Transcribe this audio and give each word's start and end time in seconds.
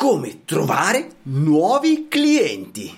come 0.00 0.46
trovare 0.46 1.16
nuovi 1.24 2.08
clienti. 2.08 2.90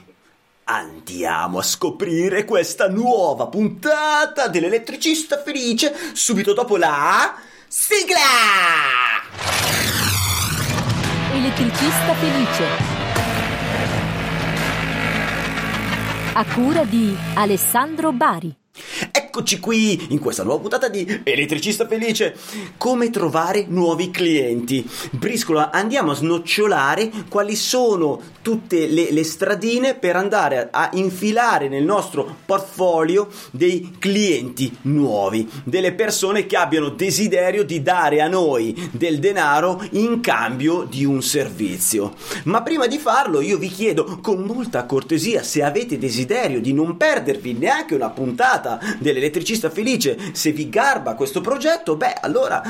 Andiamo 0.67 1.59
a 1.59 1.63
scoprire 1.63 2.45
questa 2.45 2.89
nuova 2.89 3.49
puntata 3.49 4.47
dell'elettricista 4.47 5.43
felice 5.43 5.93
subito 6.13 6.55
dopo 6.55 6.77
la 6.77 7.35
sigla! 7.67 8.21
Elettricista 11.33 12.15
felice. 12.15 12.67
A 16.35 16.45
cura 16.55 16.85
di 16.85 17.17
Alessandro 17.35 18.13
Bari. 18.13 18.62
Eccoci 19.35 19.61
qui 19.61 20.09
in 20.11 20.19
questa 20.19 20.43
nuova 20.43 20.61
puntata 20.61 20.89
di 20.91 21.21
Elettricista 21.25 21.87
Felice. 21.87 22.37
Come 22.77 23.09
trovare 23.09 23.65
nuovi 23.67 24.11
clienti? 24.11 24.87
Briscola, 25.11 25.71
andiamo 25.71 26.11
a 26.11 26.15
snocciolare 26.15 27.11
quali 27.31 27.57
sono 27.57 28.21
tutte 28.43 28.87
le, 28.87 29.11
le 29.11 29.25
stradine 29.25 29.95
per 29.95 30.17
andare 30.17 30.69
a, 30.71 30.89
a 30.89 30.91
infilare 30.95 31.69
nel 31.69 31.85
nostro 31.85 32.37
portfolio 32.45 33.29
dei 33.53 33.97
clienti 33.99 34.77
nuovi, 34.83 35.49
delle 35.65 35.93
persone 35.93 36.47
che 36.47 36.57
abbiano 36.57 36.91
desiderio 36.91 37.65
di 37.65 37.83
dare 37.83 38.21
a 38.21 38.29
noi 38.29 38.91
del 38.93 39.19
denaro 39.19 39.83
in 39.93 40.21
cambio 40.21 40.83
di 40.83 41.05
un 41.05 41.23
servizio. 41.23 42.15
Ma 42.45 42.63
prima 42.63 42.87
di 42.87 42.99
farlo 42.99 43.41
io 43.41 43.57
vi 43.59 43.69
chiedo 43.69 44.19
con 44.21 44.43
molta 44.43 44.85
cortesia 44.85 45.43
se 45.43 45.63
avete 45.63 45.99
desiderio 45.99 46.61
di 46.61 46.73
non 46.73 46.97
perdervi 46.97 47.55
neanche 47.55 47.95
una 47.95 48.11
puntata 48.11 48.81
dell'elettricista 48.99 49.71
felice, 49.71 50.19
se 50.33 50.53
vi 50.53 50.69
garba 50.69 51.15
questo 51.15 51.41
progetto, 51.41 51.97
beh 51.97 52.15
allora 52.21 52.63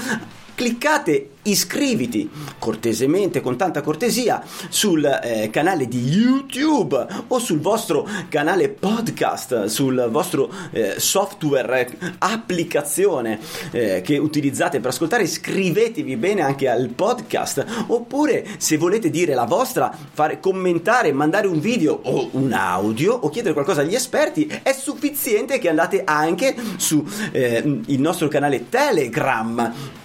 cliccate 0.54 1.28
iscriviti 1.44 2.30
cortesemente, 2.58 3.40
con 3.40 3.56
tanta 3.56 3.80
cortesia, 3.80 4.42
sul 4.68 5.04
eh, 5.04 5.50
canale 5.50 5.88
di 5.88 6.00
YouTube 6.00 7.06
o 7.28 7.38
sul 7.38 7.60
vostro 7.60 8.08
canale 8.28 8.68
podcast, 8.68 9.64
sul 9.64 10.08
vostro 10.10 10.52
eh, 10.70 10.94
software, 10.98 11.80
eh, 11.80 12.12
applicazione 12.18 13.40
che 13.70 14.18
utilizzate 14.18 14.80
per 14.80 14.90
ascoltare. 14.90 15.24
Iscrivetevi 15.24 16.16
bene 16.16 16.42
anche 16.42 16.68
al 16.68 16.88
podcast. 16.88 17.64
Oppure, 17.88 18.46
se 18.58 18.76
volete 18.76 19.10
dire 19.10 19.34
la 19.34 19.44
vostra, 19.44 19.96
fare, 20.12 20.40
commentare, 20.40 21.12
mandare 21.12 21.46
un 21.46 21.60
video 21.60 21.98
o 22.02 22.28
un 22.32 22.52
audio 22.52 23.14
o 23.14 23.28
chiedere 23.28 23.54
qualcosa 23.54 23.80
agli 23.80 23.94
esperti, 23.94 24.46
è 24.62 24.72
sufficiente 24.72 25.58
che 25.58 25.68
andate 25.68 26.02
anche 26.04 26.54
sul 26.76 27.04
eh, 27.32 27.62
nostro 27.98 28.28
canale 28.28 28.68
Telegram 28.68 30.00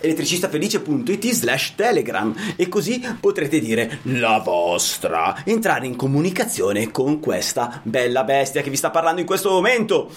elettricistafelice.it 0.00 1.30
slash 1.30 1.74
telegram 1.74 2.34
e 2.56 2.68
così 2.68 3.04
potrete 3.20 3.60
dire 3.60 3.98
la 4.02 4.40
vostra. 4.44 5.42
Entrare 5.44 5.86
in 5.86 5.96
comunicazione 5.96 6.90
con 6.90 7.20
questa 7.20 7.80
bella 7.82 8.24
bestia 8.24 8.62
che 8.62 8.70
vi 8.70 8.76
sta 8.76 8.90
parlando 8.90 9.20
in 9.20 9.26
questo 9.26 9.50
momento. 9.50 10.10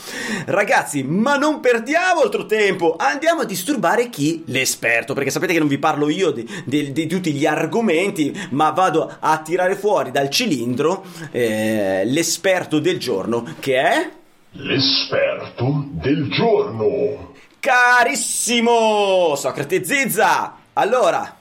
Ragazzi 0.45 1.03
ma 1.03 1.35
non 1.35 1.59
perdiamo 1.59 2.21
altro 2.21 2.45
tempo! 2.45 2.95
Andiamo 2.97 3.41
a 3.41 3.45
disturbare 3.45 4.09
chi? 4.09 4.43
L'esperto 4.47 5.13
perché 5.13 5.29
sapete 5.29 5.53
che 5.53 5.59
non 5.59 5.67
vi 5.67 5.77
parlo 5.77 6.09
io 6.09 6.31
di, 6.31 6.47
di, 6.65 6.91
di 6.91 7.07
tutti 7.07 7.31
gli 7.31 7.45
argomenti 7.45 8.35
ma 8.51 8.69
vado 8.71 9.17
a 9.19 9.37
tirare 9.39 9.75
fuori 9.75 10.11
dal 10.11 10.29
cilindro 10.29 11.03
eh, 11.31 12.03
l'esperto 12.05 12.79
del 12.79 12.97
giorno 12.99 13.55
che 13.59 13.79
è? 13.79 14.09
L'esperto 14.53 15.85
del 15.91 16.29
giorno 16.29 17.30
Carissimo 17.61 19.35
Socrate 19.35 19.85
Zizza! 19.85 20.55
Allora, 20.73 21.37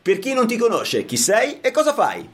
per 0.00 0.20
chi 0.20 0.32
non 0.32 0.46
ti 0.46 0.56
conosce, 0.56 1.04
chi 1.04 1.16
sei 1.16 1.58
e 1.60 1.72
cosa 1.72 1.92
fai? 1.92 2.28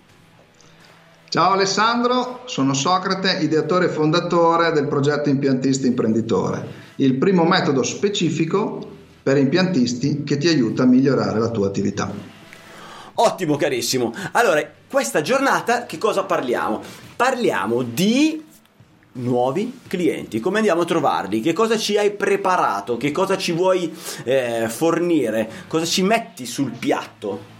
Ciao 1.26 1.52
Alessandro, 1.52 2.42
sono 2.44 2.74
Socrate, 2.74 3.38
ideatore 3.40 3.86
e 3.86 3.88
fondatore 3.88 4.72
del 4.72 4.86
progetto 4.88 5.30
Impiantista 5.30 5.86
Imprenditore, 5.86 6.68
il 6.96 7.14
primo 7.14 7.44
metodo 7.44 7.82
specifico 7.82 8.86
per 9.22 9.38
impiantisti 9.38 10.22
che 10.22 10.36
ti 10.36 10.46
aiuta 10.46 10.82
a 10.82 10.86
migliorare 10.86 11.38
la 11.38 11.48
tua 11.48 11.68
attività. 11.68 12.12
Ottimo 13.14 13.56
carissimo. 13.56 14.12
Allora, 14.32 14.62
questa 14.86 15.22
giornata 15.22 15.86
che 15.86 15.96
cosa 15.96 16.24
parliamo? 16.24 16.82
Parliamo 17.16 17.80
di 17.80 18.48
nuovi 19.12 19.80
clienti, 19.88 20.40
come 20.40 20.58
andiamo 20.58 20.82
a 20.82 20.84
trovarli, 20.84 21.40
che 21.40 21.52
cosa 21.52 21.76
ci 21.76 21.96
hai 21.96 22.12
preparato, 22.12 22.96
che 22.96 23.10
cosa 23.10 23.36
ci 23.36 23.52
vuoi 23.52 23.92
eh, 24.24 24.66
fornire, 24.68 25.48
cosa 25.66 25.84
ci 25.84 26.02
metti 26.02 26.46
sul 26.46 26.72
piatto. 26.78 27.58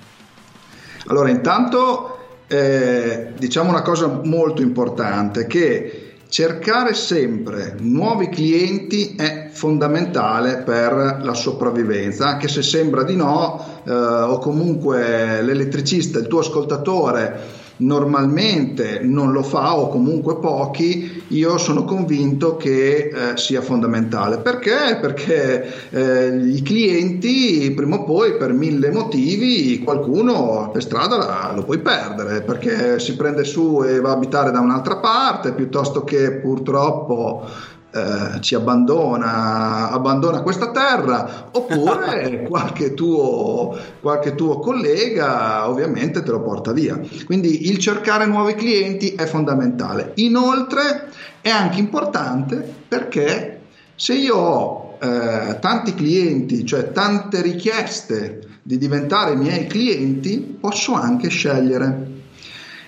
Allora, 1.06 1.30
intanto 1.30 2.18
eh, 2.46 3.32
diciamo 3.36 3.70
una 3.70 3.82
cosa 3.82 4.20
molto 4.24 4.62
importante, 4.62 5.46
che 5.46 6.04
cercare 6.28 6.94
sempre 6.94 7.74
nuovi 7.78 8.28
clienti 8.28 9.16
è 9.16 9.48
fondamentale 9.52 10.58
per 10.58 11.18
la 11.22 11.34
sopravvivenza, 11.34 12.26
anche 12.26 12.46
se 12.46 12.62
sembra 12.62 13.02
di 13.02 13.16
no, 13.16 13.82
eh, 13.84 13.92
o 13.92 14.38
comunque 14.38 15.42
l'elettricista, 15.42 16.20
il 16.20 16.28
tuo 16.28 16.38
ascoltatore, 16.38 17.59
normalmente 17.80 19.00
non 19.02 19.32
lo 19.32 19.42
fa 19.42 19.76
o 19.76 19.88
comunque 19.88 20.38
pochi, 20.38 21.22
io 21.28 21.58
sono 21.58 21.84
convinto 21.84 22.56
che 22.56 23.10
eh, 23.12 23.36
sia 23.36 23.60
fondamentale. 23.60 24.38
Perché? 24.38 24.98
Perché 25.00 25.90
eh, 25.90 26.36
i 26.36 26.62
clienti 26.62 27.70
prima 27.74 27.96
o 27.96 28.04
poi 28.04 28.36
per 28.36 28.52
mille 28.52 28.90
motivi 28.90 29.80
qualcuno 29.82 30.70
per 30.72 30.82
strada 30.82 31.52
lo 31.54 31.64
puoi 31.64 31.78
perdere 31.78 32.42
perché 32.42 32.98
si 32.98 33.16
prende 33.16 33.44
su 33.44 33.82
e 33.84 34.00
va 34.00 34.10
a 34.10 34.12
abitare 34.12 34.50
da 34.50 34.60
un'altra 34.60 34.96
parte 34.96 35.52
piuttosto 35.52 36.04
che 36.04 36.32
purtroppo 36.32 37.46
eh, 37.92 38.40
ci 38.40 38.54
abbandona, 38.54 39.90
abbandona 39.90 40.42
questa 40.42 40.70
terra, 40.70 41.48
oppure 41.52 42.42
qualche 42.48 42.94
tuo, 42.94 43.76
qualche 44.00 44.34
tuo 44.34 44.58
collega 44.60 45.68
ovviamente 45.68 46.22
te 46.22 46.30
lo 46.30 46.40
porta 46.40 46.72
via. 46.72 47.00
Quindi 47.24 47.68
il 47.68 47.78
cercare 47.78 48.26
nuovi 48.26 48.54
clienti 48.54 49.14
è 49.14 49.26
fondamentale. 49.26 50.12
Inoltre 50.16 51.08
è 51.40 51.50
anche 51.50 51.80
importante 51.80 52.56
perché 52.86 53.60
se 53.96 54.14
io 54.14 54.36
ho 54.36 54.98
eh, 55.00 55.58
tanti 55.60 55.94
clienti, 55.94 56.64
cioè 56.64 56.92
tante 56.92 57.42
richieste 57.42 58.46
di 58.62 58.78
diventare 58.78 59.34
miei 59.34 59.66
clienti, 59.66 60.38
posso 60.60 60.92
anche 60.94 61.28
scegliere 61.28 62.18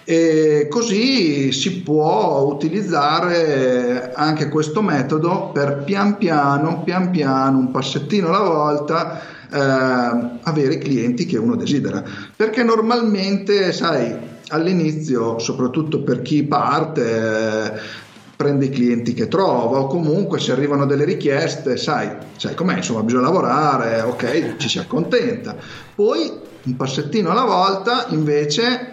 e 0.05 0.67
così 0.69 1.53
si 1.53 1.81
può 1.83 2.41
utilizzare 2.53 4.13
anche 4.15 4.49
questo 4.49 4.83
metodo 4.83 5.51
per 5.53 5.83
pian 5.85 6.19
piano, 6.19 6.83
pian 6.83 7.11
piano, 7.11 7.59
un 7.59 7.71
passettino 7.71 8.29
alla 8.29 8.49
volta, 8.49 9.21
eh, 9.53 10.39
avere 10.43 10.75
i 10.75 10.79
clienti 10.79 11.27
che 11.27 11.39
uno 11.39 11.57
desidera. 11.57 12.03
Perché 12.35 12.63
normalmente, 12.63 13.73
sai, 13.73 14.17
all'inizio, 14.49 15.39
soprattutto 15.39 16.03
per 16.03 16.23
chi 16.23 16.43
parte, 16.45 17.03
eh, 17.05 18.01
prende 18.35 18.65
i 18.65 18.71
clienti 18.71 19.15
che 19.15 19.29
trova 19.29 19.79
o 19.79 19.87
comunque 19.87 20.41
se 20.41 20.51
arrivano 20.51 20.85
delle 20.85 21.05
richieste, 21.05 21.77
sai, 21.77 22.11
sai 22.37 22.57
com'è, 22.57 22.77
insomma, 22.77 23.05
bisogna 23.05 23.23
lavorare, 23.23 24.01
ok, 24.01 24.57
ci 24.57 24.69
si 24.69 24.79
accontenta. 24.79 25.55
Poi 25.95 26.33
un 26.65 26.77
passettino 26.77 27.31
alla 27.31 27.45
volta, 27.45 28.07
invece 28.09 28.92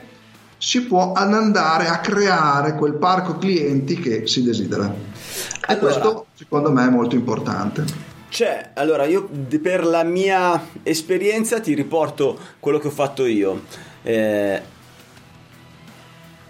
si 0.59 0.85
può 0.85 1.13
andare 1.13 1.87
a 1.87 1.99
creare 1.99 2.75
quel 2.75 2.95
parco 2.95 3.37
clienti 3.37 3.97
che 3.97 4.27
si 4.27 4.43
desidera. 4.43 4.85
E 4.85 5.73
allora, 5.73 5.79
questo 5.79 6.25
secondo 6.33 6.71
me 6.71 6.85
è 6.85 6.89
molto 6.89 7.15
importante. 7.15 7.85
Cioè, 8.27 8.71
allora 8.75 9.05
io 9.05 9.27
per 9.61 9.85
la 9.85 10.03
mia 10.03 10.67
esperienza 10.83 11.59
ti 11.61 11.73
riporto 11.73 12.37
quello 12.59 12.77
che 12.77 12.87
ho 12.87 12.91
fatto 12.91 13.25
io. 13.25 13.63
Eh, 14.03 14.61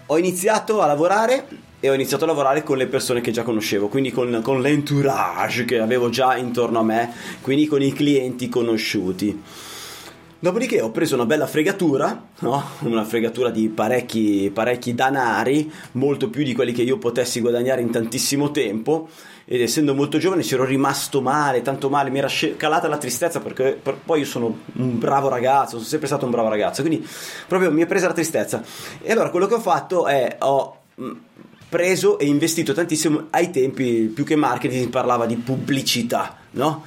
ho 0.06 0.18
iniziato 0.18 0.82
a 0.82 0.86
lavorare 0.86 1.46
e 1.78 1.88
ho 1.88 1.94
iniziato 1.94 2.24
a 2.24 2.26
lavorare 2.26 2.64
con 2.64 2.76
le 2.76 2.88
persone 2.88 3.20
che 3.20 3.30
già 3.30 3.44
conoscevo, 3.44 3.86
quindi 3.86 4.10
con, 4.10 4.40
con 4.42 4.60
l'entourage 4.60 5.64
che 5.64 5.78
avevo 5.78 6.10
già 6.10 6.36
intorno 6.36 6.80
a 6.80 6.82
me, 6.82 7.12
quindi 7.40 7.66
con 7.66 7.80
i 7.80 7.92
clienti 7.92 8.48
conosciuti. 8.48 9.42
Dopodiché 10.42 10.80
ho 10.80 10.90
preso 10.90 11.16
una 11.16 11.26
bella 11.26 11.46
fregatura, 11.46 12.28
no? 12.38 12.64
una 12.80 13.04
fregatura 13.04 13.50
di 13.50 13.68
parecchi, 13.68 14.50
parecchi 14.50 14.94
danari, 14.94 15.70
molto 15.92 16.30
più 16.30 16.42
di 16.42 16.54
quelli 16.54 16.72
che 16.72 16.80
io 16.80 16.96
potessi 16.96 17.40
guadagnare 17.40 17.82
in 17.82 17.90
tantissimo 17.90 18.50
tempo. 18.50 19.10
Ed 19.44 19.60
essendo 19.60 19.94
molto 19.94 20.16
giovane 20.16 20.42
ci 20.42 20.54
ero 20.54 20.64
rimasto 20.64 21.20
male, 21.20 21.60
tanto 21.60 21.90
male, 21.90 22.08
mi 22.08 22.20
era 22.20 22.28
calata 22.56 22.88
la 22.88 22.96
tristezza 22.96 23.40
perché 23.40 23.78
per, 23.82 23.98
poi 24.02 24.20
io 24.20 24.24
sono 24.24 24.60
un 24.76 24.98
bravo 24.98 25.28
ragazzo, 25.28 25.72
sono 25.72 25.82
sempre 25.82 26.06
stato 26.06 26.24
un 26.24 26.30
bravo 26.30 26.48
ragazzo, 26.48 26.80
quindi 26.80 27.06
proprio 27.46 27.70
mi 27.70 27.82
è 27.82 27.86
presa 27.86 28.06
la 28.06 28.14
tristezza. 28.14 28.62
E 29.02 29.12
allora 29.12 29.28
quello 29.28 29.46
che 29.46 29.54
ho 29.54 29.60
fatto 29.60 30.06
è 30.06 30.36
ho 30.38 30.78
preso 31.68 32.18
e 32.18 32.24
investito 32.24 32.72
tantissimo 32.72 33.26
ai 33.28 33.50
tempi, 33.50 34.10
più 34.14 34.24
che 34.24 34.36
marketing 34.36 34.84
si 34.84 34.88
parlava 34.88 35.26
di 35.26 35.36
pubblicità, 35.36 36.34
no? 36.52 36.82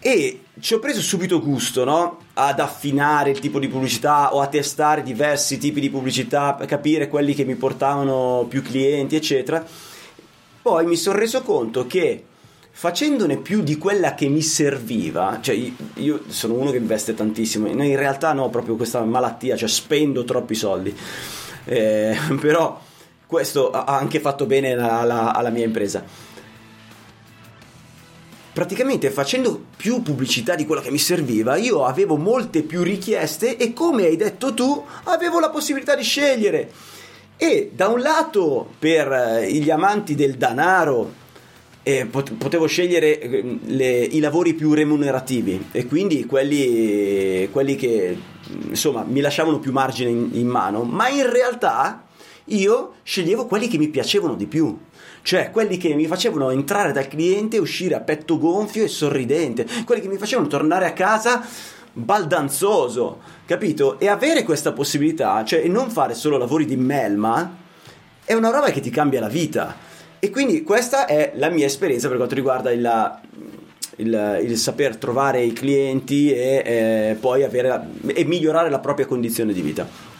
E 0.00 0.40
ci 0.60 0.74
ho 0.74 0.78
preso 0.80 1.00
subito 1.00 1.40
gusto, 1.40 1.84
no? 1.84 2.21
Ad 2.34 2.60
affinare 2.60 3.30
il 3.30 3.38
tipo 3.38 3.58
di 3.58 3.68
pubblicità 3.68 4.34
o 4.34 4.40
a 4.40 4.46
testare 4.46 5.02
diversi 5.02 5.58
tipi 5.58 5.80
di 5.80 5.90
pubblicità 5.90 6.54
per 6.54 6.66
capire 6.66 7.08
quelli 7.08 7.34
che 7.34 7.44
mi 7.44 7.56
portavano 7.56 8.46
più 8.48 8.62
clienti, 8.62 9.16
eccetera. 9.16 9.64
Poi 10.62 10.86
mi 10.86 10.96
sono 10.96 11.18
reso 11.18 11.42
conto 11.42 11.86
che 11.86 12.24
facendone 12.70 13.36
più 13.36 13.62
di 13.62 13.76
quella 13.76 14.14
che 14.14 14.28
mi 14.28 14.40
serviva, 14.40 15.38
cioè 15.42 15.60
io 15.94 16.22
sono 16.28 16.54
uno 16.54 16.70
che 16.70 16.78
investe 16.78 17.14
tantissimo, 17.14 17.68
in 17.68 17.96
realtà 17.96 18.32
no, 18.32 18.48
proprio 18.48 18.76
questa 18.76 19.02
malattia, 19.02 19.56
cioè 19.56 19.68
spendo 19.68 20.24
troppi 20.24 20.54
soldi, 20.54 20.96
eh, 21.64 22.16
però 22.40 22.80
questo 23.26 23.70
ha 23.70 23.84
anche 23.84 24.20
fatto 24.20 24.46
bene 24.46 24.72
alla, 24.72 25.34
alla 25.34 25.50
mia 25.50 25.64
impresa 25.64 26.30
praticamente 28.52 29.10
facendo 29.10 29.64
più 29.76 30.02
pubblicità 30.02 30.54
di 30.54 30.66
quella 30.66 30.82
che 30.82 30.90
mi 30.90 30.98
serviva, 30.98 31.56
io 31.56 31.84
avevo 31.84 32.16
molte 32.16 32.62
più 32.62 32.82
richieste 32.82 33.56
e 33.56 33.72
come 33.72 34.04
hai 34.04 34.16
detto 34.16 34.52
tu, 34.52 34.84
avevo 35.04 35.40
la 35.40 35.50
possibilità 35.50 35.94
di 35.94 36.02
scegliere. 36.02 36.70
E 37.36 37.70
da 37.74 37.88
un 37.88 38.00
lato 38.00 38.68
per 38.78 39.10
eh, 39.10 39.52
gli 39.52 39.70
amanti 39.70 40.14
del 40.14 40.36
denaro 40.36 41.20
eh, 41.82 42.06
potevo 42.06 42.66
scegliere 42.66 43.18
eh, 43.18 43.58
le, 43.64 43.98
i 43.98 44.20
lavori 44.20 44.54
più 44.54 44.72
remunerativi 44.72 45.68
e 45.72 45.86
quindi 45.86 46.26
quelli, 46.26 47.48
quelli, 47.50 47.74
che 47.74 48.16
insomma 48.68 49.04
mi 49.04 49.20
lasciavano 49.20 49.58
più 49.58 49.72
margine 49.72 50.10
in, 50.10 50.28
in 50.32 50.46
mano, 50.46 50.84
ma 50.84 51.08
in 51.08 51.28
realtà 51.28 52.04
io 52.54 52.94
sceglievo 53.02 53.46
quelli 53.46 53.68
che 53.68 53.78
mi 53.78 53.88
piacevano 53.88 54.34
di 54.34 54.46
più 54.46 54.78
cioè 55.22 55.50
quelli 55.50 55.76
che 55.76 55.94
mi 55.94 56.06
facevano 56.06 56.50
entrare 56.50 56.92
dal 56.92 57.08
cliente 57.08 57.56
e 57.56 57.60
uscire 57.60 57.94
a 57.94 58.00
petto 58.00 58.38
gonfio 58.38 58.84
e 58.84 58.88
sorridente, 58.88 59.66
quelli 59.84 60.00
che 60.00 60.08
mi 60.08 60.18
facevano 60.18 60.48
tornare 60.48 60.84
a 60.86 60.92
casa 60.92 61.46
baldanzoso, 61.92 63.20
capito? 63.44 64.00
E 64.00 64.08
avere 64.08 64.42
questa 64.42 64.72
possibilità, 64.72 65.44
cioè 65.44 65.66
non 65.68 65.90
fare 65.90 66.14
solo 66.14 66.38
lavori 66.38 66.64
di 66.64 66.76
melma, 66.76 67.56
è 68.24 68.32
una 68.32 68.50
roba 68.50 68.70
che 68.70 68.80
ti 68.80 68.90
cambia 68.90 69.20
la 69.20 69.28
vita. 69.28 69.90
E 70.18 70.30
quindi 70.30 70.62
questa 70.62 71.06
è 71.06 71.32
la 71.36 71.50
mia 71.50 71.66
esperienza 71.66 72.08
per 72.08 72.16
quanto 72.16 72.34
riguarda 72.34 72.70
il, 72.70 73.20
il, 73.96 74.40
il 74.44 74.56
saper 74.56 74.96
trovare 74.96 75.42
i 75.42 75.52
clienti 75.52 76.32
e 76.32 76.62
eh, 76.64 77.16
poi 77.18 77.42
avere 77.42 77.88
e 78.06 78.24
migliorare 78.24 78.70
la 78.70 78.78
propria 78.78 79.06
condizione 79.06 79.52
di 79.52 79.60
vita. 79.60 80.11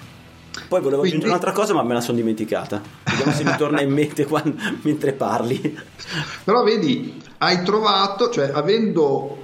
Poi 0.73 0.81
volevo 0.81 1.03
Quindi... 1.03 1.19
aggiungere 1.19 1.39
un'altra 1.39 1.53
cosa, 1.53 1.75
ma 1.75 1.83
me 1.83 1.93
la 1.93 2.01
sono 2.01 2.17
dimenticata. 2.17 2.81
Vediamo 3.05 3.33
se 3.33 3.45
mi 3.45 3.55
torna 3.59 3.83
in 3.83 3.91
mente 3.93 4.25
quando, 4.25 4.55
mentre 4.81 5.13
parli. 5.13 5.79
Però 6.45 6.63
vedi, 6.63 7.21
hai 7.39 7.63
trovato, 7.63 8.31
cioè 8.31 8.51
avendo 8.55 9.37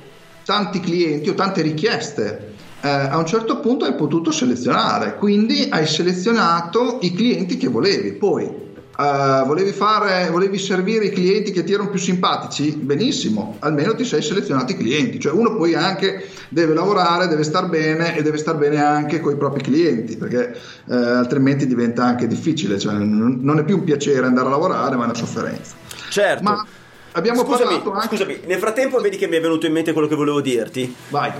tanti 0.43 0.81
clienti 0.81 1.29
o 1.29 1.35
tante 1.35 1.61
richieste, 1.61 2.55
eh, 2.81 2.89
a 2.89 3.19
un 3.19 3.27
certo 3.27 3.61
punto 3.61 3.85
hai 3.85 3.95
potuto 3.95 4.31
selezionare, 4.31 5.17
quindi 5.17 5.67
hai 5.69 5.87
selezionato 5.87 6.97
i 7.03 7.13
clienti 7.13 7.59
che 7.59 7.69
volevi. 7.69 8.13
Poi 8.13 8.68
Uh, 8.99 9.47
volevi, 9.47 9.71
fare, 9.71 10.29
volevi 10.29 10.59
servire 10.59 11.05
i 11.05 11.11
clienti 11.11 11.53
che 11.53 11.63
ti 11.63 11.73
erano 11.73 11.89
più 11.89 12.01
simpatici? 12.01 12.73
Benissimo, 12.73 13.55
almeno 13.61 13.95
ti 13.95 14.05
sei 14.05 14.21
selezionato 14.21 14.73
i 14.73 14.77
clienti. 14.77 15.21
Cioè 15.21 15.31
uno 15.31 15.55
poi 15.55 15.77
anche 15.77 16.29
deve 16.49 16.75
lavorare, 16.75 17.29
deve 17.29 17.45
star 17.45 17.69
bene 17.69 18.17
e 18.17 18.23
deve 18.23 18.39
star 18.39 18.57
bene 18.57 18.83
anche 18.83 19.21
con 19.21 19.35
i 19.35 19.37
propri 19.37 19.63
clienti, 19.63 20.17
perché 20.17 20.59
uh, 20.87 20.95
altrimenti 20.95 21.69
diventa 21.69 22.03
anche 22.03 22.27
difficile. 22.27 22.77
Cioè, 22.77 22.95
non, 22.95 23.39
non, 23.41 23.61
è 23.61 23.65
più 23.65 23.77
un 23.77 23.85
piacere 23.85 24.27
andare 24.27 24.49
a 24.49 24.51
lavorare, 24.51 24.97
ma 24.97 25.03
è 25.03 25.05
una 25.05 25.15
sofferenza. 25.15 25.77
Certo. 26.11 26.43
Ma 26.43 26.67
abbiamo 27.13 27.43
scusami, 27.43 27.81
parlato 27.81 27.93
anche... 27.93 28.17
Scusami, 28.17 28.41
nel 28.47 28.59
frattempo 28.59 28.99
vedi 28.99 29.17
che 29.17 29.29
mi 29.29 29.37
è 29.37 29.41
venuto 29.41 29.67
in 29.67 29.75
mente 29.75 29.93
quello 29.93 30.09
che 30.09 30.17
volevo 30.17 30.41
dirti. 30.41 30.93
Vai. 31.11 31.31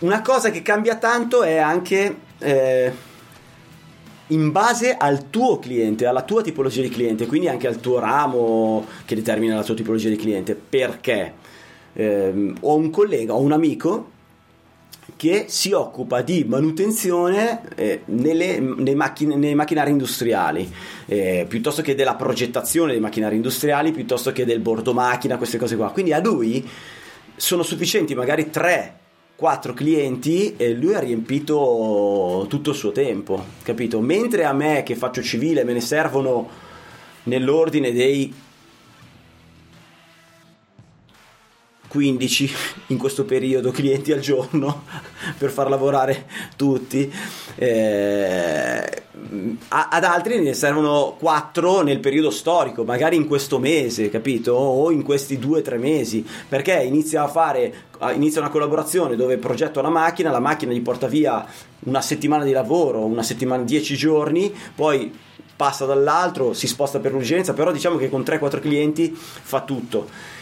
Una 0.00 0.22
cosa 0.22 0.50
che 0.50 0.62
cambia 0.62 0.96
tanto 0.96 1.44
è 1.44 1.56
anche... 1.56 2.16
Eh 2.40 3.06
in 4.28 4.52
base 4.52 4.96
al 4.96 5.30
tuo 5.30 5.58
cliente, 5.58 6.06
alla 6.06 6.22
tua 6.22 6.42
tipologia 6.42 6.82
di 6.82 6.88
cliente, 6.88 7.26
quindi 7.26 7.48
anche 7.48 7.66
al 7.66 7.80
tuo 7.80 7.98
ramo 7.98 8.86
che 9.04 9.14
determina 9.14 9.54
la 9.54 9.62
tua 9.62 9.74
tipologia 9.74 10.08
di 10.08 10.16
cliente. 10.16 10.54
Perché 10.54 11.34
eh, 11.92 12.54
ho 12.60 12.74
un 12.74 12.90
collega, 12.90 13.34
ho 13.34 13.40
un 13.40 13.52
amico 13.52 14.16
che 15.16 15.46
si 15.48 15.72
occupa 15.72 16.20
di 16.22 16.44
manutenzione 16.46 17.62
eh, 17.74 18.02
nelle, 18.06 18.60
nei, 18.60 18.94
macchine, 18.94 19.36
nei, 19.36 19.54
macchinari 19.54 19.90
industriali, 19.90 20.70
eh, 21.06 21.46
piuttosto 21.48 21.82
che 21.82 21.94
della 21.94 22.14
progettazione 22.14 22.92
dei 22.92 23.00
macchinari 23.00 23.34
industriali, 23.34 23.90
piuttosto 23.92 24.32
che 24.32 24.44
del 24.44 24.60
bordo 24.60 24.92
macchina, 24.92 25.36
queste 25.38 25.58
cose 25.58 25.76
qua. 25.76 25.90
Quindi 25.90 26.12
a 26.12 26.20
lui 26.20 26.66
sono 27.34 27.62
sufficienti 27.62 28.14
magari 28.14 28.50
tre 28.50 28.98
quattro 29.38 29.72
clienti 29.72 30.56
e 30.56 30.74
lui 30.74 30.94
ha 30.94 30.98
riempito 30.98 32.44
tutto 32.48 32.70
il 32.70 32.76
suo 32.76 32.90
tempo, 32.90 33.40
capito? 33.62 34.00
Mentre 34.00 34.44
a 34.44 34.52
me 34.52 34.82
che 34.82 34.96
faccio 34.96 35.22
civile 35.22 35.62
me 35.62 35.74
ne 35.74 35.80
servono 35.80 36.48
nell'ordine 37.22 37.92
dei 37.92 38.34
15 41.88 42.50
in 42.88 42.98
questo 42.98 43.24
periodo 43.24 43.70
clienti 43.70 44.12
al 44.12 44.20
giorno 44.20 44.84
per 45.36 45.50
far 45.50 45.68
lavorare 45.68 46.26
tutti. 46.56 47.12
Eh, 47.56 49.02
ad 49.68 50.04
altri 50.04 50.40
ne 50.40 50.54
servono 50.54 51.16
4 51.18 51.82
nel 51.82 51.98
periodo 51.98 52.30
storico 52.30 52.84
magari 52.84 53.16
in 53.16 53.26
questo 53.26 53.58
mese 53.58 54.10
capito? 54.10 54.52
O 54.52 54.90
in 54.90 55.02
questi 55.02 55.38
2-3 55.38 55.78
mesi. 55.78 56.24
Perché 56.48 56.74
inizia 56.74 57.24
a 57.24 57.28
fare 57.28 57.86
inizia 58.14 58.40
una 58.40 58.50
collaborazione 58.50 59.16
dove 59.16 59.38
progetto 59.38 59.80
la 59.80 59.88
macchina 59.88 60.30
la 60.30 60.38
macchina 60.38 60.72
gli 60.72 60.80
porta 60.80 61.08
via 61.08 61.44
una 61.80 62.00
settimana 62.00 62.44
di 62.44 62.52
lavoro 62.52 63.04
una 63.04 63.24
settimana 63.24 63.64
10 63.64 63.96
giorni 63.96 64.54
poi 64.74 65.12
passa 65.56 65.84
dall'altro 65.84 66.52
si 66.52 66.68
sposta 66.68 67.00
per 67.00 67.10
l'urgenza 67.10 67.54
però 67.54 67.72
diciamo 67.72 67.96
che 67.96 68.08
con 68.08 68.20
3-4 68.20 68.60
clienti 68.60 69.12
fa 69.12 69.62
tutto 69.62 70.36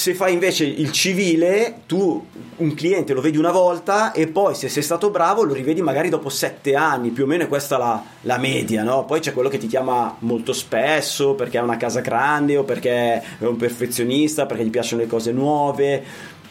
se 0.00 0.14
fai 0.14 0.32
invece 0.32 0.64
il 0.64 0.92
civile, 0.92 1.82
tu 1.84 2.26
un 2.56 2.72
cliente 2.72 3.12
lo 3.12 3.20
vedi 3.20 3.36
una 3.36 3.50
volta 3.50 4.12
e 4.12 4.28
poi 4.28 4.54
se 4.54 4.70
sei 4.70 4.82
stato 4.82 5.10
bravo 5.10 5.42
lo 5.42 5.52
rivedi 5.52 5.82
magari 5.82 6.08
dopo 6.08 6.30
sette 6.30 6.74
anni, 6.74 7.10
più 7.10 7.24
o 7.24 7.26
meno 7.26 7.42
è 7.42 7.48
questa 7.48 7.76
la, 7.76 8.02
la 8.22 8.38
media, 8.38 8.82
no? 8.82 9.04
Poi 9.04 9.20
c'è 9.20 9.34
quello 9.34 9.50
che 9.50 9.58
ti 9.58 9.66
chiama 9.66 10.16
molto 10.20 10.54
spesso 10.54 11.34
perché 11.34 11.58
ha 11.58 11.62
una 11.62 11.76
casa 11.76 12.00
grande 12.00 12.56
o 12.56 12.64
perché 12.64 12.90
è 13.38 13.44
un 13.44 13.58
perfezionista, 13.58 14.46
perché 14.46 14.64
gli 14.64 14.70
piacciono 14.70 15.02
le 15.02 15.06
cose 15.06 15.32
nuove 15.32 16.04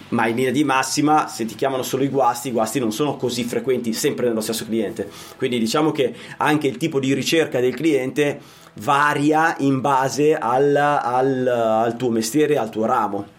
ma 0.09 0.27
in 0.27 0.35
linea 0.35 0.51
di 0.51 0.63
massima 0.63 1.27
se 1.27 1.45
ti 1.45 1.53
chiamano 1.53 1.83
solo 1.83 2.03
i 2.03 2.09
guasti 2.09 2.47
i 2.47 2.51
guasti 2.51 2.79
non 2.79 2.91
sono 2.91 3.15
così 3.15 3.43
frequenti 3.43 3.93
sempre 3.93 4.27
nello 4.27 4.41
stesso 4.41 4.65
cliente 4.65 5.07
quindi 5.37 5.59
diciamo 5.59 5.91
che 5.91 6.15
anche 6.37 6.65
il 6.65 6.77
tipo 6.77 6.99
di 6.99 7.13
ricerca 7.13 7.59
del 7.59 7.75
cliente 7.75 8.39
varia 8.79 9.55
in 9.59 9.81
base 9.81 10.35
al, 10.35 10.75
al, 10.75 11.45
al 11.47 11.95
tuo 11.95 12.09
mestiere 12.09 12.57
al 12.57 12.71
tuo 12.71 12.85
ramo 12.85 13.37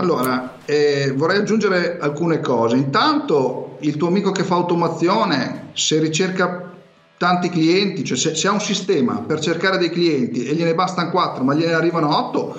allora, 0.00 0.58
eh, 0.64 1.12
vorrei 1.16 1.38
aggiungere 1.38 1.98
alcune 2.00 2.40
cose. 2.40 2.76
Intanto, 2.76 3.78
il 3.80 3.96
tuo 3.96 4.06
amico 4.08 4.30
che 4.30 4.44
fa 4.44 4.54
automazione, 4.54 5.70
se 5.72 5.98
ricerca 5.98 6.70
tanti 7.16 7.48
clienti, 7.48 8.04
cioè 8.04 8.16
se, 8.16 8.36
se 8.36 8.46
ha 8.46 8.52
un 8.52 8.60
sistema 8.60 9.24
per 9.26 9.40
cercare 9.40 9.76
dei 9.76 9.90
clienti 9.90 10.44
e 10.44 10.54
gliene 10.54 10.76
bastano 10.76 11.10
4 11.10 11.42
ma 11.42 11.54
gliene 11.54 11.72
arrivano 11.72 12.16
8, 12.16 12.56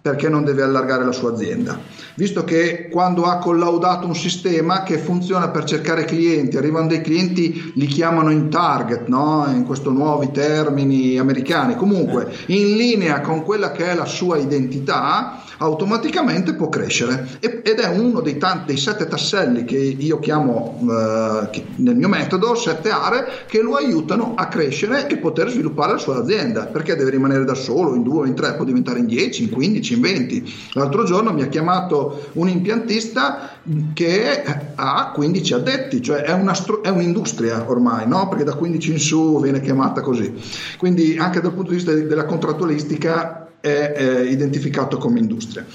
perché 0.00 0.28
non 0.28 0.44
deve 0.44 0.62
allargare 0.62 1.04
la 1.04 1.10
sua 1.10 1.32
azienda. 1.32 1.76
Visto 2.14 2.44
che 2.44 2.88
quando 2.88 3.24
ha 3.24 3.38
collaudato 3.38 4.06
un 4.06 4.14
sistema 4.14 4.84
che 4.84 4.98
funziona 4.98 5.48
per 5.48 5.64
cercare 5.64 6.04
clienti, 6.04 6.56
arrivano 6.56 6.86
dei 6.86 7.00
clienti, 7.00 7.72
li 7.74 7.86
chiamano 7.86 8.30
in 8.30 8.48
target, 8.48 9.08
no? 9.08 9.44
in 9.52 9.64
questi 9.64 9.90
nuovi 9.90 10.30
termini 10.30 11.18
americani, 11.18 11.74
comunque 11.74 12.32
in 12.46 12.76
linea 12.76 13.20
con 13.20 13.42
quella 13.42 13.72
che 13.72 13.90
è 13.90 13.94
la 13.96 14.04
sua 14.04 14.36
identità, 14.36 15.42
automaticamente 15.58 16.54
può 16.54 16.68
crescere 16.68 17.38
ed 17.40 17.78
è 17.78 17.88
uno 17.88 18.20
dei, 18.20 18.38
tanti, 18.38 18.66
dei 18.66 18.76
sette 18.76 19.06
tasselli 19.06 19.64
che 19.64 19.76
io 19.76 20.18
chiamo 20.18 20.78
eh, 20.82 21.64
nel 21.76 21.96
mio 21.96 22.08
metodo, 22.08 22.54
sette 22.54 22.90
aree 22.90 23.24
che 23.46 23.60
lo 23.60 23.74
aiutano 23.74 24.34
a 24.36 24.46
crescere 24.48 25.08
e 25.08 25.16
poter 25.18 25.50
sviluppare 25.50 25.92
la 25.92 25.98
sua 25.98 26.18
azienda, 26.18 26.66
perché 26.66 26.96
deve 26.96 27.10
rimanere 27.10 27.44
da 27.44 27.54
solo, 27.54 27.94
in 27.94 28.02
due, 28.02 28.28
in 28.28 28.34
tre, 28.34 28.54
può 28.54 28.64
diventare 28.64 28.98
in 28.98 29.06
10, 29.06 29.44
in 29.44 29.50
15, 29.50 29.94
in 29.94 30.00
20. 30.00 30.54
L'altro 30.74 31.04
giorno 31.04 31.32
mi 31.32 31.42
ha 31.42 31.48
chiamato 31.48 32.30
un 32.34 32.48
impiantista 32.48 33.50
che 33.94 34.44
ha 34.74 35.12
15 35.14 35.54
addetti, 35.54 36.02
cioè 36.02 36.20
è, 36.22 36.32
una, 36.32 36.54
è 36.82 36.88
un'industria 36.88 37.64
ormai, 37.68 38.06
no? 38.06 38.28
perché 38.28 38.44
da 38.44 38.54
15 38.54 38.92
in 38.92 38.98
su 38.98 39.40
viene 39.40 39.60
chiamata 39.60 40.00
così. 40.00 40.32
Quindi 40.78 41.16
anche 41.18 41.40
dal 41.40 41.52
punto 41.52 41.70
di 41.70 41.76
vista 41.76 41.92
della 41.92 42.24
contrattualistica 42.24 43.45
è 43.66 43.94
eh, 43.96 44.24
identificato 44.26 44.96
come 44.96 45.18
industria. 45.18 45.66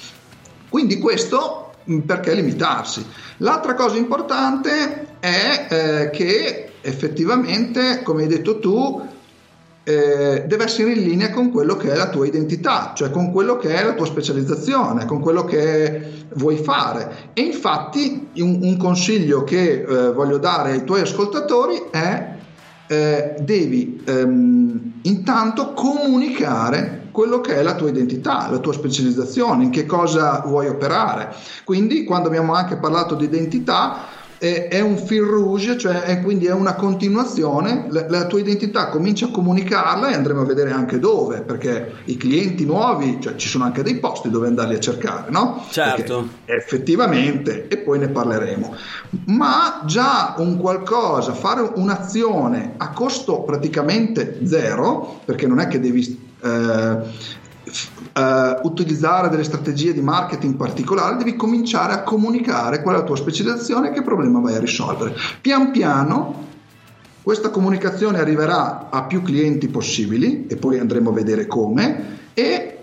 Quindi 0.70 0.98
questo 0.98 1.74
mm, 1.90 2.00
perché 2.00 2.34
limitarsi? 2.34 3.06
L'altra 3.38 3.74
cosa 3.74 3.98
importante 3.98 5.18
è 5.20 5.68
eh, 5.70 6.10
che 6.12 6.72
effettivamente, 6.82 8.02
come 8.04 8.24
hai 8.24 8.28
detto 8.30 8.60
tu, 8.60 9.10
eh, 9.84 10.44
deve 10.48 10.64
essere 10.64 10.92
in 10.92 11.02
linea 11.02 11.32
con 11.32 11.52
quello 11.52 11.76
che 11.76 11.92
è 11.92 11.96
la 11.96 12.10
tua 12.10 12.26
identità, 12.26 12.94
cioè 12.96 13.10
con 13.10 13.32
quello 13.32 13.58
che 13.58 13.74
è 13.74 13.84
la 13.84 13.94
tua 13.94 14.06
specializzazione, 14.06 15.06
con 15.06 15.20
quello 15.20 15.44
che 15.44 16.26
vuoi 16.36 16.58
fare. 16.58 17.32
E 17.34 17.42
infatti 17.42 18.30
un, 18.38 18.60
un 18.62 18.78
consiglio 18.78 19.44
che 19.44 19.82
eh, 19.82 20.12
voglio 20.14 20.38
dare 20.38 20.72
ai 20.72 20.84
tuoi 20.86 21.02
ascoltatori 21.02 21.88
è 21.92 22.40
eh, 22.92 23.36
devi 23.40 24.04
ehm, 24.06 25.00
intanto 25.04 25.72
comunicare 25.72 27.08
quello 27.12 27.40
che 27.40 27.56
è 27.56 27.62
la 27.62 27.76
tua 27.76 27.88
identità, 27.88 28.50
la 28.50 28.58
tua 28.58 28.74
specializzazione, 28.74 29.64
in 29.64 29.70
che 29.70 29.86
cosa 29.86 30.44
vuoi 30.46 30.68
operare. 30.68 31.34
Quindi 31.64 32.04
quando 32.04 32.28
abbiamo 32.28 32.54
anche 32.54 32.76
parlato 32.76 33.16
di 33.16 33.24
identità, 33.24 34.20
è, 34.42 34.80
un 34.80 34.98
fil 34.98 35.22
rouge, 35.22 35.78
cioè 35.78 36.02
è, 36.02 36.20
quindi 36.20 36.48
è 36.48 36.52
una 36.52 36.74
continuazione, 36.74 37.86
la, 37.92 38.08
la, 38.10 38.26
tua 38.26 38.40
identità 38.40 38.90
comincia 38.90 39.28
a 39.28 39.30
comunicarla 39.30 40.10
e 40.10 40.16
andremo 40.16 40.42
a 40.42 40.46
vedere 40.46 40.72
anche 40.72 40.98
dove, 40.98 41.42
perché 41.42 41.98
i 42.06 42.18
clienti 42.18 42.66
nuovi, 42.66 43.20
cioè 43.22 43.36
ci 43.36 43.48
sono 43.48 43.66
anche 43.66 43.84
dei 43.84 44.00
posti 44.00 44.32
dove 44.32 44.48
andarli 44.48 44.74
a 44.74 44.80
cercare, 44.80 45.30
no? 45.30 45.64
Certo. 45.70 46.28
Perché 46.44 46.60
effettivamente, 46.60 47.68
e 47.68 47.78
poi 47.78 48.00
ne 48.00 48.10
parleremo, 48.10 48.76
ma 49.28 49.84
già 49.86 50.34
un 50.40 50.58
qualcosa, 50.58 51.34
fare 51.34 51.74
un'azione 51.76 52.74
a 52.78 52.90
costo 52.90 53.42
praticamente 53.42 54.40
zero, 54.44 55.22
perché 55.24 55.46
non 55.46 55.60
è 55.60 55.68
che 55.68 55.80
devi... 55.80 56.30
Eh, 56.42 57.40
Uh, 57.64 58.68
utilizzare 58.68 59.30
delle 59.30 59.44
strategie 59.44 59.94
di 59.94 60.02
marketing 60.02 60.56
particolari, 60.56 61.18
devi 61.18 61.36
cominciare 61.36 61.94
a 61.94 62.02
comunicare 62.02 62.82
qual 62.82 62.96
è 62.96 62.98
la 62.98 63.04
tua 63.04 63.16
specializzazione 63.16 63.90
e 63.90 63.92
che 63.94 64.02
problema 64.02 64.40
vai 64.40 64.56
a 64.56 64.60
risolvere. 64.60 65.16
Pian 65.40 65.72
piano 65.72 66.48
questa 67.22 67.52
comunicazione 67.52 68.20
arriverà 68.20 68.90
a 68.90 69.04
più 69.04 69.22
clienti 69.22 69.68
possibili 69.68 70.48
e 70.48 70.56
poi 70.56 70.80
andremo 70.80 71.12
a 71.12 71.14
vedere 71.14 71.46
come 71.46 72.18
e 72.34 72.78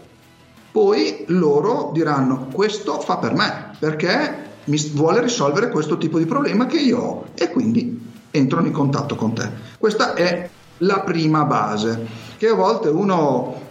poi 0.71 1.25
loro 1.27 1.91
diranno 1.93 2.47
questo 2.53 3.01
fa 3.01 3.17
per 3.17 3.35
me 3.35 3.73
perché 3.81 4.47
mi 4.65 4.79
vuole 4.93 5.23
risolvere 5.23 5.71
questo 5.71 5.99
tipo 5.99 6.19
di 6.19 6.27
problema 6.27 6.67
che 6.67 6.79
io 6.79 6.99
ho 6.99 7.25
e 7.35 7.51
quindi 7.51 8.01
entrano 8.31 8.67
in 8.67 8.73
contatto 8.73 9.17
con 9.17 9.35
te. 9.35 9.51
Questa 9.77 10.15
è 10.15 10.49
la 10.79 11.01
prima 11.01 11.45
base 11.45 12.07
che 12.37 12.47
a 12.47 12.55
volte 12.55 12.89
uno 12.89 13.67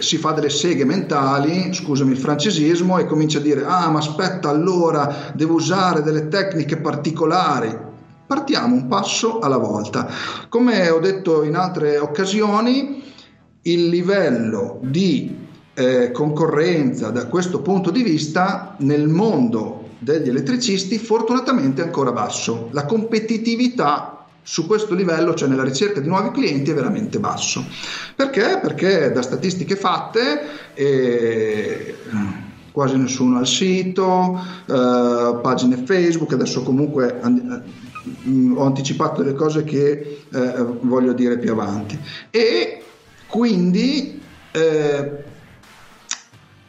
si 0.00 0.16
fa 0.16 0.32
delle 0.32 0.50
seghe 0.50 0.84
mentali, 0.84 1.72
scusami 1.72 2.12
il 2.12 2.18
francesismo, 2.18 2.98
e 2.98 3.06
comincia 3.06 3.38
a 3.38 3.42
dire, 3.42 3.64
ah 3.64 3.88
ma 3.88 3.98
aspetta 3.98 4.48
allora, 4.48 5.32
devo 5.34 5.54
usare 5.54 6.02
delle 6.02 6.28
tecniche 6.28 6.78
particolari. 6.78 7.86
Partiamo 8.26 8.74
un 8.74 8.88
passo 8.88 9.38
alla 9.38 9.56
volta. 9.56 10.08
Come 10.48 10.90
ho 10.90 10.98
detto 10.98 11.44
in 11.44 11.54
altre 11.54 11.98
occasioni, 11.98 13.02
il 13.62 13.88
livello 13.88 14.78
di 14.82 15.46
eh, 15.74 16.10
concorrenza 16.10 17.10
da 17.10 17.26
questo 17.26 17.62
punto 17.62 17.90
di 17.90 18.02
vista 18.02 18.74
nel 18.78 19.08
mondo 19.08 19.90
degli 19.98 20.28
elettricisti 20.28 20.98
fortunatamente 20.98 21.82
è 21.82 21.84
ancora 21.84 22.12
basso. 22.12 22.68
La 22.72 22.84
competitività 22.84 24.17
su 24.48 24.66
questo 24.66 24.94
livello, 24.94 25.34
cioè 25.34 25.46
nella 25.46 25.62
ricerca 25.62 26.00
di 26.00 26.08
nuovi 26.08 26.30
clienti, 26.30 26.70
è 26.70 26.74
veramente 26.74 27.18
basso. 27.18 27.62
Perché? 28.16 28.58
Perché 28.62 29.12
da 29.12 29.20
statistiche 29.20 29.76
fatte 29.76 30.72
eh, 30.72 31.94
quasi 32.72 32.96
nessuno 32.96 33.36
al 33.36 33.46
sito, 33.46 34.40
eh, 34.64 35.38
pagine 35.42 35.82
Facebook, 35.84 36.32
adesso 36.32 36.62
comunque 36.62 37.20
eh, 37.20 38.54
ho 38.54 38.64
anticipato 38.64 39.22
delle 39.22 39.36
cose 39.36 39.64
che 39.64 40.22
eh, 40.32 40.64
voglio 40.80 41.12
dire 41.12 41.36
più 41.36 41.52
avanti. 41.52 41.98
E 42.30 42.82
quindi 43.26 44.18
eh, 44.50 45.24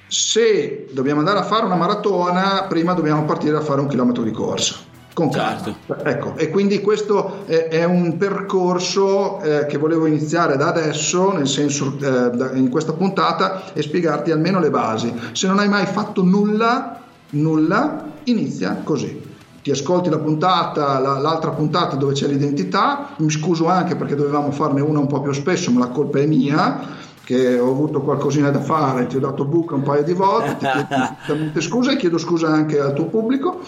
se 0.06 0.90
dobbiamo 0.92 1.20
andare 1.20 1.40
a 1.40 1.44
fare 1.44 1.64
una 1.64 1.78
maratona, 1.78 2.66
prima 2.68 2.92
dobbiamo 2.92 3.24
partire 3.24 3.56
a 3.56 3.62
fare 3.62 3.80
un 3.80 3.88
chilometro 3.88 4.24
di 4.24 4.32
corsa 4.32 4.88
con 5.20 5.32
certo. 5.32 5.76
Ecco, 6.04 6.38
e 6.38 6.50
quindi 6.50 6.80
questo 6.80 7.46
è, 7.46 7.68
è 7.68 7.84
un 7.84 8.16
percorso 8.18 9.42
eh, 9.42 9.66
che 9.66 9.78
volevo 9.78 10.06
iniziare 10.06 10.56
da 10.56 10.68
adesso, 10.68 11.34
nel 11.34 11.48
senso 11.48 11.98
eh, 12.00 12.30
da, 12.30 12.52
in 12.54 12.70
questa 12.70 12.94
puntata, 12.94 13.74
e 13.74 13.82
spiegarti 13.82 14.32
almeno 14.32 14.60
le 14.60 14.70
basi. 14.70 15.14
Se 15.34 15.48
non 15.48 15.60
hai 15.60 15.68
mai 15.68 15.86
fatto 15.86 16.24
nulla, 16.24 17.02
nulla, 17.32 18.06
inizia 18.24 18.80
così. 18.84 19.28
Ti 19.62 19.72
ascolti 19.72 20.10
la 20.10 20.20
puntata, 20.20 21.00
la, 21.00 21.20
l'altra 21.20 21.52
puntata 21.52 21.98
dove 21.98 22.14
c'è 22.14 22.28
l'identità, 22.28 23.10
mi 23.18 23.30
scuso 23.30 23.68
anche 23.68 23.98
perché 23.98 24.16
dovevamo 24.16 24.52
farne 24.52 24.80
una 24.80 25.00
un 25.00 25.08
po' 25.08 25.22
più 25.22 25.34
spesso, 25.34 25.70
ma 25.72 25.80
la 25.80 25.88
colpa 25.88 26.20
è 26.20 26.26
mia 26.26 27.08
che 27.30 27.60
ho 27.60 27.70
avuto 27.70 28.02
qualcosina 28.02 28.50
da 28.50 28.60
fare, 28.60 29.06
ti 29.06 29.18
ho 29.18 29.20
dato 29.20 29.46
buca 29.46 29.76
un 29.76 29.84
paio 29.84 30.02
di 30.02 30.14
volte, 30.14 30.58
ti 30.58 30.66
chiedo 30.66 31.62
scusa 31.62 31.92
e 31.92 31.98
chiedo 31.98 32.18
scusa 32.18 32.48
anche 32.48 32.80
al 32.80 32.94
tuo 32.94 33.06
pubblico, 33.06 33.60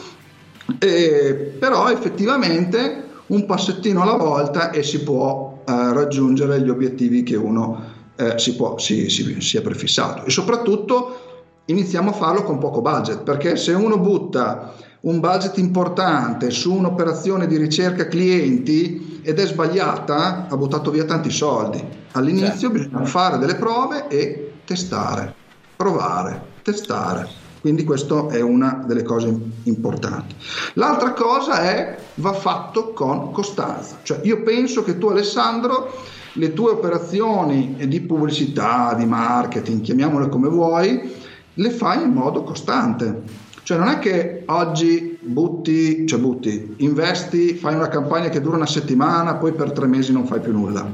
e, 0.79 1.55
però 1.59 1.89
effettivamente 1.89 3.09
un 3.27 3.45
passettino 3.45 4.01
alla 4.01 4.17
volta 4.17 4.71
e 4.71 4.83
si 4.83 5.03
può 5.03 5.61
eh, 5.65 5.93
raggiungere 5.93 6.61
gli 6.61 6.69
obiettivi 6.69 7.23
che 7.23 7.35
uno 7.35 7.99
eh, 8.15 8.37
si, 8.37 8.55
può, 8.55 8.77
si, 8.77 9.09
si, 9.09 9.39
si 9.41 9.57
è 9.57 9.61
prefissato 9.61 10.25
e 10.25 10.29
soprattutto 10.29 11.19
iniziamo 11.65 12.09
a 12.09 12.13
farlo 12.13 12.43
con 12.43 12.57
poco 12.57 12.81
budget 12.81 13.23
perché 13.23 13.55
se 13.55 13.73
uno 13.73 13.97
butta 13.97 14.73
un 15.01 15.19
budget 15.19 15.57
importante 15.57 16.51
su 16.51 16.73
un'operazione 16.73 17.47
di 17.47 17.57
ricerca 17.57 18.07
clienti 18.07 19.21
ed 19.23 19.39
è 19.39 19.47
sbagliata, 19.47 20.47
ha 20.47 20.57
buttato 20.57 20.91
via 20.91 21.05
tanti 21.05 21.31
soldi. 21.31 21.83
All'inizio 22.11 22.69
certo. 22.69 22.89
bisogna 22.89 23.05
fare 23.05 23.37
delle 23.39 23.55
prove 23.55 24.07
e 24.09 24.53
testare, 24.63 25.33
provare, 25.75 26.39
testare. 26.61 27.40
Quindi 27.61 27.83
questa 27.83 28.27
è 28.29 28.41
una 28.41 28.83
delle 28.87 29.03
cose 29.03 29.33
importanti. 29.63 30.35
L'altra 30.73 31.13
cosa 31.13 31.61
è 31.61 31.95
va 32.15 32.33
fatto 32.33 32.91
con 32.91 33.31
costanza. 33.31 33.99
Cioè 34.01 34.21
io 34.23 34.41
penso 34.41 34.83
che 34.83 34.97
tu 34.97 35.07
Alessandro 35.07 35.91
le 36.33 36.53
tue 36.53 36.71
operazioni 36.71 37.75
di 37.87 38.01
pubblicità, 38.01 38.95
di 38.97 39.05
marketing, 39.05 39.81
chiamiamole 39.81 40.27
come 40.29 40.49
vuoi, 40.49 41.13
le 41.53 41.69
fai 41.69 42.01
in 42.01 42.11
modo 42.11 42.43
costante. 42.43 43.49
Cioè 43.63 43.77
non 43.77 43.89
è 43.89 43.99
che 43.99 44.43
oggi 44.47 45.19
butti, 45.21 46.07
cioè 46.07 46.19
butti, 46.19 46.73
investi, 46.77 47.53
fai 47.53 47.75
una 47.75 47.89
campagna 47.89 48.29
che 48.29 48.41
dura 48.41 48.55
una 48.55 48.65
settimana, 48.65 49.35
poi 49.35 49.53
per 49.53 49.71
tre 49.71 49.85
mesi 49.85 50.11
non 50.11 50.25
fai 50.25 50.39
più 50.39 50.51
nulla. 50.51 50.89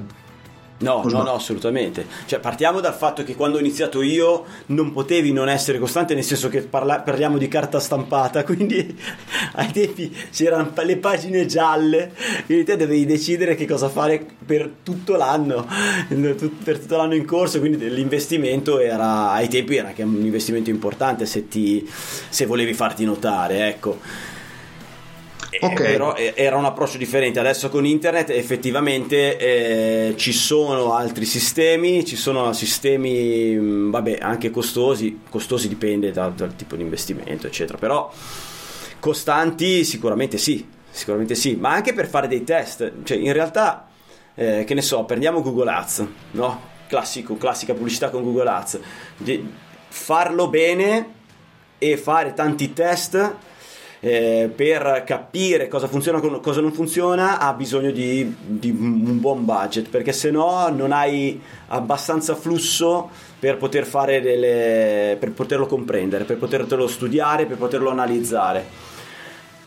No, 0.79 1.01
no, 1.05 1.23
no, 1.23 1.33
assolutamente. 1.33 2.05
Cioè, 2.25 2.39
partiamo 2.39 2.79
dal 2.79 2.93
fatto 2.93 3.23
che 3.23 3.35
quando 3.35 3.57
ho 3.57 3.59
iniziato 3.59 4.03
io 4.03 4.45
non 4.67 4.91
potevi 4.93 5.31
non 5.31 5.49
essere 5.49 5.79
costante, 5.79 6.13
nel 6.13 6.23
senso 6.23 6.49
che 6.49 6.61
parla- 6.61 6.99
parliamo 6.99 7.39
di 7.39 7.47
carta 7.47 7.79
stampata, 7.79 8.43
quindi 8.45 8.95
ai 9.53 9.71
tempi 9.71 10.15
c'erano 10.31 10.71
le 10.75 10.97
pagine 10.97 11.47
gialle, 11.47 12.11
quindi 12.45 12.63
te 12.63 12.75
dovevi 12.77 13.05
decidere 13.05 13.55
che 13.55 13.65
cosa 13.65 13.89
fare 13.89 14.23
per 14.45 14.69
tutto 14.83 15.15
l'anno, 15.15 15.65
per 16.63 16.79
tutto 16.79 16.97
l'anno 16.97 17.15
in 17.15 17.25
corso, 17.25 17.59
quindi 17.59 17.89
l'investimento 17.89 18.79
era, 18.79 19.31
ai 19.31 19.47
tempi 19.47 19.77
era 19.77 19.87
anche 19.87 20.03
un 20.03 20.21
investimento 20.21 20.69
importante 20.69 21.25
se, 21.25 21.47
ti, 21.47 21.89
se 22.29 22.45
volevi 22.45 22.73
farti 22.75 23.03
notare, 23.03 23.67
ecco. 23.67 24.35
Eh, 25.59 25.65
okay. 25.65 25.91
però 25.91 26.13
eh, 26.15 26.33
era 26.35 26.55
un 26.55 26.65
approccio 26.65 26.97
differente. 26.97 27.39
Adesso 27.39 27.69
con 27.69 27.85
internet 27.85 28.29
effettivamente 28.29 29.37
eh, 29.37 30.13
ci 30.15 30.31
sono 30.31 30.93
altri 30.93 31.25
sistemi, 31.25 32.05
ci 32.05 32.15
sono 32.15 32.53
sistemi, 32.53 33.55
mm, 33.55 33.91
vabbè, 33.91 34.17
anche 34.21 34.51
costosi, 34.51 35.21
costosi 35.29 35.67
dipende 35.67 36.11
dal, 36.11 36.33
dal 36.33 36.55
tipo 36.55 36.75
di 36.75 36.83
investimento, 36.83 37.47
eccetera, 37.47 37.77
però 37.77 38.11
costanti 38.99 39.83
sicuramente 39.83 40.37
sì, 40.37 40.65
sicuramente 40.89 41.35
sì, 41.35 41.55
ma 41.55 41.71
anche 41.71 41.93
per 41.93 42.07
fare 42.07 42.27
dei 42.27 42.43
test, 42.43 42.91
cioè 43.03 43.17
in 43.17 43.33
realtà, 43.33 43.87
eh, 44.35 44.63
che 44.63 44.73
ne 44.73 44.81
so, 44.81 45.03
prendiamo 45.05 45.41
Google 45.41 45.71
Ads, 45.71 46.05
no? 46.31 46.75
Classico, 46.87 47.35
classica 47.35 47.73
pubblicità 47.73 48.09
con 48.09 48.23
Google 48.23 48.49
Ads, 48.49 48.79
di 49.17 49.45
farlo 49.89 50.49
bene 50.49 51.15
e 51.79 51.97
fare 51.97 52.33
tanti 52.33 52.73
test 52.73 53.35
eh, 53.99 54.51
per 54.53 55.03
capire 55.05 55.67
cosa 55.67 55.87
funziona 55.87 56.21
e 56.21 56.39
cosa 56.39 56.61
non 56.61 56.71
funziona 56.71 57.39
ha 57.39 57.53
bisogno 57.53 57.91
di, 57.91 58.35
di, 58.39 58.69
un 58.69 59.19
buon 59.19 59.43
budget 59.43 59.89
perché 59.89 60.13
se 60.13 60.29
no 60.29 60.69
non 60.69 60.91
hai 60.91 61.41
abbastanza 61.67 62.35
flusso 62.35 63.09
per 63.39 63.57
poter 63.57 63.85
fare 63.85 64.21
delle 64.21 65.17
per 65.19 65.31
poterlo 65.31 65.65
comprendere 65.65 66.25
per 66.25 66.37
poterlo 66.37 66.87
studiare 66.87 67.45
per 67.45 67.57
poterlo 67.57 67.89
analizzare. 67.89 68.85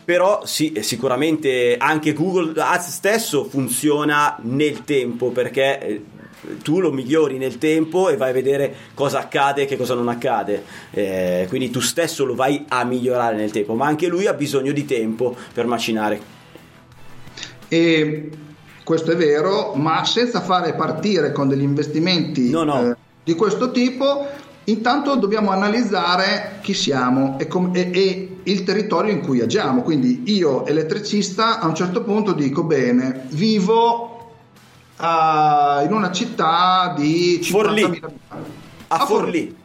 Però 0.02 0.44
sì, 0.44 0.74
sicuramente 0.80 1.76
anche 1.76 2.12
Google 2.14 2.60
Ads 2.60 2.88
stesso 2.88 3.44
funziona 3.44 4.36
nel 4.42 4.82
tempo 4.82 5.30
perché 5.30 5.78
eh, 5.78 6.02
tu 6.62 6.80
lo 6.80 6.90
migliori 6.90 7.38
nel 7.38 7.58
tempo 7.58 8.08
e 8.08 8.16
vai 8.16 8.30
a 8.30 8.32
vedere 8.32 8.74
cosa 8.94 9.20
accade 9.20 9.62
e 9.62 9.66
che 9.66 9.76
cosa 9.76 9.94
non 9.94 10.08
accade. 10.08 10.64
Eh, 10.90 11.46
quindi 11.48 11.70
tu 11.70 11.80
stesso 11.80 12.24
lo 12.24 12.34
vai 12.34 12.64
a 12.68 12.84
migliorare 12.84 13.36
nel 13.36 13.50
tempo, 13.50 13.74
ma 13.74 13.86
anche 13.86 14.06
lui 14.06 14.26
ha 14.26 14.32
bisogno 14.32 14.72
di 14.72 14.84
tempo 14.84 15.36
per 15.52 15.66
macinare. 15.66 16.38
E 17.68 18.30
questo 18.82 19.12
è 19.12 19.16
vero, 19.16 19.74
ma 19.74 20.04
senza 20.04 20.40
fare 20.40 20.74
partire 20.74 21.32
con 21.32 21.48
degli 21.48 21.62
investimenti 21.62 22.50
No, 22.50 22.64
no. 22.64 22.90
eh, 22.90 22.96
di 23.22 23.34
questo 23.34 23.70
tipo, 23.70 24.26
intanto 24.64 25.14
dobbiamo 25.14 25.50
analizzare 25.50 26.58
chi 26.62 26.74
siamo 26.74 27.38
e, 27.38 27.46
com- 27.46 27.70
e- 27.72 27.90
e 27.92 28.36
il 28.42 28.64
territorio 28.64 29.12
in 29.12 29.20
cui 29.20 29.40
agiamo. 29.40 29.82
Quindi 29.82 30.22
io, 30.26 30.66
elettricista, 30.66 31.60
a 31.60 31.66
un 31.68 31.74
certo 31.74 32.02
punto 32.02 32.32
dico 32.32 32.64
bene, 32.64 33.26
vivo 33.28 34.19
ah, 35.00 35.82
in 35.84 35.92
una 35.92 36.12
città 36.12 36.94
di 36.96 37.40
50.000 37.42 37.50
Forlì. 37.50 37.82
abitanti. 37.82 38.18
A 38.88 38.96
A 38.96 39.06
Forlì. 39.06 39.56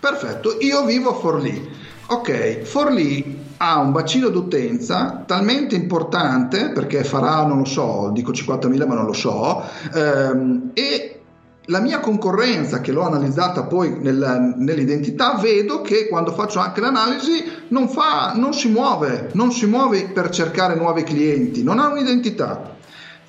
Perfetto, 0.00 0.56
io 0.60 0.84
vivo 0.84 1.10
a 1.10 1.14
Forlì. 1.14 1.68
Ok, 2.10 2.62
Forlì 2.62 3.46
ha 3.58 3.78
un 3.78 3.92
bacino 3.92 4.28
d'utenza 4.28 5.24
talmente 5.26 5.74
importante 5.74 6.70
perché 6.70 7.04
farà, 7.04 7.44
non 7.44 7.58
lo 7.58 7.64
so, 7.64 8.10
dico 8.12 8.32
50.000 8.32 8.86
ma 8.86 8.94
non 8.94 9.04
lo 9.04 9.12
so, 9.12 9.62
ehm, 9.94 10.70
e 10.72 11.20
la 11.66 11.80
mia 11.80 12.00
concorrenza 12.00 12.80
che 12.80 12.92
l'ho 12.92 13.02
analizzata 13.02 13.64
poi 13.64 13.98
nel- 14.00 14.54
nell'identità 14.56 15.34
vedo 15.34 15.82
che 15.82 16.08
quando 16.08 16.32
faccio 16.32 16.60
anche 16.60 16.80
l'analisi 16.80 17.44
non, 17.68 17.88
fa, 17.90 18.32
non 18.34 18.54
si 18.54 18.68
muove, 18.68 19.28
non 19.34 19.52
si 19.52 19.66
muove 19.66 20.04
per 20.08 20.30
cercare 20.30 20.76
nuovi 20.76 21.02
clienti, 21.02 21.62
non 21.62 21.78
ha 21.78 21.88
un'identità, 21.88 22.76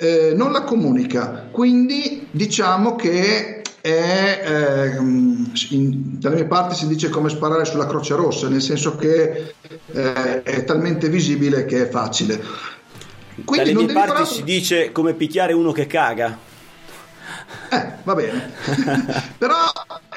eh, 0.01 0.33
non 0.33 0.51
la 0.53 0.61
comunica, 0.63 1.47
quindi 1.51 2.25
diciamo 2.31 2.95
che 2.95 3.61
è, 3.81 4.41
ehm, 4.95 5.51
in- 5.71 6.19
dalle 6.19 6.35
mie 6.35 6.45
parti 6.45 6.75
si 6.75 6.87
dice 6.87 7.09
come 7.09 7.29
sparare 7.29 7.65
sulla 7.65 7.85
croce 7.87 8.15
rossa, 8.15 8.47
nel 8.47 8.61
senso 8.61 8.95
che 8.95 9.53
eh, 9.91 10.43
è 10.43 10.63
talmente 10.63 11.09
visibile 11.09 11.65
che 11.65 11.83
è 11.83 11.89
facile. 11.89 12.41
Dalle 13.35 13.71
non 13.71 13.85
mie 13.85 13.93
parti 13.93 14.11
fare- 14.11 14.25
si 14.25 14.43
dice 14.43 14.91
come 14.91 15.13
picchiare 15.13 15.53
uno 15.53 15.71
che 15.71 15.85
caga. 15.87 16.37
Eh, 17.71 17.91
va 18.03 18.15
bene. 18.15 18.51
Però 19.37 19.55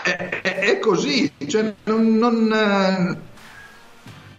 è, 0.03 0.41
è- 0.43 0.59
è 0.59 0.79
così, 0.79 1.31
cioè 1.47 1.73
non- 1.85 2.17
non, 2.19 2.53
eh, 2.53 3.17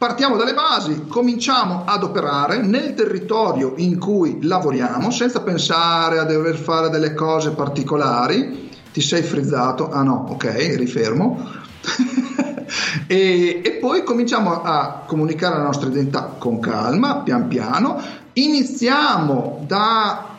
partiamo 0.04 0.36
dalle 0.36 0.54
basi, 0.54 1.06
cominciamo 1.08 1.84
ad 1.86 2.04
operare 2.04 2.62
nel 2.62 2.94
territorio 2.94 3.76
in 3.78 3.98
cui 3.98 4.40
lavoriamo 4.42 5.10
senza 5.12 5.40
pensare 5.40 6.20
a 6.20 6.26
dover 6.26 6.58
fare 6.58 6.90
delle 6.90 7.14
cose 7.14 7.52
particolari. 7.52 8.70
Ti 8.92 9.00
sei 9.00 9.22
frizzato? 9.22 9.90
Ah 9.92 10.04
no, 10.04 10.26
ok, 10.32 10.76
rifermo. 10.76 11.48
e, 13.08 13.62
e 13.64 13.72
poi 13.80 14.04
cominciamo 14.04 14.62
a 14.62 15.06
comunicare 15.08 15.56
la 15.56 15.64
nostra 15.64 15.88
identità 15.88 16.36
con 16.38 16.60
calma, 16.60 17.22
pian 17.22 17.48
piano. 17.48 18.02
Iniziamo 18.34 19.64
da, 19.66 20.38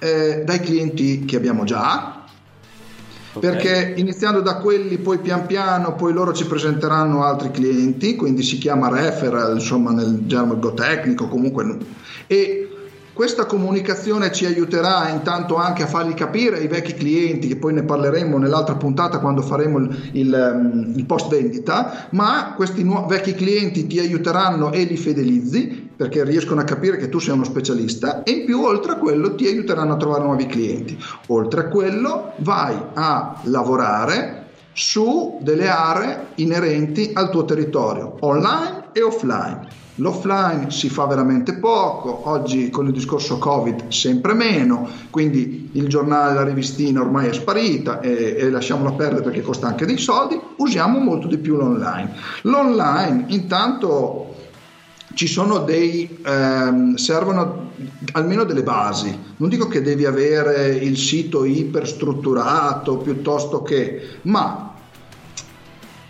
eh, 0.00 0.42
dai 0.44 0.58
clienti 0.58 1.24
che 1.24 1.36
abbiamo 1.36 1.62
già. 1.62 2.17
Perché 3.38 3.94
iniziando 3.96 4.40
da 4.40 4.56
quelli 4.56 4.98
poi 4.98 5.18
pian 5.18 5.46
piano 5.46 5.94
poi 5.94 6.12
loro 6.12 6.32
ci 6.32 6.46
presenteranno 6.46 7.24
altri 7.24 7.50
clienti 7.50 8.16
quindi 8.16 8.42
si 8.42 8.58
chiama 8.58 8.88
referral 8.88 9.54
insomma 9.54 9.92
nel 9.92 10.26
gergo 10.26 10.74
tecnico 10.74 11.28
comunque 11.28 11.76
e 12.26 12.67
questa 13.18 13.46
comunicazione 13.46 14.30
ci 14.30 14.46
aiuterà 14.46 15.08
intanto 15.08 15.56
anche 15.56 15.82
a 15.82 15.88
fargli 15.88 16.14
capire 16.14 16.58
ai 16.58 16.68
vecchi 16.68 16.94
clienti 16.94 17.48
che 17.48 17.56
poi 17.56 17.72
ne 17.72 17.82
parleremo 17.82 18.38
nell'altra 18.38 18.76
puntata 18.76 19.18
quando 19.18 19.42
faremo 19.42 19.78
il, 19.78 20.10
il, 20.12 20.52
um, 20.54 20.92
il 20.94 21.04
post 21.04 21.28
vendita 21.28 22.06
ma 22.10 22.54
questi 22.54 22.84
nuo- 22.84 23.06
vecchi 23.06 23.34
clienti 23.34 23.88
ti 23.88 23.98
aiuteranno 23.98 24.70
e 24.70 24.84
li 24.84 24.96
fidelizzi 24.96 25.90
perché 25.96 26.22
riescono 26.22 26.60
a 26.60 26.64
capire 26.64 26.96
che 26.96 27.08
tu 27.08 27.18
sei 27.18 27.34
uno 27.34 27.42
specialista 27.42 28.22
e 28.22 28.30
in 28.30 28.44
più 28.44 28.62
oltre 28.62 28.92
a 28.92 28.98
quello 28.98 29.34
ti 29.34 29.48
aiuteranno 29.48 29.94
a 29.94 29.96
trovare 29.96 30.22
nuovi 30.22 30.46
clienti. 30.46 30.96
Oltre 31.26 31.62
a 31.62 31.64
quello 31.66 32.34
vai 32.36 32.80
a 32.94 33.40
lavorare 33.46 34.50
su 34.74 35.40
delle 35.42 35.68
aree 35.68 36.26
inerenti 36.36 37.10
al 37.14 37.30
tuo 37.30 37.44
territorio, 37.44 38.14
online 38.20 38.90
e 38.92 39.02
offline. 39.02 39.86
L'offline 40.00 40.70
si 40.70 40.88
fa 40.88 41.06
veramente 41.06 41.54
poco, 41.54 42.28
oggi 42.28 42.70
con 42.70 42.86
il 42.86 42.92
discorso 42.92 43.38
Covid 43.38 43.88
sempre 43.88 44.32
meno, 44.32 44.88
quindi 45.10 45.70
il 45.72 45.88
giornale, 45.88 46.34
la 46.34 46.44
rivistina 46.44 47.00
ormai 47.00 47.28
è 47.28 47.32
sparita 47.32 48.00
e, 48.00 48.36
e 48.38 48.50
lasciamola 48.50 48.92
perdere 48.92 49.22
perché 49.22 49.42
costa 49.42 49.66
anche 49.66 49.86
dei 49.86 49.98
soldi, 49.98 50.40
usiamo 50.56 51.00
molto 51.00 51.26
di 51.26 51.38
più 51.38 51.56
l'online. 51.56 52.12
L'online 52.42 53.24
intanto 53.28 54.34
ci 55.14 55.26
sono 55.26 55.58
dei 55.58 56.18
ehm, 56.24 56.94
servono 56.94 57.70
almeno 58.12 58.44
delle 58.44 58.62
basi 58.62 59.18
non 59.36 59.48
dico 59.48 59.66
che 59.66 59.82
devi 59.82 60.04
avere 60.04 60.68
il 60.68 60.96
sito 60.96 61.44
iperstrutturato 61.44 62.98
piuttosto 62.98 63.62
che 63.62 64.18
ma 64.22 64.74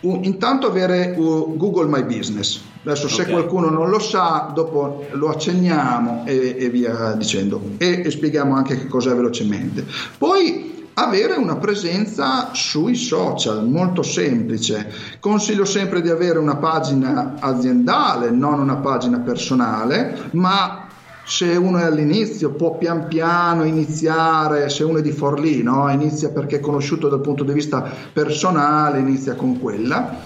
u- 0.01 0.21
intanto 0.23 0.67
avere 0.67 1.15
uh, 1.17 1.57
Google 1.57 1.89
My 1.89 2.03
Business 2.05 2.61
adesso 2.91 3.09
se 3.09 3.23
Ok. 3.23 3.31
qualcuno 3.31 3.69
non 3.69 3.91
lo 3.91 3.99
sa 3.99 4.51
dopo 4.55 5.07
lo 5.13 5.29
accenniamo 5.29 6.25
e, 6.27 6.57
e 6.59 6.71
via 6.71 7.13
dicendo 7.13 7.61
e, 7.79 8.03
e 8.05 8.11
spieghiamo 8.11 8.55
anche 8.55 8.79
che 8.79 8.87
cos'è 8.87 9.15
velocemente 9.15 9.85
poi 10.17 10.77
avere 10.95 11.35
una 11.35 11.57
presenza 11.57 12.51
sui 12.53 12.97
social, 12.97 13.69
molto 13.69 14.03
semplice. 14.03 14.91
Consiglio 15.21 15.65
sempre 15.65 16.03
di 16.03 16.11
avere 16.11 16.41
una 16.41 16.57
pagina 16.57 17.37
aziendale, 17.39 18.31
non 18.31 18.59
una 18.59 18.77
pagina 18.77 19.19
personale, 19.21 20.31
ma 20.33 20.89
se 21.25 21.55
uno 21.55 21.79
è 21.79 21.85
all'inizio 21.85 22.51
può 22.51 22.77
pian 22.79 23.07
piano 23.07 23.63
iniziare, 23.63 24.69
se 24.71 24.83
uno 24.83 24.99
è 24.99 25.03
di 25.03 25.13
Forlì, 25.13 25.63
no? 25.63 25.89
inizia 25.91 26.31
perché 26.31 26.57
è 26.57 26.61
conosciuto 26.61 27.09
dal 27.09 27.21
punto 27.21 27.45
di 27.45 27.53
vista 27.53 27.89
personale, 28.13 28.99
inizia 28.99 29.35
con 29.35 29.61
quella. 29.61 30.17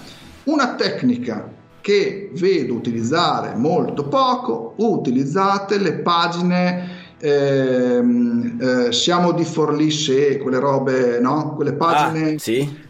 Una 0.45 0.75
tecnica 0.75 1.52
che 1.83 2.31
vedo 2.33 2.73
utilizzare 2.73 3.55
molto 3.57 4.05
poco, 4.09 4.73
utilizzate 4.77 5.77
le 5.77 5.95
pagine 5.97 7.01
ehm, 7.19 8.59
eh, 8.61 8.93
siamo 8.93 9.33
di 9.33 9.45
Forlì 9.45 9.91
se 9.91 10.39
quelle 10.39 10.59
robe, 10.59 11.19
no? 11.21 11.55
Quelle 11.55 11.75
pagine 11.75 12.35
Ah, 12.35 12.39
sì? 12.39 12.81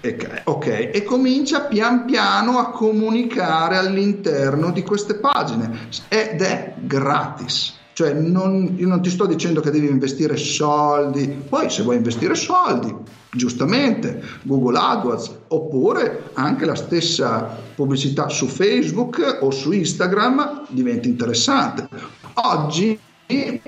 Ok, 0.00 0.42
ok, 0.44 0.66
e 0.92 1.04
comincia 1.04 1.62
pian 1.62 2.04
piano 2.04 2.58
a 2.58 2.70
comunicare 2.70 3.76
all'interno 3.76 4.70
di 4.70 4.82
queste 4.82 5.14
pagine 5.14 5.88
ed 6.08 6.40
è 6.40 6.74
gratis. 6.78 7.74
Cioè, 7.98 8.12
non, 8.12 8.76
io 8.76 8.86
non 8.86 9.02
ti 9.02 9.10
sto 9.10 9.26
dicendo 9.26 9.60
che 9.60 9.72
devi 9.72 9.88
investire 9.88 10.36
soldi, 10.36 11.26
poi 11.26 11.68
se 11.68 11.82
vuoi 11.82 11.96
investire 11.96 12.36
soldi, 12.36 12.94
giustamente, 13.32 14.22
Google 14.44 14.78
AdWords, 14.78 15.38
oppure 15.48 16.30
anche 16.34 16.64
la 16.64 16.76
stessa 16.76 17.58
pubblicità 17.74 18.28
su 18.28 18.46
Facebook 18.46 19.38
o 19.40 19.50
su 19.50 19.72
Instagram 19.72 20.66
diventa 20.68 21.08
interessante. 21.08 21.88
Oggi 22.34 22.96
eh, 23.26 23.60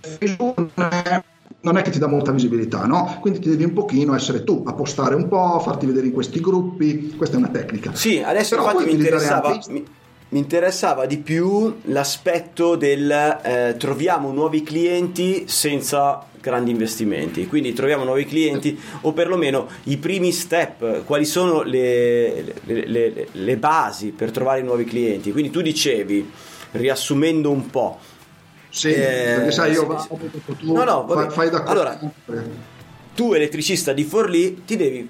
Facebook 0.00 0.70
non 0.74 0.88
è, 0.90 1.22
non 1.60 1.76
è 1.76 1.82
che 1.82 1.90
ti 1.90 2.00
dà 2.00 2.08
molta 2.08 2.32
visibilità, 2.32 2.86
no? 2.86 3.18
Quindi 3.20 3.38
ti 3.38 3.50
devi 3.50 3.62
un 3.62 3.72
pochino 3.72 4.16
essere 4.16 4.42
tu 4.42 4.64
a 4.66 4.72
postare 4.72 5.14
un 5.14 5.28
po', 5.28 5.60
farti 5.60 5.86
vedere 5.86 6.06
in 6.06 6.12
questi 6.12 6.40
gruppi, 6.40 7.14
questa 7.16 7.36
è 7.36 7.38
una 7.38 7.50
tecnica. 7.50 7.94
Sì, 7.94 8.20
adesso 8.20 8.56
Però 8.56 8.68
infatti 8.68 8.84
mi 8.86 8.94
interessava, 8.96 9.56
mi, 9.68 9.84
mi 10.30 10.38
interessava 10.38 11.06
di 11.06 11.18
più 11.18 11.80
l'aspetto 11.84 12.76
del 12.76 13.10
eh, 13.42 13.74
troviamo 13.78 14.30
nuovi 14.32 14.62
clienti 14.62 15.44
senza 15.48 16.24
grandi 16.40 16.70
investimenti, 16.70 17.46
quindi 17.46 17.72
troviamo 17.72 18.04
nuovi 18.04 18.24
clienti 18.24 18.78
o 19.02 19.12
perlomeno 19.12 19.68
i 19.84 19.96
primi 19.98 20.32
step, 20.32 21.04
quali 21.04 21.24
sono 21.24 21.62
le, 21.62 22.54
le- 22.64 22.86
le- 22.86 23.28
le 23.30 23.56
basi 23.56 24.08
per 24.12 24.30
trovare 24.30 24.62
nuovi 24.62 24.84
clienti. 24.84 25.32
Quindi 25.32 25.50
tu 25.50 25.60
dicevi, 25.60 26.30
riassumendo 26.72 27.50
un 27.50 27.68
po', 27.68 27.98
Sì, 28.70 28.92
Eh, 28.94 29.32
perché 29.34 29.50
sai, 29.50 29.72
io 29.72 29.80
sì, 29.80 29.86
vado, 29.86 30.18
sì. 30.46 30.56
tu 30.58 30.72
No, 30.72 30.84
no, 30.84 31.06
fai, 31.08 31.30
fai 31.30 31.50
da 31.50 31.64
Allora. 31.64 31.98
Tu 33.20 33.34
elettricista 33.34 33.92
di 33.92 34.02
Forlì 34.04 34.62
ti 34.64 34.76
devi 34.76 35.06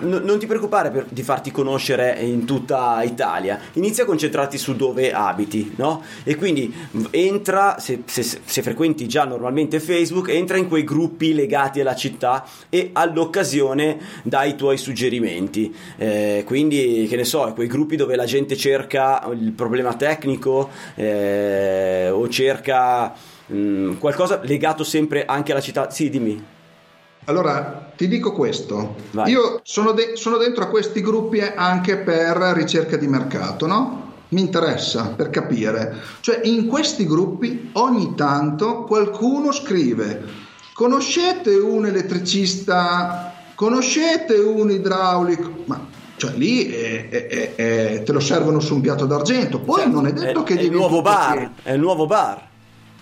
n- 0.00 0.22
non 0.24 0.38
ti 0.38 0.46
preoccupare 0.46 0.90
per- 0.90 1.04
di 1.10 1.22
farti 1.22 1.50
conoscere 1.50 2.18
in 2.20 2.46
tutta 2.46 3.02
Italia. 3.02 3.60
Inizia 3.74 4.04
a 4.04 4.06
concentrarti 4.06 4.56
su 4.56 4.74
dove 4.76 5.12
abiti 5.12 5.74
no? 5.76 6.02
e 6.24 6.36
quindi 6.36 6.72
entra 7.10 7.78
se, 7.78 8.00
se- 8.06 8.22
se 8.42 8.62
frequenti 8.62 9.06
già 9.06 9.24
normalmente 9.26 9.78
Facebook 9.78 10.30
entra 10.30 10.56
in 10.56 10.68
quei 10.68 10.84
gruppi 10.84 11.34
legati 11.34 11.82
alla 11.82 11.94
città 11.94 12.46
e 12.70 12.88
all'occasione 12.94 13.98
dai 14.22 14.56
tuoi 14.56 14.78
suggerimenti. 14.78 15.70
Eh, 15.98 16.44
quindi 16.46 17.06
che 17.10 17.16
ne 17.16 17.24
so 17.24 17.52
quei 17.54 17.66
gruppi 17.68 17.96
dove 17.96 18.16
la 18.16 18.24
gente 18.24 18.56
cerca 18.56 19.22
il 19.38 19.52
problema 19.52 19.92
tecnico 19.92 20.70
eh, 20.94 22.08
o 22.10 22.26
cerca 22.30 23.12
mm, 23.52 23.96
qualcosa 23.98 24.40
legato 24.44 24.82
sempre 24.82 25.26
anche 25.26 25.52
alla 25.52 25.60
città. 25.60 25.90
Sì 25.90 26.08
dimmi 26.08 26.58
Allora, 27.24 27.92
ti 27.96 28.08
dico 28.08 28.32
questo. 28.32 28.96
Vai. 29.12 29.30
Io 29.30 29.60
sono, 29.62 29.92
de- 29.92 30.12
sono 30.14 30.36
dentro 30.36 30.64
a 30.64 30.68
questi 30.68 31.00
gruppi 31.00 31.40
anche 31.40 31.98
per 31.98 32.36
ricerca 32.54 32.96
di 32.96 33.06
mercato, 33.06 33.66
no? 33.66 34.08
mi 34.30 34.40
interessa 34.40 35.12
per 35.16 35.30
capire. 35.30 35.94
Cioè, 36.20 36.40
in 36.44 36.66
questi 36.66 37.06
gruppi 37.06 37.70
ogni 37.74 38.14
tanto 38.14 38.84
qualcuno 38.84 39.52
scrive: 39.52 40.22
Conoscete 40.72 41.54
un 41.54 41.86
elettricista? 41.86 43.34
Conoscete 43.54 44.34
un 44.34 44.70
idraulico? 44.70 45.64
Ma 45.66 45.86
cioè 46.16 46.32
lì 46.32 46.66
è, 46.70 47.08
è, 47.08 47.54
è, 47.54 48.02
te 48.02 48.12
lo 48.12 48.20
servono 48.20 48.60
su 48.60 48.74
un 48.74 48.80
piatto 48.80 49.06
d'argento. 49.06 49.60
Poi 49.60 49.80
certo, 49.80 49.90
non 49.90 50.06
è 50.06 50.12
detto 50.12 50.42
che 50.42 50.54
è 50.54 50.60
il 50.60 50.70
nuovo 50.70 51.02
bar. 51.02 51.52
È 51.62 51.72
il 51.72 51.80
nuovo 51.80 52.06
bar. 52.06 52.48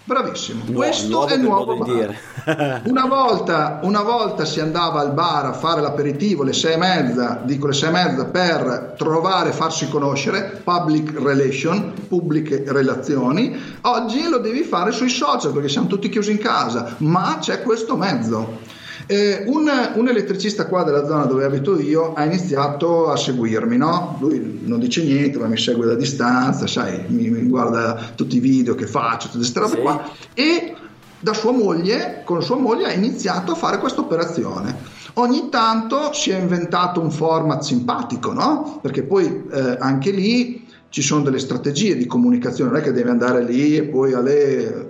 Bravissimo, 0.09 0.63
nu- 0.65 0.73
questo 0.73 1.27
è 1.27 1.35
il 1.35 1.43
nuovo 1.43 1.77
bar. 1.77 2.17
una, 2.89 3.05
volta, 3.05 3.81
una 3.83 4.01
volta 4.01 4.47
si 4.47 4.59
andava 4.59 5.01
al 5.01 5.13
bar 5.13 5.45
a 5.45 5.53
fare 5.53 5.83
l'aperitivo 5.83 6.43
le 6.45 6.55
sei 6.55 6.73
e 6.73 6.77
mezza, 6.79 7.43
dico 7.45 7.67
le 7.67 7.75
sei 7.75 7.91
e 7.91 7.93
mezza, 7.93 8.25
per 8.25 8.95
trovare, 8.97 9.53
farsi 9.53 9.87
conoscere, 9.91 10.63
public 10.65 11.13
relation, 11.21 11.93
pubbliche 12.09 12.65
relazioni. 12.69 13.55
Oggi 13.83 14.27
lo 14.31 14.39
devi 14.39 14.63
fare 14.63 14.93
sui 14.93 15.11
social 15.11 15.53
perché 15.53 15.69
siamo 15.69 15.89
tutti 15.89 16.09
chiusi 16.09 16.31
in 16.31 16.39
casa, 16.39 16.95
ma 17.01 17.37
c'è 17.39 17.61
questo 17.61 17.95
mezzo. 17.95 18.77
Eh, 19.11 19.45
un, 19.47 19.71
un, 19.95 20.09
elettricista 20.09 20.67
qua 20.67 20.83
della 20.83 21.07
zona 21.07 21.25
dove 21.25 21.43
abito 21.43 21.81
io 21.81 22.13
ha 22.13 22.25
iniziato 22.25 23.09
a 23.09 23.17
seguirmi, 23.17 23.79
no? 23.79 24.19
Lui 24.21 24.61
non 24.65 24.79
dice 24.79 25.03
niente, 25.03 25.39
ma 25.39 25.47
mi 25.47 25.57
segue 25.57 25.87
da 25.87 25.95
distanza, 25.95 26.67
sai, 26.67 27.07
mi, 27.09 27.31
mi 27.31 27.49
guarda 27.49 27.99
tutti 28.15 28.37
i 28.37 28.41
video 28.41 28.75
che 28.75 28.87
faccio, 28.87 29.29
tutte 29.29 29.39
queste 29.39 29.61
robe 29.61 29.75
sì. 29.77 29.81
qua. 29.81 30.11
E 30.35 30.75
da 31.21 31.33
sua 31.33 31.53
moglie, 31.53 32.21
con 32.23 32.43
sua 32.43 32.57
moglie, 32.57 32.85
ha 32.85 32.93
iniziato 32.93 33.53
a 33.53 33.55
fare 33.55 33.79
questa 33.79 34.03
operazione. 34.03 34.77
Ogni 35.15 35.49
tanto 35.49 36.13
si 36.13 36.29
è 36.29 36.39
inventato 36.39 37.01
un 37.01 37.11
format 37.11 37.63
simpatico, 37.63 38.35
no? 38.35 38.79
Perché 38.83 39.05
poi 39.05 39.45
eh, 39.51 39.79
anche 39.81 40.11
lì 40.11 40.67
ci 40.91 41.01
sono 41.01 41.23
delle 41.23 41.39
strategie 41.39 41.97
di 41.97 42.05
comunicazione, 42.05 42.73
non 42.73 42.81
è 42.81 42.83
che 42.83 42.93
devi 42.93 43.09
andare 43.09 43.43
lì 43.43 43.75
e 43.75 43.85
poi 43.85 44.13
alle 44.13 44.89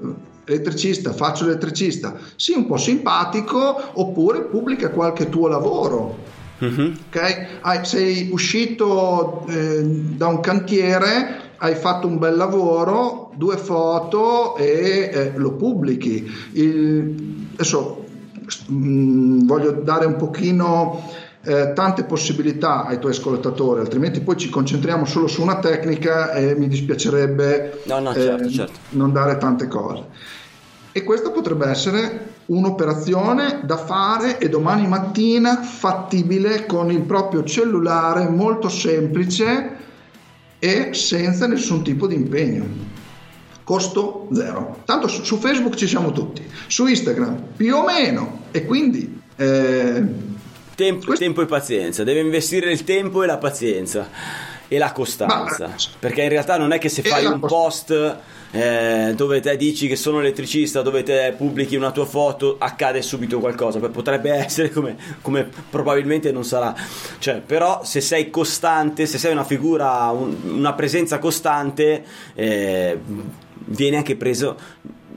elettricista, 0.48 1.12
faccio 1.12 1.44
l'elettricista, 1.44 2.16
sii 2.36 2.56
un 2.56 2.66
po' 2.66 2.76
simpatico 2.76 3.80
oppure 3.94 4.42
pubblica 4.42 4.90
qualche 4.90 5.28
tuo 5.28 5.48
lavoro. 5.48 6.36
Mm-hmm. 6.64 6.92
Okay? 7.08 7.84
Sei 7.84 8.28
uscito 8.32 9.46
eh, 9.48 9.82
da 9.82 10.26
un 10.26 10.40
cantiere, 10.40 11.46
hai 11.58 11.74
fatto 11.74 12.06
un 12.06 12.18
bel 12.18 12.36
lavoro, 12.36 13.30
due 13.36 13.56
foto 13.56 14.56
e 14.56 15.10
eh, 15.12 15.32
lo 15.36 15.52
pubblichi. 15.52 16.28
Il, 16.52 17.46
adesso 17.54 18.04
mh, 18.66 18.74
mm, 18.74 19.46
voglio 19.46 19.70
dare 19.72 20.06
un 20.06 20.16
pochino 20.16 21.00
eh, 21.44 21.72
tante 21.72 22.04
possibilità 22.04 22.84
ai 22.84 22.98
tuoi 22.98 23.12
ascoltatori, 23.12 23.80
altrimenti 23.80 24.20
poi 24.20 24.36
ci 24.36 24.48
concentriamo 24.48 25.04
solo 25.04 25.26
su 25.28 25.40
una 25.42 25.58
tecnica 25.58 26.32
e 26.32 26.54
mi 26.56 26.68
dispiacerebbe 26.68 27.82
no, 27.84 28.00
no, 28.00 28.12
certo, 28.12 28.44
eh, 28.44 28.50
certo. 28.50 28.78
non 28.90 29.12
dare 29.12 29.38
tante 29.38 29.68
cose. 29.68 30.04
E 30.98 31.04
questa 31.04 31.30
potrebbe 31.30 31.68
essere 31.68 32.34
un'operazione 32.46 33.60
da 33.62 33.76
fare 33.76 34.38
e 34.38 34.48
domani 34.48 34.88
mattina 34.88 35.62
fattibile 35.62 36.66
con 36.66 36.90
il 36.90 37.02
proprio 37.02 37.44
cellulare, 37.44 38.28
molto 38.28 38.68
semplice 38.68 39.76
e 40.58 40.92
senza 40.94 41.46
nessun 41.46 41.84
tipo 41.84 42.08
di 42.08 42.16
impegno. 42.16 42.66
Costo 43.62 44.26
zero. 44.32 44.78
Tanto 44.84 45.06
su, 45.06 45.36
Facebook 45.36 45.76
ci 45.76 45.86
siamo 45.86 46.10
tutti, 46.10 46.44
su 46.66 46.84
Instagram 46.84 47.44
più 47.56 47.76
o 47.76 47.84
meno 47.84 48.46
e 48.50 48.64
quindi... 48.66 49.20
Eh, 49.36 50.26
Tempo, 50.74 51.06
questo... 51.06 51.24
tempo, 51.24 51.42
e 51.42 51.46
pazienza, 51.46 52.02
deve 52.02 52.20
investire 52.20 52.72
il 52.72 52.82
tempo 52.82 53.22
e 53.22 53.26
la 53.26 53.38
pazienza 53.38 54.08
e 54.66 54.78
la 54.78 54.90
costanza. 54.90 55.66
Ma, 55.66 55.74
perché 56.00 56.22
in 56.22 56.28
realtà 56.28 56.56
non 56.56 56.72
è 56.72 56.78
che 56.78 56.88
se 56.88 57.02
fai 57.02 57.24
un 57.24 57.38
post 57.40 58.16
eh, 58.50 59.12
dove 59.14 59.40
te 59.40 59.56
dici 59.56 59.88
che 59.88 59.96
sono 59.96 60.20
elettricista, 60.20 60.82
dove 60.82 61.02
te 61.02 61.34
pubblichi 61.36 61.76
una 61.76 61.90
tua 61.90 62.06
foto, 62.06 62.56
accade 62.58 63.02
subito 63.02 63.38
qualcosa. 63.38 63.78
Potrebbe 63.78 64.30
essere 64.44 64.70
come, 64.70 64.96
come 65.20 65.48
probabilmente 65.70 66.32
non 66.32 66.44
sarà. 66.44 66.74
Cioè, 67.18 67.40
però 67.40 67.84
se 67.84 68.00
sei 68.00 68.30
costante, 68.30 69.06
se 69.06 69.18
sei 69.18 69.32
una 69.32 69.44
figura, 69.44 70.08
un, 70.10 70.34
una 70.44 70.72
presenza 70.72 71.18
costante, 71.18 72.04
eh, 72.34 72.98
viene 73.66 73.96
anche 73.96 74.16
preso. 74.16 74.56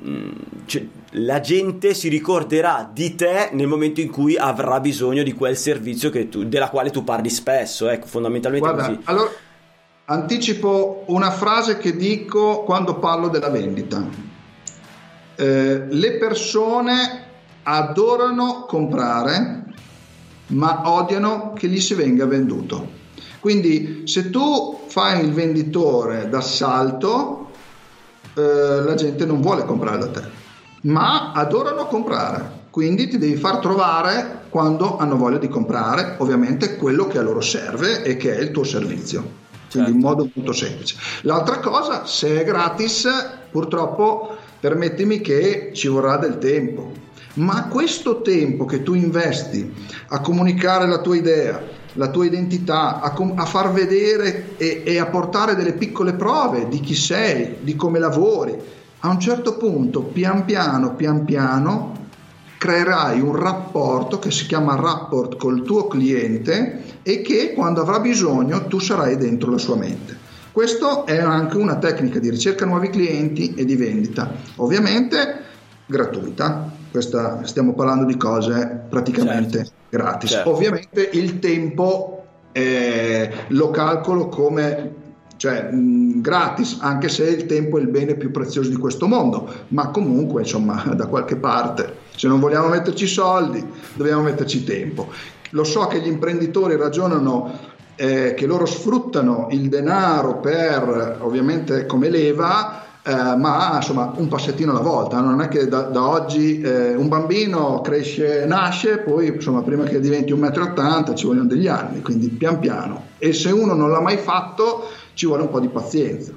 Mm, 0.04 0.30
cioè, 0.66 0.86
la 1.16 1.40
gente 1.42 1.94
si 1.94 2.08
ricorderà 2.10 2.90
di 2.92 3.16
te 3.16 3.50
nel 3.52 3.68
momento 3.68 4.02
in 4.02 4.10
cui 4.10 4.36
avrà 4.38 4.80
bisogno 4.80 5.24
di 5.24 5.34
quel 5.34 5.58
servizio 5.58 6.10
tu, 6.30 6.46
della 6.46 6.70
quale 6.70 6.90
tu 6.90 7.04
parli 7.04 7.30
spesso. 7.30 7.88
Ecco, 7.88 8.08
fondamentalmente 8.08 8.68
Guarda, 8.68 8.88
così. 8.88 9.02
Allora 9.06 9.32
Anticipo 10.12 11.06
una 11.08 11.32
frase 11.32 11.78
che 11.78 11.96
dico 11.96 12.64
quando 12.64 12.96
parlo 12.96 13.30
della 13.30 13.50
vendita. 13.50 14.06
Eh, 15.36 15.86
le 15.88 16.18
persone 16.18 17.24
adorano 17.64 18.66
comprare, 18.68 19.64
ma 20.48 20.82
odiano 20.84 21.54
che 21.54 21.70
gli 21.70 21.80
si 21.80 21.94
venga 21.94 22.26
venduto. 22.26 22.90
Quindi 23.40 24.02
se 24.04 24.30
tu 24.30 24.82
fai 24.88 25.24
il 25.24 25.32
venditore 25.32 26.28
d'assalto, 26.28 27.50
eh, 28.36 28.82
la 28.84 28.96
gente 28.96 29.26
non 29.26 29.40
vuole 29.40 29.64
comprare 29.64 29.98
da 29.98 30.10
te, 30.10 30.24
ma 30.82 31.32
adorano 31.32 31.86
comprare. 31.86 32.60
Quindi 32.70 33.08
ti 33.08 33.18
devi 33.18 33.38
far 33.38 33.60
trovare 33.60 34.42
quando 34.50 34.98
hanno 34.98 35.16
voglia 35.16 35.38
di 35.38 35.48
comprare, 35.48 36.16
ovviamente 36.18 36.76
quello 36.76 37.08
che 37.08 37.18
a 37.18 37.22
loro 37.22 37.40
serve 37.40 38.04
e 38.04 38.18
che 38.18 38.36
è 38.36 38.42
il 38.42 38.52
tuo 38.52 38.66
servizio 38.66 39.42
quindi 39.72 39.92
certo. 39.92 39.92
in 39.92 39.98
modo 40.00 40.30
molto 40.34 40.54
semplice. 40.54 40.96
L'altra 41.22 41.60
cosa, 41.60 42.06
se 42.06 42.42
è 42.42 42.44
gratis, 42.44 43.08
purtroppo 43.50 44.36
permettimi 44.60 45.22
che 45.22 45.72
ci 45.74 45.88
vorrà 45.88 46.18
del 46.18 46.38
tempo, 46.38 46.92
ma 47.36 47.68
questo 47.68 48.22
tempo 48.22 48.66
che 48.66 48.84
tu 48.84 48.94
investi 48.94 49.74
a 50.10 50.20
comunicare 50.20 50.88
la 50.88 51.00
tua 51.00 51.16
idea, 51.16 51.62
la 51.94 52.10
tua 52.10 52.26
identità, 52.26 53.00
a, 53.00 53.12
com- 53.12 53.34
a 53.38 53.46
far 53.46 53.72
vedere 53.72 54.58
e-, 54.58 54.84
e 54.86 55.00
a 55.00 55.06
portare 55.08 55.56
delle 55.56 55.74
piccole 55.74 56.14
prove 56.14 56.68
di 56.68 56.80
chi 56.80 56.94
sei, 56.94 57.58
di 57.62 57.76
come 57.76 58.00
lavori, 58.00 58.56
a 59.00 59.10
un 59.10 59.20
certo 59.20 59.58
punto, 59.58 60.02
pian 60.02 60.46
piano, 60.46 60.94
pian 60.94 61.26
piano, 61.26 62.01
creerai 62.62 63.20
un 63.20 63.36
rapporto 63.36 64.20
che 64.20 64.30
si 64.30 64.46
chiama 64.46 64.76
rapport 64.76 65.36
col 65.36 65.64
tuo 65.64 65.88
cliente 65.88 67.00
e 67.02 67.22
che 67.22 67.54
quando 67.54 67.82
avrà 67.82 68.00
bisogno 68.00 68.68
tu 68.68 68.78
sarai 68.78 69.18
dentro 69.18 69.50
la 69.50 69.58
sua 69.58 69.76
mente. 69.76 70.16
Questa 70.52 71.06
è 71.06 71.18
anche 71.18 71.58
una 71.58 71.78
tecnica 71.78 72.20
di 72.20 72.30
ricerca 72.30 72.68
nuovi 72.68 72.92
clienti 72.92 73.56
e 73.56 73.66
di 73.66 73.76
vendita, 73.76 74.32
ovviamente 74.58 75.40
gratuita. 75.88 76.72
Questa, 76.92 77.44
stiamo 77.46 77.74
parlando 77.74 78.06
di 78.06 78.16
cose 78.16 78.84
praticamente 78.88 79.58
certo. 79.58 79.72
gratis. 79.90 80.30
Certo. 80.30 80.50
Ovviamente 80.52 81.10
il 81.14 81.40
tempo 81.40 82.26
eh, 82.52 83.32
lo 83.48 83.72
calcolo 83.72 84.28
come 84.28 85.00
cioè 85.38 85.72
mh, 85.72 86.22
gratis, 86.22 86.78
anche 86.82 87.10
se 87.10 87.24
il 87.24 87.48
tempo 87.48 87.80
è 87.80 87.82
il 87.82 87.88
bene 87.88 88.14
più 88.14 88.30
prezioso 88.30 88.70
di 88.70 88.76
questo 88.76 89.08
mondo, 89.08 89.52
ma 89.70 89.88
comunque 89.88 90.42
insomma 90.42 90.84
da 90.94 91.08
qualche 91.08 91.38
parte, 91.38 92.01
se 92.16 92.28
non 92.28 92.40
vogliamo 92.40 92.68
metterci 92.68 93.08
soldi, 93.08 93.66
dobbiamo 93.94 94.22
metterci 94.22 94.64
tempo. 94.64 95.10
Lo 95.52 95.64
so 95.64 95.88
che 95.88 96.00
gli 96.00 96.08
imprenditori 96.08 96.76
ragionano 96.76 97.70
eh, 97.96 98.34
che 98.36 98.46
loro 98.46 98.66
sfruttano 98.66 99.48
il 99.52 99.70
denaro 99.70 100.40
per 100.40 101.18
ovviamente 101.22 101.86
come 101.86 102.10
leva, 102.10 102.84
eh, 103.04 103.14
ma 103.14 103.74
insomma 103.76 104.14
un 104.16 104.28
passettino 104.28 104.72
alla 104.72 104.82
volta, 104.82 105.20
non 105.20 105.42
è 105.42 105.48
che 105.48 105.68
da, 105.68 105.82
da 105.82 106.08
oggi 106.08 106.62
eh, 106.62 106.96
un 106.96 107.08
bambino 107.08 107.82
cresce, 107.82 108.46
nasce, 108.46 109.00
poi 109.00 109.28
insomma 109.28 109.62
prima 109.62 109.84
che 109.84 110.00
diventi 110.00 110.34
1,80 110.34 111.12
m 111.12 111.16
ci 111.16 111.26
vogliono 111.26 111.48
degli 111.48 111.68
anni, 111.68 112.02
quindi 112.02 112.30
pian 112.30 112.60
piano. 112.60 113.06
E 113.18 113.34
se 113.34 113.52
uno 113.52 113.74
non 113.74 113.90
l'ha 113.90 114.02
mai 114.02 114.18
fatto 114.18 114.90
ci 115.14 115.26
vuole 115.26 115.44
un 115.44 115.50
po' 115.50 115.60
di 115.60 115.70
pazienza. 115.70 116.32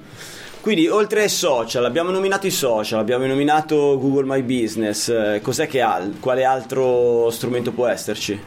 Quindi 0.65 0.89
oltre 0.89 1.21
ai 1.21 1.29
social, 1.29 1.85
abbiamo 1.85 2.11
nominato 2.11 2.47
i 2.47 2.51
social, 2.51 2.99
abbiamo 2.99 3.27
nominato 3.27 3.99
Google 4.01 4.25
My 4.25 4.41
Business, 4.41 5.11
eh, 5.11 5.41
cos'è 5.43 5.67
che 5.67 5.83
ha? 5.83 6.01
Quale 6.19 6.43
altro 6.43 7.29
strumento 7.29 7.71
può 7.71 7.87
esserci? 7.87 8.41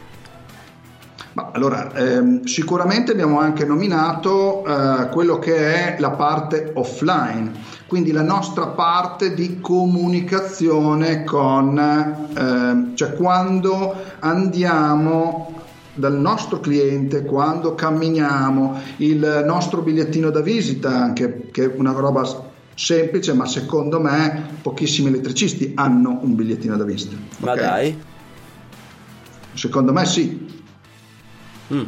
Allora, 1.52 1.94
ehm, 1.94 2.42
sicuramente 2.42 3.12
abbiamo 3.12 3.38
anche 3.38 3.64
nominato 3.64 4.64
eh, 4.66 5.10
quello 5.10 5.38
che 5.38 5.74
è 5.74 5.96
la 6.00 6.10
parte 6.10 6.72
offline, 6.74 7.52
quindi 7.86 8.10
la 8.10 8.22
nostra 8.22 8.66
parte 8.66 9.32
di 9.32 9.60
comunicazione 9.60 11.22
con, 11.22 11.78
eh, 11.78 12.96
cioè 12.96 13.12
quando 13.12 13.94
andiamo 14.18 15.57
dal 15.98 16.18
nostro 16.18 16.60
cliente 16.60 17.24
quando 17.24 17.74
camminiamo, 17.74 18.80
il 18.98 19.42
nostro 19.44 19.82
bigliettino 19.82 20.30
da 20.30 20.40
visita, 20.40 20.90
anche 20.90 21.48
che 21.50 21.64
è 21.64 21.72
una 21.76 21.92
roba 21.92 22.46
semplice, 22.74 23.32
ma 23.32 23.46
secondo 23.46 24.00
me 24.00 24.58
pochissimi 24.62 25.08
elettricisti 25.08 25.72
hanno 25.74 26.20
un 26.22 26.36
bigliettino 26.36 26.76
da 26.76 26.84
visita. 26.84 27.16
Ma 27.38 27.52
okay? 27.52 27.64
dai? 27.64 28.02
Secondo 29.54 29.92
me 29.92 30.06
sì. 30.06 30.46
Mm. 31.70 31.82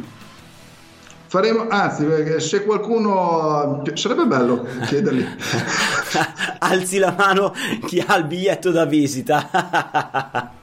faremo, 1.25 1.67
anzi, 1.69 2.03
perché 2.03 2.39
se 2.39 2.63
qualcuno 2.65 3.81
sarebbe 3.95 4.25
bello 4.25 4.65
chiedergli. 4.85 5.25
Alzi 6.59 6.99
la 6.99 7.15
mano 7.17 7.53
chi 7.87 8.03
ha 8.05 8.15
il 8.17 8.25
biglietto 8.25 8.69
da 8.69 8.85
visita. 8.85 10.51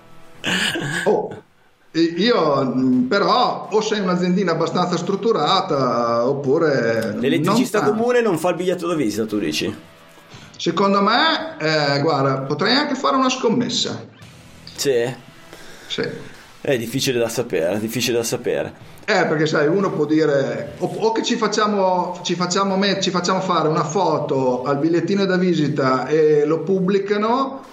io 1.93 2.65
mm, 2.65 3.07
però 3.07 3.69
o 3.71 3.81
sei 3.81 4.01
un'aziendina 4.01 4.53
abbastanza 4.53 4.97
strutturata 4.97 6.27
oppure... 6.27 7.15
L'elettricista 7.19 7.83
non 7.83 7.97
comune 7.97 8.21
non 8.21 8.39
fa 8.39 8.51
il 8.51 8.57
biglietto 8.57 8.87
da 8.87 8.95
visita, 8.95 9.25
tu 9.25 9.39
dici? 9.39 9.75
Secondo 10.57 11.01
me, 11.01 11.57
eh, 11.59 12.01
guarda, 12.01 12.41
potrei 12.41 12.75
anche 12.75 12.95
fare 12.95 13.17
una 13.17 13.31
scommessa. 13.31 14.07
Sì. 14.75 15.15
Sì. 15.87 16.03
È 16.61 16.77
difficile 16.77 17.19
da 17.19 17.29
sapere, 17.29 17.77
è 17.77 17.79
difficile 17.79 18.19
da 18.19 18.25
sapere. 18.25 18.73
Eh, 19.05 19.25
perché 19.27 19.47
sai, 19.47 19.69
uno 19.69 19.91
può 19.91 20.05
dire 20.05 20.75
o, 20.79 20.87
o 20.87 21.13
che 21.13 21.23
ci 21.23 21.37
facciamo, 21.37 22.21
ci, 22.23 22.35
facciamo 22.35 22.77
met- 22.77 23.01
ci 23.01 23.11
facciamo 23.11 23.41
fare 23.41 23.69
una 23.69 23.85
foto 23.85 24.65
al 24.65 24.77
bigliettino 24.77 25.25
da 25.25 25.37
visita 25.37 26.07
e 26.09 26.45
lo 26.45 26.61
pubblicano. 26.61 27.65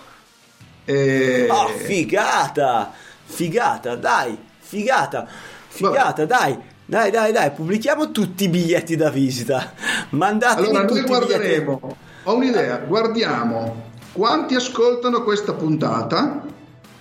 E... 0.86 1.48
Oh, 1.50 1.68
figata! 1.68 2.94
Figata, 3.26 3.96
dai, 3.96 4.38
figata, 4.60 5.28
figata, 5.68 6.26
Vabbè. 6.26 6.26
dai. 6.26 6.74
Dai, 6.88 7.10
dai, 7.10 7.32
dai, 7.32 7.50
pubblichiamo 7.50 8.12
tutti 8.12 8.44
i 8.44 8.48
biglietti 8.48 8.96
da 8.96 9.10
visita. 9.10 9.74
Mandatemi 10.10 10.68
allora, 10.68 10.84
noi 10.86 11.02
guarderemo. 11.02 11.98
Ho 12.24 12.36
un'idea, 12.36 12.78
guardiamo 12.78 13.94
quanti 14.16 14.56
ascoltano 14.56 15.24
questa 15.24 15.54
puntata. 15.54 16.46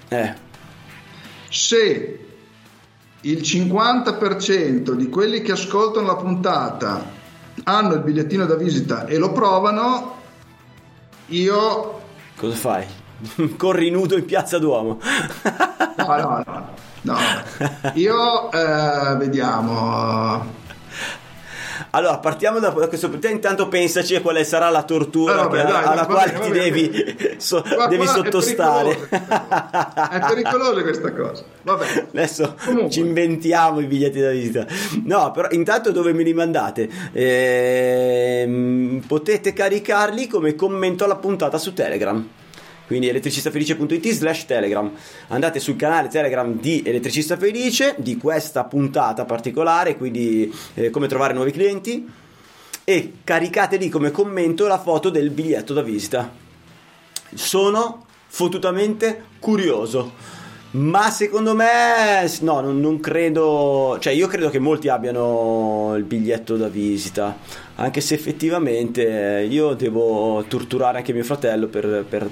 Eh. 0.09 0.35
Se 1.49 2.27
il 3.21 3.39
50% 3.41 4.91
di 4.93 5.09
quelli 5.09 5.41
che 5.41 5.53
ascoltano 5.53 6.07
la 6.07 6.17
puntata 6.17 7.09
hanno 7.63 7.95
il 7.95 8.01
bigliettino 8.01 8.47
da 8.47 8.57
visita 8.57 9.07
e 9.07 9.19
lo 9.19 9.31
provano, 9.31 10.17
io... 11.27 12.01
Cosa 12.37 12.57
fai? 12.57 12.85
Corri 13.57 13.91
nudo 13.91 14.17
in 14.17 14.25
piazza 14.25 14.59
Duomo. 14.59 15.01
no, 15.97 16.17
no, 16.17 16.43
no. 16.47 16.69
no. 17.03 17.17
Io 17.95 18.51
eh, 18.51 19.17
vediamo. 19.17 20.63
Allora, 21.91 22.19
partiamo 22.19 22.59
da 22.59 22.73
questo. 22.73 23.09
Te 23.19 23.29
intanto 23.29 23.69
pensaci 23.69 24.17
a 24.17 24.21
quale 24.21 24.43
sarà 24.45 24.69
la 24.69 24.83
tortura 24.83 25.33
eh, 25.33 25.37
vabbè, 25.37 25.63
dai, 25.65 25.85
alla 25.85 26.07
quale 26.07 26.33
bene, 26.33 26.45
ti 26.45 26.51
devi, 26.51 27.37
so, 27.39 27.65
devi 27.89 28.07
sottostare. 28.07 29.09
È 29.09 30.21
pericolosa 30.27 30.83
questa 30.83 31.13
cosa. 31.13 31.45
Vabbè. 31.63 32.07
Adesso 32.11 32.57
Comunque. 32.65 32.91
ci 32.91 33.01
inventiamo 33.01 33.79
i 33.79 33.87
biglietti 33.87 34.21
da 34.21 34.31
visita. 34.31 34.67
No, 35.05 35.31
però 35.31 35.49
intanto 35.51 35.93
dove 35.93 36.13
me 36.13 36.25
li 36.25 36.35
mandate? 36.35 36.89
Eh, 37.13 39.01
potete 39.07 39.53
caricarli 39.53 40.27
come 40.27 40.57
commento 40.57 41.05
alla 41.05 41.17
puntata 41.17 41.59
su 41.59 41.73
Telegram 41.75 42.29
quindi 42.87 43.09
elettricistafelice.it 43.09 44.11
slash 44.11 44.47
telegram. 44.47 44.93
Andate 45.29 45.61
sul 45.61 45.77
canale 45.77 46.09
telegram 46.09 46.59
di 46.59 46.83
elettricista 46.85 47.37
felice 47.37 47.95
di 47.99 48.17
questa 48.17 48.65
puntata 48.65 49.25
particolare 49.25 49.97
quindi 49.97 50.53
eh, 50.75 50.91
come 50.91 51.07
trovare 51.09 51.35
nuovi 51.35 51.51
clienti 51.51 52.09
e 52.85 53.13
caricate 53.25 53.77
lì 53.77 53.89
come 53.89 54.11
commento 54.11 54.67
la 54.67 54.79
foto 54.79 55.11
del 55.11 55.31
biglietto 55.31 55.73
da 55.73 55.83
visita. 55.83 56.33
Sono 57.35 58.07
fottutamente 58.27 59.25
curioso 59.39 60.43
ma 60.75 61.09
secondo 61.11 61.55
me 61.55 62.29
no 62.41 62.61
non, 62.61 62.81
non 62.81 62.99
credo 62.99 63.97
cioè 64.01 64.13
io 64.13 64.27
credo 64.27 64.51
che 64.51 64.59
molti 64.59 64.89
abbiano 64.89 65.95
il 65.97 66.03
biglietto 66.03 66.57
da 66.57 66.67
visita 66.67 67.37
anche 67.77 68.01
se 68.01 68.15
effettivamente 68.15 69.47
io 69.49 69.75
devo 69.75 70.45
torturare 70.49 70.99
anche 70.99 71.13
mio 71.13 71.23
fratello 71.23 71.69
per, 71.69 72.05
per 72.09 72.29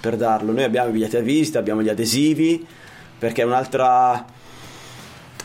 per 0.00 0.16
darlo. 0.16 0.52
Noi 0.52 0.64
abbiamo 0.64 0.88
i 0.88 0.92
biglietti 0.92 1.16
da 1.16 1.22
visita, 1.22 1.58
abbiamo 1.58 1.82
gli 1.82 1.88
adesivi, 1.88 2.64
perché 3.18 3.42
è 3.42 3.44
un'altra, 3.44 4.24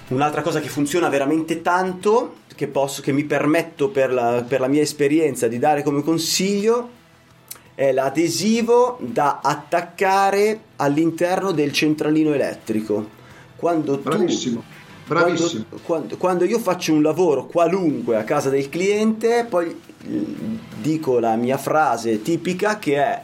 un'altra 0.10 0.42
cosa 0.42 0.60
che 0.60 0.70
funziona 0.70 1.10
veramente 1.10 1.62
tanto, 1.62 2.36
che, 2.56 2.68
posso, 2.68 3.02
che 3.02 3.12
mi 3.12 3.24
permetto 3.24 3.89
per 3.89 4.13
la, 4.13 4.44
per 4.48 4.60
la 4.60 4.68
mia 4.68 4.82
esperienza 4.82 5.48
di 5.48 5.60
dare 5.60 5.84
come 5.84 6.04
consiglio, 6.04 7.02
è 7.76 7.92
l'adesivo 7.92 9.00
da 9.02 9.39
attaccare 9.42 10.60
all'interno 10.76 11.52
del 11.52 11.72
centralino 11.72 12.34
elettrico. 12.34 13.22
Quando 13.56 13.98
Bravissimo. 13.98 14.60
Tu, 14.60 15.08
Bravissimo. 15.08 15.66
Quando, 15.70 15.86
quando, 15.86 16.18
quando, 16.18 16.46
io 16.46 16.60
faccio 16.60 16.94
un 16.94 17.02
lavoro 17.02 17.48
qualunque 17.48 18.16
a 18.16 18.24
casa 18.24 18.50
del 18.50 18.70
cliente, 18.70 19.46
poi 19.50 19.76
dico 20.80 21.20
la 21.20 21.36
mia 21.36 21.58
frase 21.58 22.22
tipica 22.22 22.78
che 22.78 22.96
è 22.98 23.24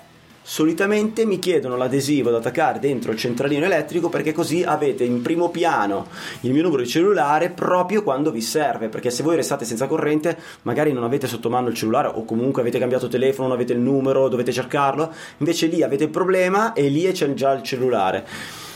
solitamente 0.49 1.27
mi 1.27 1.37
chiedono 1.37 1.77
l'adesivo 1.77 2.31
da 2.31 2.37
attaccare 2.37 2.79
dentro 2.79 3.11
il 3.11 3.19
centralino 3.19 3.65
elettrico 3.65 4.09
perché 4.09 4.33
così 4.33 4.63
avete 4.63 5.03
in 5.03 5.21
primo 5.21 5.49
piano 5.49 6.07
il 6.41 6.53
mio 6.53 6.63
numero 6.63 6.81
di 6.81 6.87
cellulare 6.87 7.51
proprio 7.51 8.01
quando 8.01 8.31
vi 8.31 8.41
serve 8.41 8.89
perché 8.89 9.11
se 9.11 9.21
voi 9.21 9.35
restate 9.35 9.63
senza 9.63 9.85
corrente 9.85 10.35
magari 10.63 10.91
non 10.91 11.03
avete 11.03 11.27
sotto 11.27 11.51
mano 11.51 11.67
il 11.67 11.75
cellulare 11.75 12.07
o 12.07 12.25
comunque 12.25 12.63
avete 12.63 12.79
cambiato 12.79 13.07
telefono 13.07 13.49
non 13.49 13.57
avete 13.57 13.73
il 13.73 13.79
numero 13.79 14.27
dovete 14.27 14.51
cercarlo. 14.51 15.13
Invece 15.37 15.67
lì 15.67 15.83
avete 15.83 16.05
il 16.05 16.09
problema 16.09 16.73
e 16.73 16.87
lì 16.89 17.11
c'è 17.11 17.31
già 17.35 17.51
il 17.53 17.61
cellulare. 17.61 18.25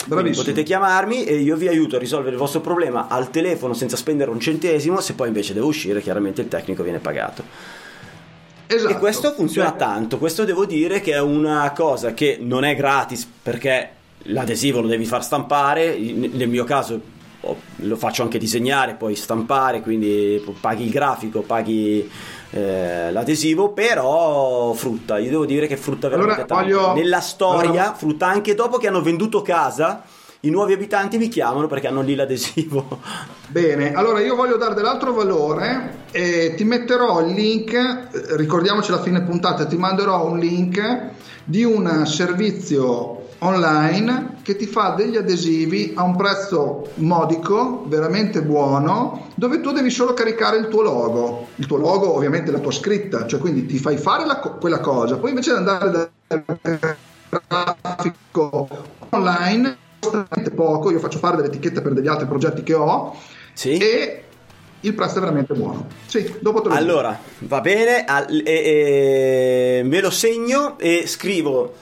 Potete 0.08 0.62
chiamarmi 0.62 1.24
e 1.24 1.38
io 1.38 1.56
vi 1.56 1.70
aiuto 1.70 1.96
a 1.96 2.00
risolvere 2.00 2.34
il 2.34 2.38
vostro 2.38 2.60
problema 2.60 3.08
al 3.08 3.32
telefono 3.32 3.74
senza 3.74 3.98
spendere 3.98 4.30
un 4.30 4.40
centesimo 4.40 5.00
se 5.00 5.14
poi 5.14 5.30
invece 5.30 5.54
devo 5.54 5.68
uscire 5.68 6.02
chiaramente 6.02 6.42
il 6.42 6.50
tecnico 6.50 6.84
viene 6.84 7.00
pagato 7.00 7.82
Esatto. 8.68 8.94
E 8.94 8.98
questo 8.98 9.32
funziona 9.34 9.72
Beh. 9.72 9.78
tanto. 9.78 10.18
Questo 10.18 10.44
devo 10.46 10.66
dire 10.66 11.02
che 11.02 11.14
è 11.14 11.22
una 11.22 11.72
cosa 11.76 12.14
che 12.14 12.38
non 12.40 12.64
è 12.64 12.76
gratis 12.76 13.30
perché 13.42 13.90
l'adesivo 14.24 14.82
lo 14.82 14.88
devi 14.88 15.06
far 15.06 15.24
stampare. 15.24 15.98
Nel 15.98 16.50
mio 16.50 16.64
caso 16.64 17.00
lo 17.76 17.96
faccio 17.98 18.24
anche 18.24 18.38
disegnare, 18.38 18.94
poi 18.94 19.16
stampare, 19.16 19.82
quindi 19.82 20.42
paghi 20.60 20.86
il 20.86 20.92
grafico, 20.92 21.42
paghi 21.42 22.10
eh, 22.52 23.12
l'adesivo, 23.12 23.70
però 23.70 24.72
frutta. 24.74 25.18
Io 25.18 25.30
devo 25.30 25.46
dire 25.46 25.68
che 25.68 25.76
frutta 25.76 26.08
veramente 26.08 26.44
allora, 26.44 26.62
tanto. 26.62 26.78
Voglio... 26.80 26.94
Nella 26.94 27.20
storia, 27.20 27.70
allora... 27.70 27.94
frutta 27.96 28.28
anche 28.28 28.56
dopo 28.56 28.78
che 28.78 28.88
hanno 28.88 29.02
venduto 29.02 29.42
casa 29.42 30.04
i 30.46 30.50
nuovi 30.50 30.74
abitanti 30.74 31.18
mi 31.18 31.30
chiamano 31.30 31.68
perché 31.68 31.88
hanno 31.88 32.02
lì 32.02 32.16
l'adesivo. 32.16 33.00
Bene, 33.48 33.94
allora 33.94 34.20
io 34.20 34.36
voglio 34.36 34.58
dare 34.58 34.74
dell'altro 34.74 35.14
valore 35.14 36.08
e 36.12 36.54
ti 36.56 36.66
metterò 36.66 37.22
il 37.26 37.34
link, 37.34 37.74
eh, 37.74 38.36
ricordiamoci 38.36 38.92
la 38.92 39.02
fine 39.02 39.22
puntata, 39.22 39.66
ti 39.66 39.78
manderò 39.78 40.26
un 40.28 40.40
link 40.40 41.12
di 41.46 41.64
un 41.64 42.06
servizio 42.06 43.22
online 43.40 44.38
che 44.42 44.56
ti 44.58 44.66
fa 44.66 44.96
degli 44.98 45.16
adesivi 45.16 45.94
a 45.96 46.04
un 46.04 46.16
prezzo 46.16 46.90
modico, 46.96 47.86
veramente 47.88 48.42
buono, 48.42 49.28
dove 49.36 49.62
tu 49.62 49.72
devi 49.72 49.90
solo 49.90 50.14
caricare 50.14 50.58
il 50.58 50.68
tuo 50.68 50.82
logo, 50.82 51.48
il 51.56 51.68
tuo 51.68 51.78
logo 51.78 52.14
ovviamente 52.14 52.52
la 52.52 52.60
tua 52.60 52.72
scritta, 52.72 53.26
cioè 53.28 53.40
quindi 53.40 53.66
ti 53.66 53.78
fai 53.78 53.96
fare 53.98 54.26
la, 54.26 54.38
quella 54.38 54.80
cosa, 54.80 55.18
poi 55.18 55.30
invece 55.30 55.52
di 55.52 55.58
andare 55.58 56.12
dal 56.28 56.44
grafico 57.48 58.68
online 59.10 59.83
poco, 60.54 60.92
io 60.92 61.00
faccio 61.00 61.20
fare 61.20 61.38
delle 61.38 61.48
etichette 61.48 61.82
per 61.82 61.94
degli 61.94 62.08
altri 62.08 62.28
progetti 62.28 62.64
che 62.64 62.74
ho 62.74 63.16
sì. 63.54 63.78
e 63.78 64.24
il 64.82 64.94
prezzo 64.94 65.18
è 65.18 65.20
veramente 65.22 65.54
buono. 65.54 65.88
Sì, 66.06 66.36
dopo 66.40 66.62
te 66.62 66.70
lo 66.70 66.76
Allora, 66.76 67.18
dico. 67.40 67.46
va 67.48 67.62
bene, 67.62 68.06
e, 68.06 68.44
e, 68.44 69.82
me 69.84 70.02
lo 70.02 70.10
segno 70.10 70.78
e 70.78 71.04
scrivo 71.08 71.74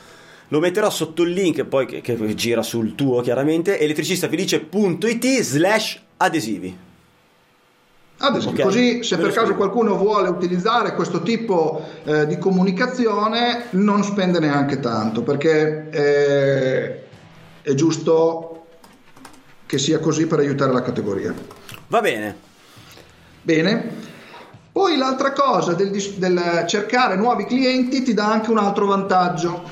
lo 0.52 0.60
metterò 0.60 0.90
sotto 0.90 1.24
il 1.24 1.32
link 1.32 1.64
poi 1.64 1.86
che, 1.86 2.02
che 2.02 2.36
gira 2.36 2.62
sul 2.62 2.94
tuo 2.96 3.22
chiaramente 3.22 3.80
elettricistafelice.it 3.80 5.40
slash 5.42 6.02
adesivi 6.18 6.78
adesivi 8.18 8.52
okay. 8.52 8.66
così 8.66 9.04
se 9.04 9.18
per 9.18 9.32
caso 9.32 9.56
qualcuno 9.56 9.96
vuole 9.96 10.28
utilizzare 10.28 10.94
questo 10.94 11.22
tipo 11.22 11.82
eh, 12.04 12.28
di 12.28 12.38
comunicazione 12.38 13.68
non 13.72 14.04
spende 14.04 14.40
neanche 14.40 14.82
tanto 14.82 15.24
perché 15.24 15.90
eh, 15.90 17.04
è 17.62 17.74
giusto 17.74 18.66
che 19.66 19.78
sia 19.78 20.00
così 20.00 20.28
per 20.28 20.40
aiutare 20.40 20.74
la 20.74 20.82
categoria. 20.82 21.34
Va 21.88 22.02
bene. 22.02 22.36
Bene. 23.42 24.10
Poi 24.72 24.98
l'altra 24.98 25.32
cosa 25.34 25.74
del, 25.74 25.92
del, 25.92 26.66
cercare 26.68 27.16
nuovi 27.16 27.46
clienti 27.46 28.04
ti 28.04 28.14
dà 28.14 28.32
anche 28.32 28.52
un 28.52 28.58
altro 28.58 28.86
vantaggio, 28.86 29.64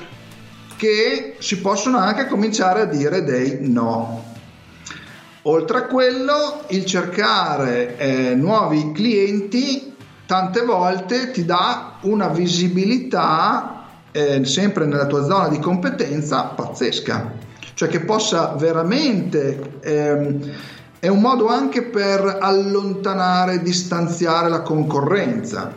che 0.76 1.36
si 1.38 1.58
possono 1.60 1.98
anche 1.98 2.26
cominciare 2.26 2.82
a 2.82 2.84
dire 2.84 3.24
dei 3.24 3.58
no. 3.60 4.24
Oltre 5.42 5.78
a 5.78 5.82
quello, 5.84 6.64
il 6.68 6.84
cercare 6.84 7.96
eh, 7.96 8.34
nuovi 8.34 8.92
clienti 8.92 9.94
tante 10.26 10.62
volte 10.62 11.30
ti 11.30 11.44
dà 11.44 11.96
una 12.02 12.28
visibilità 12.28 13.86
eh, 14.12 14.44
sempre 14.44 14.84
nella 14.84 15.06
tua 15.06 15.24
zona 15.24 15.48
di 15.48 15.58
competenza 15.58 16.42
pazzesca 16.44 17.48
cioè 17.80 17.88
che 17.88 18.00
possa 18.00 18.56
veramente 18.58 19.78
ehm, 19.80 20.52
è 20.98 21.08
un 21.08 21.18
modo 21.18 21.46
anche 21.46 21.84
per 21.84 22.36
allontanare, 22.38 23.62
distanziare 23.62 24.50
la 24.50 24.60
concorrenza, 24.60 25.74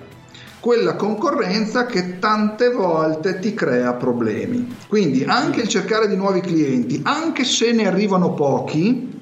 quella 0.60 0.96
concorrenza 0.96 1.86
che 1.86 2.20
tante 2.20 2.72
volte 2.72 3.40
ti 3.40 3.54
crea 3.54 3.94
problemi. 3.94 4.76
Quindi 4.90 5.24
anche 5.24 5.62
il 5.62 5.70
cercare 5.70 6.10
di 6.10 6.18
nuovi 6.18 6.42
clienti, 6.42 7.00
anche 7.06 7.46
se 7.46 7.72
ne 7.72 7.88
arrivano 7.88 8.34
pochi, 8.34 9.22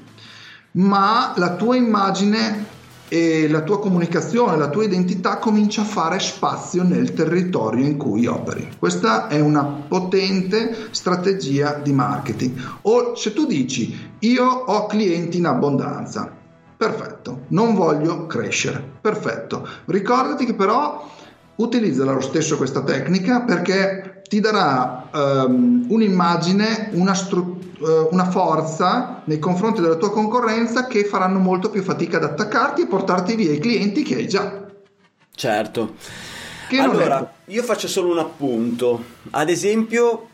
ma 0.72 1.34
la 1.36 1.54
tua 1.54 1.76
immagine 1.76 2.66
e 3.14 3.50
la 3.50 3.60
tua 3.64 3.78
comunicazione, 3.78 4.56
la 4.56 4.70
tua 4.70 4.86
identità 4.86 5.36
comincia 5.36 5.82
a 5.82 5.84
fare 5.84 6.18
spazio 6.18 6.82
nel 6.82 7.14
territorio 7.14 7.86
in 7.86 7.98
cui 7.98 8.26
operi. 8.26 8.70
Questa 8.80 9.28
è 9.28 9.42
una 9.42 9.66
potente 9.66 10.88
strategia 10.92 11.74
di 11.74 11.92
marketing. 11.92 12.58
O 12.84 13.14
se 13.16 13.34
tu 13.34 13.46
dici 13.46 14.16
io 14.20 14.46
ho 14.46 14.86
clienti 14.86 15.40
in 15.40 15.46
abbondanza, 15.46 16.32
perfetto, 16.78 17.42
non 17.50 17.76
voglio 17.76 18.28
crescere, 18.28 18.82
perfetto. 19.02 19.68
Ricordati 19.88 20.46
che 20.46 20.54
però 20.54 21.06
utilizza 21.56 22.06
lo 22.06 22.22
stesso 22.22 22.56
questa 22.56 22.82
tecnica 22.82 23.42
perché 23.42 24.22
ti 24.30 24.40
darà 24.40 25.10
um, 25.12 25.86
un'immagine, 25.90 26.92
una 26.94 27.14
struttura 27.14 27.71
una 27.82 28.30
forza 28.30 29.22
nei 29.26 29.40
confronti 29.40 29.82
della 29.82 29.96
tua 29.96 30.12
concorrenza 30.12 30.86
che 30.88 31.06
faranno 31.06 31.40
molto 31.40 31.70
più 31.70 31.82
fatica 31.82 32.18
ad 32.18 32.24
attaccarti 32.24 32.82
e 32.82 32.88
portarti 32.88 33.36
via 33.36 33.52
i 33.52 33.60
clienti 33.60 34.04
che 34.04 34.16
hai 34.16 34.28
già. 34.28 34.66
Certo. 35.34 35.96
Che 36.70 36.80
allora, 36.80 37.34
io 37.46 37.64
faccio 37.64 37.88
solo 37.88 38.12
un 38.12 38.20
appunto. 38.20 39.04
Ad 39.32 39.50
esempio, 39.50 40.30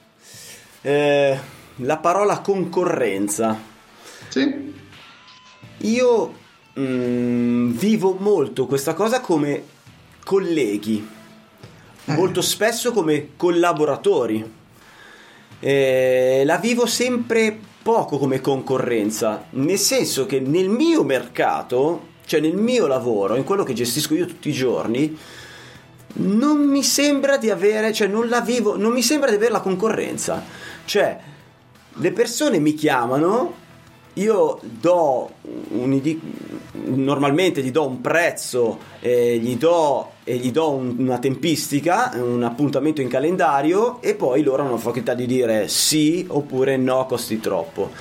eh, 0.81 1.39
la 1.77 1.97
parola 1.97 2.39
concorrenza. 2.39 3.57
Sì. 4.27 4.73
Io 5.77 6.33
mh, 6.73 6.81
mm, 6.81 7.71
vivo 7.71 8.15
molto 8.19 8.65
questa 8.65 8.93
cosa 8.93 9.21
come 9.21 9.63
colleghi, 10.23 11.07
eh. 12.05 12.13
molto 12.13 12.41
spesso 12.41 12.91
come 12.91 13.29
collaboratori. 13.35 14.53
Eh, 15.59 16.43
la 16.45 16.57
vivo 16.57 16.85
sempre 16.85 17.57
poco 17.81 18.17
come 18.17 18.41
concorrenza, 18.41 19.45
nel 19.51 19.77
senso 19.77 20.25
che 20.25 20.39
nel 20.39 20.69
mio 20.69 21.03
mercato, 21.03 22.07
cioè 22.25 22.39
nel 22.39 22.55
mio 22.55 22.85
lavoro, 22.85 23.35
in 23.35 23.43
quello 23.43 23.63
che 23.63 23.73
gestisco 23.73 24.13
io 24.13 24.25
tutti 24.25 24.49
i 24.49 24.53
giorni, 24.53 25.17
non 26.19 26.59
mi 26.59 26.83
sembra 26.83 27.37
di 27.37 27.49
avere, 27.49 27.93
cioè 27.93 28.07
non 28.07 28.27
la 28.27 28.41
vivo, 28.41 28.77
non 28.77 28.91
mi 28.91 29.01
sembra 29.01 29.29
di 29.29 29.35
avere 29.35 29.51
la 29.51 29.61
concorrenza. 29.61 30.43
Cioè, 30.85 31.17
le 31.93 32.11
persone 32.11 32.59
mi 32.59 32.73
chiamano 32.73 33.65
io 34.17 34.59
do 34.61 35.29
un, 35.69 36.19
normalmente 36.71 37.61
gli 37.61 37.71
do 37.71 37.87
un 37.87 38.01
prezzo, 38.01 38.79
eh, 38.99 39.37
gli 39.37 39.57
do, 39.57 40.11
e 40.23 40.37
gli 40.37 40.51
do 40.51 40.71
un, 40.71 40.95
una 40.97 41.19
tempistica, 41.19 42.11
un 42.15 42.43
appuntamento 42.43 43.01
in 43.01 43.07
calendario 43.07 44.01
e 44.01 44.15
poi 44.15 44.43
loro 44.43 44.63
hanno 44.63 44.71
la 44.71 44.77
facoltà 44.77 45.13
di 45.13 45.25
dire 45.25 45.67
sì 45.67 46.25
oppure 46.27 46.77
no, 46.77 47.05
costi 47.05 47.39
troppo. 47.39 47.91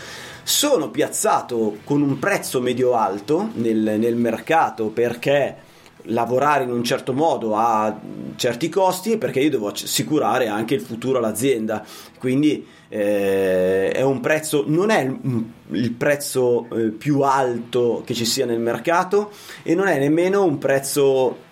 Sono 0.42 0.90
piazzato 0.90 1.79
con 1.85 2.02
un 2.02 2.18
prezzo 2.18 2.61
medio-alto 2.61 3.50
nel, 3.55 3.96
nel 3.98 4.14
mercato 4.14 4.87
perché 4.87 5.64
lavorare 6.09 6.64
in 6.64 6.70
un 6.70 6.85
certo 6.85 7.12
modo 7.12 7.57
ha 7.57 7.98
certi 8.37 8.68
costi 8.68 9.18
perché 9.18 9.40
io 9.40 9.50
devo 9.50 9.68
assicurare 9.68 10.46
anche 10.46 10.74
il 10.74 10.81
futuro 10.81 11.18
all'azienda. 11.18 11.85
Quindi 12.18 12.64
eh, 12.88 13.90
è 13.90 14.03
un 14.03 14.20
prezzo, 14.20 14.64
non 14.66 14.90
è 14.90 15.01
il, 15.01 15.44
il 15.70 15.90
prezzo 15.92 16.68
eh, 16.72 16.90
più 16.90 17.20
alto 17.20 18.03
che 18.05 18.14
ci 18.14 18.25
sia 18.25 18.46
nel 18.46 18.61
mercato 18.61 19.31
e 19.62 19.75
non 19.75 19.88
è 19.88 19.99
nemmeno 19.99 20.44
un 20.44 20.59
prezzo 20.59 21.44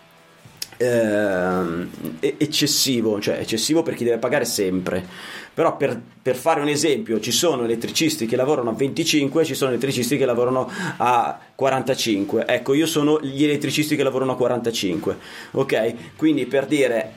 eh, 0.77 1.87
eccessivo, 2.21 3.21
cioè 3.21 3.39
eccessivo 3.39 3.83
per 3.83 3.95
chi 3.95 4.05
deve 4.05 4.19
pagare 4.19 4.45
sempre. 4.45 5.43
Però 5.55 5.77
per, 5.77 6.01
per, 6.21 6.35
fare 6.35 6.61
un 6.61 6.69
esempio, 6.69 7.21
ci 7.21 7.31
sono 7.31 7.63
elettricisti 7.63 8.27
che 8.27 8.35
lavorano 8.35 8.71
a 8.71 8.75
25, 8.75 9.45
ci 9.45 9.55
sono 9.55 9.71
elettricisti 9.71 10.17
che 10.17 10.25
lavorano 10.25 10.69
a 10.97 11.39
45. 11.55 12.45
Ecco, 12.47 12.75
io 12.75 12.87
sono 12.87 13.21
gli 13.21 13.45
elettricisti 13.45 13.95
che 13.95 14.03
lavorano 14.03 14.33
a 14.33 14.37
45. 14.37 15.17
Ok? 15.53 16.17
Quindi 16.17 16.47
per 16.47 16.67
dire 16.67 17.13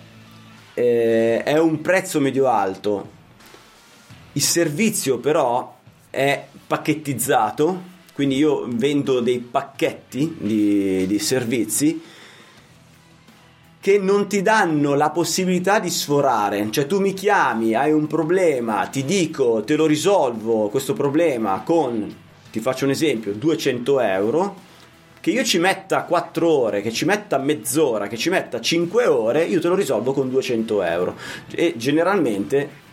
eh, 0.76 1.42
è 1.44 1.58
un 1.58 1.82
prezzo 1.82 2.20
medio 2.20 2.48
alto 2.48 3.16
il 4.38 4.44
servizio 4.44 5.18
però 5.18 5.76
è 6.12 6.46
pacchettizzato, 6.68 7.96
quindi 8.14 8.36
io 8.36 8.66
vendo 8.70 9.20
dei 9.20 9.40
pacchetti 9.40 10.38
di, 10.40 11.08
di 11.08 11.20
servizi 11.20 12.00
che 13.80 13.98
non 13.98 14.28
ti 14.28 14.44
danno 14.44 14.94
la 14.94 15.10
possibilità 15.10 15.80
di 15.80 15.90
sforare, 15.90 16.70
cioè 16.70 16.86
tu 16.86 17.00
mi 17.00 17.14
chiami, 17.14 17.74
hai 17.74 17.92
un 17.92 18.06
problema, 18.06 18.86
ti 18.88 19.06
dico, 19.06 19.64
te 19.64 19.76
lo 19.76 19.88
risolvo 19.88 20.70
questo 20.70 20.94
problema 20.94 21.62
con, 21.64 22.14
ti 22.52 22.60
faccio 22.60 22.86
un 22.86 22.92
esempio, 22.92 23.34
200 23.34 24.00
euro, 24.02 24.56
che 25.20 25.32
io 25.32 25.44
ci 25.44 25.58
metta 25.58 26.04
4 26.04 26.48
ore, 26.48 26.82
che 26.82 26.92
ci 26.92 27.06
metta 27.06 27.38
mezz'ora, 27.38 28.08
che 28.08 28.18
ci 28.18 28.30
metta 28.30 28.62
5 28.62 29.06
ore, 29.06 29.46
io 29.46 29.60
te 29.60 29.68
lo 29.68 29.76
risolvo 29.76 30.14
con 30.14 30.30
200 30.30 30.84
euro. 30.84 31.16
E 31.50 31.74
generalmente 31.76 32.86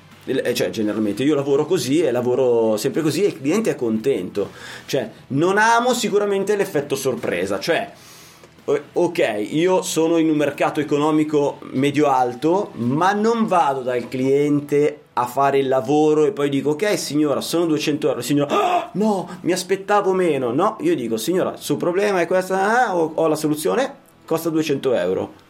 cioè 0.55 0.71
generalmente 0.71 1.23
io 1.23 1.35
lavoro 1.35 1.67
così 1.67 2.01
e 2.01 2.11
lavoro 2.11 2.77
sempre 2.77 3.03
così 3.03 3.23
e 3.23 3.27
il 3.29 3.41
cliente 3.41 3.71
è 3.71 3.75
contento. 3.75 4.51
Cioè 4.87 5.11
non 5.29 5.59
amo 5.59 5.93
sicuramente 5.93 6.57
l'effetto 6.57 6.97
sorpresa. 6.97 7.61
Cioè 7.61 7.93
ok 8.93 9.47
io 9.51 9.83
sono 9.83 10.17
in 10.17 10.31
un 10.31 10.37
mercato 10.37 10.81
economico 10.81 11.59
medio 11.73 12.09
alto 12.09 12.71
ma 12.77 13.13
non 13.13 13.47
vado 13.47 13.83
dal 13.83 14.09
cliente 14.09 15.01
a 15.13 15.27
fare 15.27 15.59
il 15.59 15.69
lavoro 15.69 16.25
e 16.25 16.33
poi 16.33 16.49
dico 16.49 16.71
ok 16.71 16.99
signora 16.99 17.41
sono 17.43 17.67
200 17.67 18.09
euro. 18.09 18.21
Signora 18.23 18.55
ah, 18.55 18.91
no 18.95 19.29
mi 19.43 19.53
aspettavo 19.53 20.13
meno. 20.13 20.53
No 20.53 20.79
io 20.81 20.95
dico 20.95 21.17
signora 21.19 21.53
il 21.53 21.59
suo 21.59 21.77
problema 21.77 22.21
è 22.21 22.27
questo 22.27 22.55
ah, 22.55 22.97
ho, 22.97 23.13
ho 23.15 23.27
la 23.27 23.37
soluzione 23.37 24.03
costa 24.25 24.49
200 24.49 24.95
euro 24.95 25.44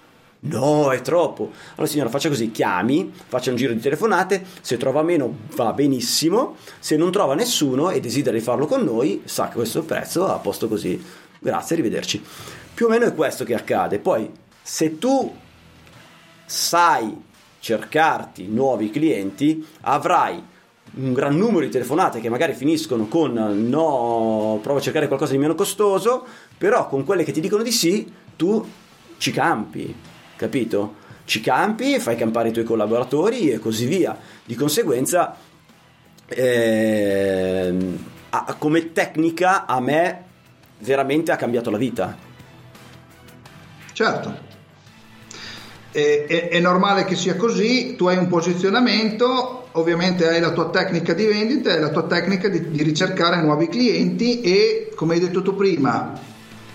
No, 0.46 0.90
è 0.92 1.00
troppo. 1.00 1.52
Allora 1.72 1.86
signora, 1.86 2.10
faccia 2.10 2.28
così, 2.28 2.50
chiami, 2.50 3.12
faccia 3.28 3.50
un 3.50 3.56
giro 3.56 3.72
di 3.72 3.80
telefonate, 3.80 4.44
se 4.60 4.76
trova 4.76 5.02
meno 5.02 5.34
va 5.54 5.72
benissimo, 5.72 6.56
se 6.78 6.96
non 6.96 7.10
trova 7.10 7.34
nessuno 7.34 7.90
e 7.90 8.00
desidera 8.00 8.38
farlo 8.40 8.66
con 8.66 8.82
noi, 8.82 9.22
sa 9.24 9.48
che 9.48 9.54
questo 9.54 9.78
è 9.78 9.80
il 9.80 9.86
prezzo, 9.86 10.26
a 10.26 10.36
posto 10.38 10.68
così. 10.68 11.02
Grazie, 11.38 11.76
arrivederci. 11.76 12.22
Più 12.74 12.86
o 12.86 12.88
meno 12.90 13.06
è 13.06 13.14
questo 13.14 13.44
che 13.44 13.54
accade. 13.54 13.98
Poi, 14.00 14.30
se 14.60 14.98
tu 14.98 15.34
sai 16.44 17.22
cercarti 17.58 18.46
nuovi 18.46 18.90
clienti, 18.90 19.66
avrai 19.82 20.42
un 20.96 21.12
gran 21.14 21.36
numero 21.38 21.64
di 21.64 21.70
telefonate 21.70 22.20
che 22.20 22.28
magari 22.28 22.52
finiscono 22.52 23.08
con 23.08 23.32
no, 23.32 24.58
provo 24.62 24.78
a 24.78 24.82
cercare 24.82 25.06
qualcosa 25.06 25.32
di 25.32 25.38
meno 25.38 25.54
costoso, 25.54 26.26
però 26.58 26.86
con 26.86 27.02
quelle 27.04 27.24
che 27.24 27.32
ti 27.32 27.40
dicono 27.40 27.62
di 27.62 27.72
sì, 27.72 28.12
tu 28.36 28.64
ci 29.16 29.30
campi 29.30 30.12
capito? 30.44 31.02
Ci 31.24 31.40
campi, 31.40 31.98
fai 31.98 32.16
campare 32.16 32.50
i 32.50 32.52
tuoi 32.52 32.64
collaboratori 32.64 33.50
e 33.50 33.58
così 33.58 33.86
via. 33.86 34.16
Di 34.44 34.54
conseguenza, 34.54 35.36
eh, 36.26 37.74
come 38.58 38.92
tecnica 38.92 39.64
a 39.64 39.80
me 39.80 40.24
veramente 40.80 41.32
ha 41.32 41.36
cambiato 41.36 41.70
la 41.70 41.78
vita. 41.78 42.16
Certo. 43.92 44.52
È, 45.90 46.26
è, 46.28 46.48
è, 46.48 46.60
normale 46.60 47.04
che 47.04 47.14
sia 47.14 47.36
così, 47.36 47.94
tu 47.96 48.06
hai 48.06 48.18
un 48.18 48.26
posizionamento, 48.26 49.68
ovviamente 49.72 50.28
hai 50.28 50.40
la 50.40 50.50
tua 50.50 50.68
tecnica 50.68 51.14
di 51.14 51.24
vendita, 51.24 51.72
hai 51.72 51.80
la 51.80 51.90
tua 51.90 52.02
tecnica 52.02 52.48
di, 52.48 52.70
di 52.70 52.82
ricercare 52.82 53.40
nuovi 53.40 53.68
clienti 53.68 54.40
e 54.40 54.92
come 54.94 55.14
hai 55.14 55.20
detto 55.20 55.40
tu 55.40 55.54
prima, 55.54 56.20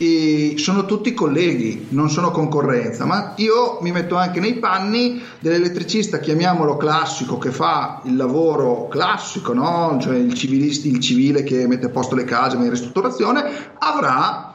e 0.02 0.54
sono 0.56 0.86
tutti 0.86 1.14
colleghi, 1.14 1.88
non 1.90 2.10
sono 2.10 2.32
concorrenza, 2.32 3.04
ma 3.04 3.34
io 3.36 3.80
mi 3.82 3.92
metto 3.92 4.16
anche 4.16 4.40
nei 4.40 4.54
panni 4.54 5.22
dell'elettricista, 5.42 6.20
chiamiamolo 6.20 6.78
classico, 6.78 7.38
che 7.38 7.52
fa 7.52 8.02
il 8.06 8.16
lavoro 8.16 8.88
classico, 8.88 9.54
no? 9.54 9.98
cioè 10.02 10.16
il, 10.16 10.32
il 10.32 11.00
civile 11.02 11.44
che 11.44 11.68
mette 11.68 11.88
a 11.88 11.90
posto 11.90 12.16
le 12.16 12.24
case, 12.24 12.56
ma 12.56 12.64
in 12.64 12.70
ristrutturazione, 12.70 13.44
avrà 13.78 14.48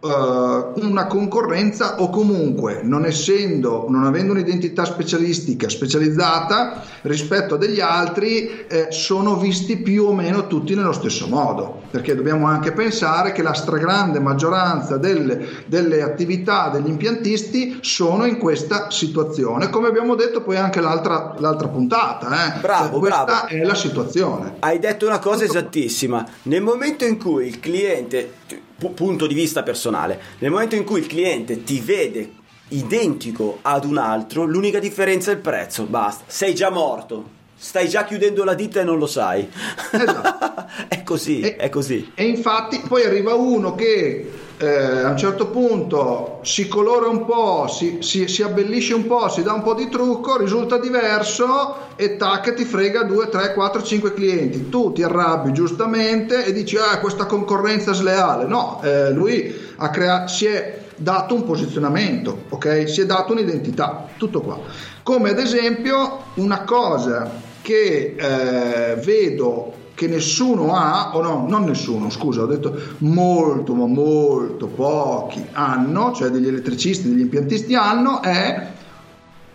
Uh, 0.00 0.74
una 0.76 1.08
concorrenza 1.08 2.00
o 2.00 2.08
comunque 2.08 2.82
non 2.84 3.04
essendo 3.04 3.86
non 3.88 4.04
avendo 4.04 4.30
un'identità 4.30 4.84
specialistica 4.84 5.68
specializzata 5.68 6.84
rispetto 7.02 7.56
a 7.56 7.58
degli 7.58 7.80
altri 7.80 8.64
eh, 8.68 8.86
sono 8.90 9.36
visti 9.38 9.76
più 9.78 10.04
o 10.04 10.14
meno 10.14 10.46
tutti 10.46 10.76
nello 10.76 10.92
stesso 10.92 11.26
modo 11.26 11.77
perché 11.90 12.14
dobbiamo 12.14 12.46
anche 12.46 12.72
pensare 12.72 13.32
che 13.32 13.42
la 13.42 13.54
stragrande 13.54 14.20
maggioranza 14.20 14.96
delle, 14.96 15.64
delle 15.66 16.02
attività 16.02 16.68
degli 16.68 16.88
impiantisti 16.88 17.78
sono 17.80 18.24
in 18.26 18.38
questa 18.38 18.90
situazione, 18.90 19.70
come 19.70 19.88
abbiamo 19.88 20.14
detto 20.14 20.42
poi 20.42 20.56
anche 20.56 20.80
l'altra, 20.80 21.34
l'altra 21.38 21.68
puntata. 21.68 22.56
Eh? 22.56 22.60
Bravo, 22.60 22.90
Cioè, 22.90 22.98
questa 22.98 23.24
bravo. 23.24 23.46
è 23.48 23.64
la 23.64 23.74
situazione. 23.74 24.54
Hai 24.58 24.78
detto 24.78 25.06
una 25.06 25.18
cosa 25.18 25.44
esattissima. 25.44 26.26
Nel 26.42 26.62
momento 26.62 27.04
in 27.04 27.18
cui 27.18 27.46
il 27.46 27.60
cliente, 27.60 28.32
pu- 28.78 28.92
punto 28.94 29.26
di 29.26 29.34
vista 29.34 29.62
personale, 29.62 30.20
nel 30.38 30.50
momento 30.50 30.74
in 30.74 30.84
cui 30.84 31.00
il 31.00 31.06
cliente 31.06 31.64
ti 31.64 31.80
vede 31.80 32.32
identico 32.68 33.60
ad 33.62 33.84
un 33.84 33.96
altro, 33.96 34.44
l'unica 34.44 34.78
differenza 34.78 35.30
è 35.30 35.34
il 35.34 35.40
prezzo. 35.40 35.84
Basta. 35.84 36.24
Sei 36.26 36.54
già 36.54 36.70
morto. 36.70 37.36
Stai 37.60 37.88
già 37.88 38.04
chiudendo 38.04 38.44
la 38.44 38.54
ditta 38.54 38.80
e 38.80 38.84
non 38.84 38.98
lo 38.98 39.06
sai. 39.06 39.50
Esatto. 39.90 40.66
è 40.88 41.02
così, 41.02 41.40
E- 41.40 41.56
è 41.56 41.68
così. 41.68 42.12
E 42.14 42.24
infatti 42.24 42.80
poi 42.86 43.02
arriva 43.04 43.34
uno 43.34 43.74
che 43.74 44.30
eh, 44.58 44.66
a 45.00 45.10
un 45.10 45.16
certo 45.18 45.48
punto 45.48 46.38
si 46.44 46.68
colora 46.68 47.08
un 47.08 47.24
po', 47.24 47.66
si, 47.68 47.98
si- 48.00 48.28
si 48.28 48.42
abbellisce 48.42 48.94
un 48.94 49.06
po', 49.08 49.28
si 49.28 49.42
dà 49.42 49.52
un 49.54 49.62
po' 49.62 49.74
di 49.74 49.88
trucco, 49.88 50.36
risulta 50.36 50.78
diverso 50.78 51.86
e 51.96 52.16
tac 52.16 52.54
ti 52.54 52.64
frega 52.64 53.02
2, 53.02 53.28
3, 53.28 53.52
4, 53.54 53.82
5 53.82 54.14
clienti. 54.14 54.68
Tu 54.68 54.92
ti 54.92 55.02
arrabbi 55.02 55.52
giustamente 55.52 56.44
e 56.44 56.52
dici 56.52 56.76
ah 56.76 57.00
questa 57.00 57.26
concorrenza 57.26 57.92
sleale. 57.92 58.44
No, 58.46 58.80
eh, 58.84 59.10
lui 59.10 59.52
ha 59.78 59.90
crea- 59.90 60.28
si 60.28 60.46
è 60.46 60.82
dato 60.94 61.34
un 61.34 61.44
posizionamento, 61.44 62.44
ok? 62.50 62.88
Si 62.88 63.00
è 63.00 63.06
dato 63.06 63.32
un'identità, 63.32 64.06
tutto 64.16 64.42
qua. 64.42 64.60
Come 65.02 65.30
ad 65.30 65.38
esempio 65.40 66.24
una 66.34 66.62
cosa 66.62 67.46
che 67.62 68.14
eh, 68.16 68.94
vedo 68.96 69.72
che 69.94 70.06
nessuno 70.06 70.76
ha, 70.76 71.10
o 71.14 71.22
no, 71.22 71.46
non 71.48 71.64
nessuno, 71.64 72.08
scusa, 72.08 72.42
ho 72.42 72.46
detto 72.46 72.78
molto, 72.98 73.74
ma 73.74 73.86
molto 73.86 74.68
pochi 74.68 75.44
hanno, 75.52 76.12
cioè 76.12 76.28
degli 76.28 76.46
elettricisti, 76.46 77.08
degli 77.08 77.22
impiantisti 77.22 77.74
hanno, 77.74 78.22
è 78.22 78.70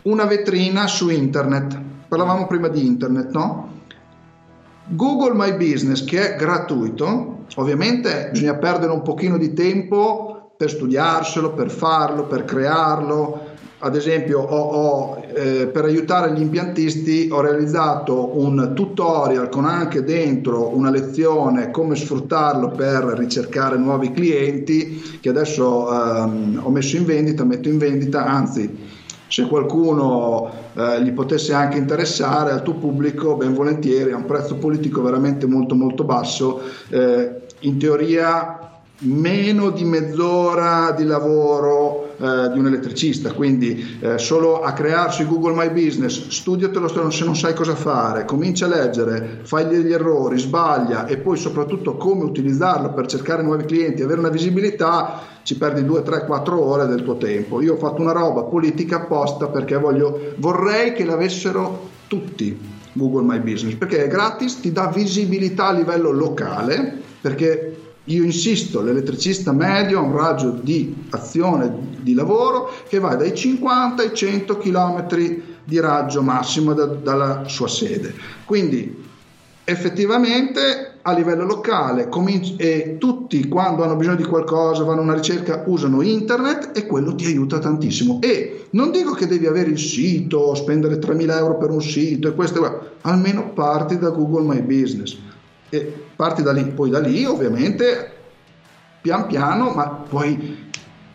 una 0.01 0.26
vetrina 0.26 0.88
su 0.88 1.10
internet. 1.10 1.80
Parlavamo 2.10 2.45
prima 2.47 2.68
di 2.68 2.86
internet, 2.86 3.32
no? 3.32 3.72
Google 4.86 5.34
My 5.34 5.56
Business 5.56 6.04
che 6.04 6.34
è 6.34 6.36
gratuito, 6.36 7.45
ovviamente 7.56 8.28
bisogna 8.32 8.56
perdere 8.56 8.91
un 8.91 9.01
pochino 9.01 9.38
di 9.38 9.54
tempo 9.54 10.54
per 10.58 10.70
studiarselo, 10.70 11.54
per 11.54 11.70
farlo, 11.70 12.26
per 12.26 12.43
crearlo. 12.43 13.43
Ad 13.86 13.97
esempio, 13.97 14.39
ho, 14.39 14.61
ho, 14.61 15.25
eh, 15.34 15.67
per 15.67 15.84
aiutare 15.84 16.31
gli 16.31 16.39
impiantisti 16.39 17.27
ho 17.29 17.41
realizzato 17.41 18.39
un 18.39 18.71
tutorial 18.73 19.49
con 19.49 19.65
anche 19.65 20.05
dentro 20.05 20.73
una 20.73 20.89
lezione 20.89 21.69
come 21.69 21.97
sfruttarlo 21.97 22.69
per 22.69 23.03
ricercare 23.17 23.75
nuovi 23.75 24.13
clienti 24.13 25.17
che 25.19 25.27
adesso 25.27 25.91
ehm, 25.91 26.61
ho 26.63 26.69
messo 26.69 26.95
in 26.95 27.03
vendita, 27.03 27.43
metto 27.43 27.67
in 27.67 27.77
vendita, 27.77 28.25
anzi 28.25 28.73
se 29.27 29.47
qualcuno 29.47 30.49
eh, 30.75 31.03
gli 31.03 31.11
potesse 31.11 31.53
anche 31.53 31.77
interessare 31.77 32.51
al 32.51 32.63
tuo 32.63 32.75
pubblico, 32.75 33.36
ben 33.36 33.53
volentieri, 33.53 34.13
a 34.13 34.15
un 34.15 34.25
prezzo 34.25 34.55
politico 34.55 35.01
veramente 35.01 35.45
molto 35.45 35.75
molto 35.75 36.05
basso, 36.05 36.61
eh, 36.88 37.41
in 37.59 37.77
teoria 37.77 38.59
meno 38.99 39.71
di 39.71 39.84
mezz'ora 39.84 40.93
di 40.95 41.03
lavoro 41.03 42.03
eh, 42.24 42.51
di 42.53 42.59
un 42.59 42.67
elettricista, 42.67 43.34
quindi 43.34 43.97
eh, 43.99 44.17
solo 44.17 44.61
a 44.61 44.71
crearsi 44.71 45.26
Google 45.26 45.55
My 45.55 45.69
Business, 45.71 46.30
studiatelo 46.30 46.88
se 47.11 47.26
non 47.26 47.36
sai 47.36 47.53
cosa 47.53 47.76
fare, 47.76 48.24
comincia 48.24 48.65
a 48.65 48.69
leggere, 48.69 49.41
fai 49.43 49.67
degli 49.67 49.91
errori, 49.91 50.39
sbaglia 50.39 51.05
e 51.05 51.17
poi 51.17 51.36
soprattutto 51.36 51.97
come 51.97 52.24
utilizzarlo 52.24 52.93
per 52.93 53.07
cercare 53.07 53.43
nuovi 53.43 53.65
clienti, 53.65 54.03
avere 54.03 54.19
una 54.19 54.30
visibilità, 54.30 55.21
ci 55.43 55.57
perdi 55.57 55.84
2, 55.84 56.01
3, 56.01 56.26
4 56.26 56.63
ore 56.63 56.86
del 56.86 57.03
tuo 57.03 57.17
tempo. 57.17 57.61
Io 57.61 57.74
ho 57.74 57.78
fatto 57.78 58.01
una 58.01 58.13
roba 58.13 58.43
politica 58.43 59.01
apposta 59.01 59.47
perché 59.47 59.76
voglio, 59.78 60.34
vorrei 60.38 60.93
che 60.93 61.03
l'avessero 61.03 61.89
tutti 62.07 62.57
Google 62.93 63.26
My 63.26 63.39
Business, 63.39 63.76
perché 63.76 64.05
è 64.05 64.07
gratis, 64.07 64.61
ti 64.61 64.71
dà 64.71 64.88
visibilità 64.88 65.67
a 65.67 65.74
livello 65.74 66.11
locale, 66.11 67.01
perché 67.19 67.72
io 68.06 68.24
insisto, 68.24 68.82
l'elettricista 68.82 69.54
medio 69.54 69.99
ha 69.99 70.01
un 70.01 70.16
raggio 70.16 70.49
di 70.49 70.93
azione 71.12 71.74
di 72.01 72.14
lavoro 72.14 72.70
che 72.89 72.99
va 72.99 73.16
dai 73.16 73.34
50 73.34 74.01
ai 74.04 74.14
100 74.14 74.58
km 74.58 75.08
di 75.64 75.80
raggio 75.80 76.22
massimo 76.22 76.74
da- 76.74 76.86
dalla 76.86 77.43
sua 77.47 77.70
sede. 77.70 78.14
Quindi 78.43 79.01
effettivamente 79.64 80.97
a 81.01 81.14
livello 81.14 81.45
locale 81.45 82.10
cominci- 82.10 82.56
e 82.58 82.97
tutti 82.99 83.47
quando 83.47 83.84
hanno 83.84 83.95
bisogno 83.95 84.18
di 84.18 84.24
qualcosa 84.24 84.84
vanno 84.84 84.99
a 84.99 85.04
una 85.04 85.14
ricerca 85.14 85.64
usano 85.68 86.01
internet 86.01 86.72
e 86.74 86.86
quello 86.86 87.16
ti 87.16 87.26
aiuta 87.26 87.60
tantissimo 87.60 88.20
e 88.22 88.68
non 88.72 88.91
dico 88.91 89.14
che 89.14 89.28
devi 89.28 89.45
avere 89.45 89.70
il 89.70 89.80
sito 89.80 90.54
spendere 90.56 90.99
3.000 90.99 91.38
euro 91.38 91.58
per 91.58 91.70
un 91.70 91.82
sito 91.82 92.28
e 92.28 92.34
questo 92.34 92.91
almeno 93.01 93.51
parti 93.54 93.97
da 93.97 94.10
Google 94.10 94.45
My 94.45 94.62
Business 94.62 95.18
e 95.74 96.07
parti 96.15 96.43
da 96.43 96.51
lì 96.51 96.65
poi 96.65 96.91
da 96.91 96.99
lì 96.99 97.26
ovviamente 97.26 98.11
pian 99.01 99.26
piano 99.26 99.71
ma 99.71 99.88
puoi 99.89 100.69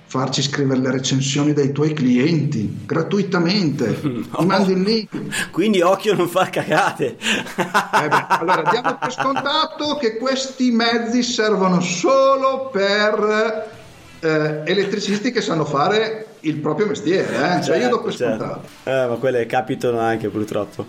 farci 0.04 0.42
scrivere 0.42 0.80
le 0.80 0.90
recensioni 0.90 1.52
dai 1.52 1.70
tuoi 1.70 1.92
clienti 1.92 2.80
gratuitamente. 2.86 4.00
Ti 4.00 4.46
mandi 4.46 4.72
il 4.72 4.80
link 4.80 5.50
Quindi 5.50 5.82
occhio 5.82 6.14
non 6.14 6.28
far 6.28 6.48
cagate. 6.48 7.18
eh 7.18 8.08
beh, 8.08 8.26
allora 8.28 8.62
diamo 8.70 8.96
per 8.98 9.12
scontato 9.12 9.96
che 10.00 10.16
questi 10.16 10.70
mezzi 10.70 11.22
servono 11.22 11.80
solo 11.80 12.70
per 12.72 13.76
eh, 14.20 14.62
elettricisti 14.64 15.30
che 15.30 15.40
sanno 15.40 15.64
fare 15.64 16.26
il 16.40 16.56
proprio 16.56 16.86
mestiere, 16.86 17.56
eh? 17.58 17.62
cioè 17.62 17.78
io 17.78 17.88
do 17.88 18.00
per 18.02 18.14
Certo, 18.14 18.44
certo. 18.44 18.90
Eh, 18.90 19.06
ma 19.08 19.14
quelle 19.16 19.46
capitano 19.46 19.98
anche 19.98 20.28
purtroppo. 20.28 20.86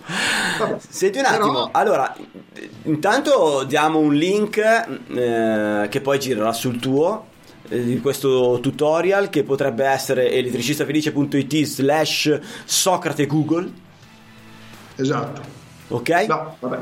Vabbè. 0.58 0.76
Senti 0.88 1.18
un 1.18 1.24
Però- 1.24 1.36
attimo, 1.44 1.68
allora, 1.72 2.16
intanto 2.84 3.64
diamo 3.64 3.98
un 3.98 4.14
link 4.14 4.56
eh, 4.58 5.86
che 5.88 6.00
poi 6.00 6.18
girerà 6.20 6.52
sul 6.52 6.78
tuo 6.78 7.26
eh, 7.68 7.82
di 7.82 8.00
questo 8.00 8.58
tutorial 8.60 9.28
che 9.28 9.42
potrebbe 9.42 9.84
essere 9.84 10.30
elettricistafelice.it 10.30 11.62
slash 11.64 12.38
Socrate 12.64 13.26
Google, 13.26 13.70
Esatto. 14.96 15.40
ok? 15.88 16.10
No, 16.28 16.56
vabbè. 16.60 16.78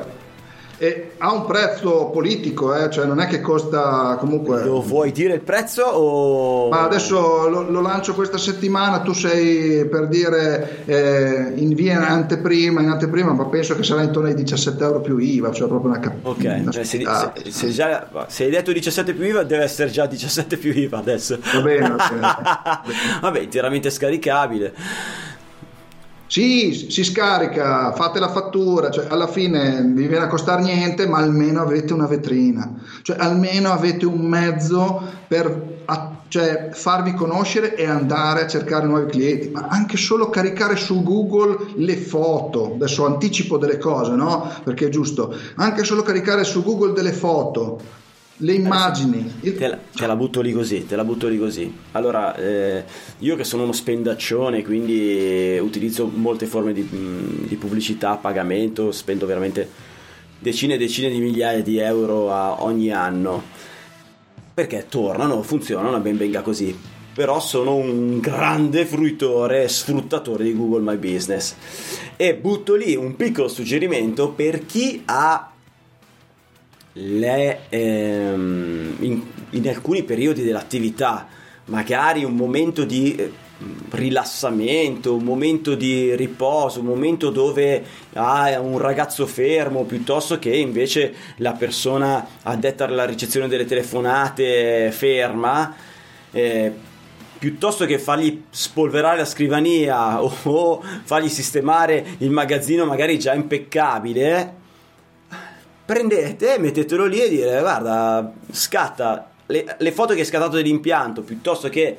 E 0.80 1.10
ha 1.18 1.32
un 1.32 1.44
prezzo 1.44 2.06
politico, 2.12 2.72
eh? 2.72 2.88
cioè 2.88 3.04
non 3.04 3.18
è 3.18 3.26
che 3.26 3.40
costa 3.40 4.16
comunque... 4.20 4.62
Lo 4.62 4.80
vuoi 4.80 5.10
dire 5.10 5.34
il 5.34 5.40
prezzo 5.40 5.82
o... 5.82 6.68
Ma 6.68 6.84
adesso 6.84 7.48
lo, 7.48 7.68
lo 7.68 7.80
lancio 7.80 8.14
questa 8.14 8.38
settimana, 8.38 9.00
tu 9.00 9.12
sei 9.12 9.84
per 9.86 10.06
dire 10.06 10.84
eh, 10.84 11.52
in 11.56 11.74
via 11.74 11.94
in 11.94 12.02
anteprima, 12.02 12.80
in 12.80 12.90
anteprima, 12.90 13.32
ma 13.32 13.46
penso 13.46 13.74
che 13.74 13.82
sarà 13.82 14.02
intorno 14.02 14.28
ai 14.28 14.34
17 14.34 14.84
euro 14.84 15.00
più 15.00 15.18
IVA, 15.18 15.50
cioè 15.50 15.66
proprio 15.66 15.90
una 15.90 15.98
cap- 15.98 16.24
Ok, 16.24 16.44
una 16.60 16.70
cioè, 16.70 16.84
se, 16.84 17.02
se- 17.02 17.50
se 17.50 17.68
già, 17.70 18.08
se 18.28 18.44
hai 18.44 18.50
detto 18.50 18.70
17 18.70 19.14
più 19.14 19.24
IVA 19.24 19.42
deve 19.42 19.64
essere 19.64 19.90
già 19.90 20.06
17 20.06 20.56
più 20.58 20.72
IVA 20.72 20.98
adesso. 20.98 21.38
Va 21.54 21.60
bene, 21.60 21.86
ok. 21.90 22.12
Vabbè, 23.20 23.40
interamente 23.40 23.90
scaricabile. 23.90 24.72
Sì, 26.30 26.74
si 26.90 27.04
scarica, 27.04 27.90
fate 27.92 28.18
la 28.18 28.28
fattura, 28.28 28.90
cioè 28.90 29.06
alla 29.08 29.26
fine 29.26 29.80
vi 29.82 30.06
viene 30.06 30.24
a 30.24 30.28
costare 30.28 30.60
niente, 30.62 31.06
ma 31.06 31.18
almeno 31.18 31.62
avete 31.62 31.94
una 31.94 32.06
vetrina, 32.06 32.70
cioè 33.00 33.16
almeno 33.18 33.70
avete 33.70 34.04
un 34.04 34.20
mezzo 34.20 35.22
per 35.26 35.76
a- 35.86 36.24
cioè, 36.28 36.68
farvi 36.72 37.14
conoscere 37.14 37.74
e 37.74 37.86
andare 37.86 38.42
a 38.42 38.46
cercare 38.46 38.86
nuovi 38.86 39.06
clienti, 39.06 39.48
ma 39.48 39.68
anche 39.70 39.96
solo 39.96 40.28
caricare 40.28 40.76
su 40.76 41.02
Google 41.02 41.72
le 41.76 41.96
foto, 41.96 42.74
adesso 42.74 43.06
anticipo 43.06 43.56
delle 43.56 43.78
cose, 43.78 44.12
no? 44.14 44.52
Perché 44.62 44.86
è 44.86 44.90
giusto, 44.90 45.34
anche 45.56 45.82
solo 45.84 46.02
caricare 46.02 46.44
su 46.44 46.62
Google 46.62 46.92
delle 46.92 47.12
foto, 47.12 47.80
le 48.38 48.52
immagini, 48.52 49.34
Te 49.40 49.66
la, 49.66 49.78
te 49.92 50.06
la 50.06 50.14
butto 50.14 50.40
lì 50.40 50.52
così, 50.52 50.86
te 50.86 50.94
la 50.94 51.04
butto 51.04 51.26
lì 51.26 51.38
così. 51.38 51.72
Allora, 51.92 52.36
eh, 52.36 52.84
io 53.18 53.36
che 53.36 53.44
sono 53.44 53.64
uno 53.64 53.72
spendaccione, 53.72 54.62
quindi 54.62 55.58
utilizzo 55.60 56.06
molte 56.12 56.46
forme 56.46 56.72
di, 56.72 56.82
mh, 56.82 57.48
di 57.48 57.56
pubblicità 57.56 58.10
a 58.10 58.16
pagamento, 58.16 58.92
spendo 58.92 59.26
veramente 59.26 59.68
decine 60.38 60.74
e 60.74 60.78
decine 60.78 61.10
di 61.10 61.18
migliaia 61.18 61.62
di 61.62 61.78
euro 61.78 62.32
a 62.32 62.62
ogni 62.62 62.92
anno. 62.92 63.42
Perché 64.54 64.86
tornano, 64.88 65.42
funzionano, 65.42 65.98
ben 66.00 66.16
venga 66.16 66.42
così. 66.42 66.76
Però 67.14 67.40
sono 67.40 67.74
un 67.74 68.20
grande 68.20 68.86
fruitore 68.86 69.64
e 69.64 69.68
sfruttatore 69.68 70.44
di 70.44 70.54
Google 70.54 70.82
My 70.82 70.96
Business. 70.96 71.54
E 72.16 72.34
butto 72.36 72.76
lì 72.76 72.94
un 72.94 73.16
piccolo 73.16 73.48
suggerimento 73.48 74.30
per 74.30 74.66
chi 74.66 75.02
ha 75.06 75.52
le, 77.00 77.60
ehm, 77.68 78.96
in, 79.00 79.22
in 79.50 79.68
alcuni 79.68 80.02
periodi 80.02 80.42
dell'attività, 80.42 81.26
magari 81.66 82.24
un 82.24 82.34
momento 82.34 82.84
di 82.84 83.14
eh, 83.14 83.30
rilassamento, 83.90 85.14
un 85.14 85.22
momento 85.22 85.74
di 85.74 86.14
riposo, 86.16 86.80
un 86.80 86.86
momento 86.86 87.30
dove 87.30 87.84
hai 88.14 88.56
un 88.56 88.78
ragazzo 88.78 89.26
fermo 89.26 89.84
piuttosto 89.84 90.38
che 90.38 90.54
invece 90.56 91.14
la 91.36 91.52
persona 91.52 92.26
addetta 92.42 92.84
alla 92.84 93.04
ricezione 93.04 93.48
delle 93.48 93.64
telefonate 93.64 94.90
ferma. 94.92 95.74
Eh, 96.30 96.86
piuttosto 97.38 97.86
che 97.86 98.00
fargli 98.00 98.42
spolverare 98.50 99.18
la 99.18 99.24
scrivania 99.24 100.20
o, 100.20 100.32
o 100.42 100.82
fargli 101.04 101.28
sistemare 101.28 102.04
il 102.18 102.30
magazzino 102.30 102.84
magari 102.84 103.18
già 103.18 103.32
impeccabile, 103.34 104.57
prendete, 105.88 106.58
mettetelo 106.58 107.06
lì 107.06 107.18
e 107.18 107.30
dire 107.30 107.60
guarda, 107.60 108.30
scatta 108.50 109.30
le, 109.46 109.76
le 109.78 109.92
foto 109.92 110.12
che 110.12 110.20
hai 110.20 110.26
scattato 110.26 110.56
dell'impianto 110.56 111.22
piuttosto 111.22 111.70
che 111.70 111.96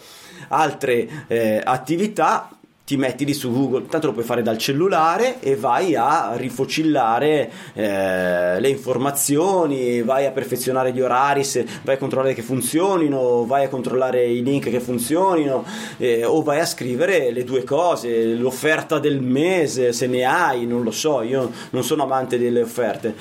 altre 0.50 1.26
eh, 1.26 1.60
attività 1.64 2.52
ti 2.86 2.98
metti 2.98 3.26
lì 3.26 3.34
su 3.34 3.52
Google, 3.52 3.88
tanto 3.88 4.08
lo 4.08 4.14
puoi 4.14 4.26
fare 4.26 4.44
dal 4.44 4.60
cellulare 4.60 5.40
e 5.42 5.56
vai 5.56 5.96
a 5.96 6.34
rifocillare 6.36 7.52
eh, 7.74 8.60
le 8.60 8.70
informazioni, 8.70 10.04
vai 10.04 10.28
a 10.28 10.32
perfezionare 10.32 10.92
gli 10.92 11.02
orari, 11.02 11.44
se 11.44 11.66
vai 11.84 11.96
a 11.96 11.98
controllare 11.98 12.36
che 12.36 12.44
funzionino, 12.44 13.46
vai 13.46 13.66
a 13.66 13.70
controllare 13.70 14.24
i 14.26 14.44
link 14.44 14.70
che 14.70 14.80
funzionino 14.80 15.66
eh, 15.98 16.26
o 16.26 16.44
vai 16.44 16.60
a 16.60 16.66
scrivere 16.66 17.32
le 17.32 17.44
due 17.44 17.64
cose, 17.64 18.24
l'offerta 18.36 19.00
del 19.00 19.22
mese 19.22 19.94
se 19.94 20.06
ne 20.06 20.24
hai, 20.26 20.68
non 20.68 20.84
lo 20.84 20.92
so, 20.92 21.24
io 21.24 21.52
non 21.72 21.84
sono 21.84 22.04
amante 22.04 22.40
delle 22.40 22.62
offerte, 22.62 23.14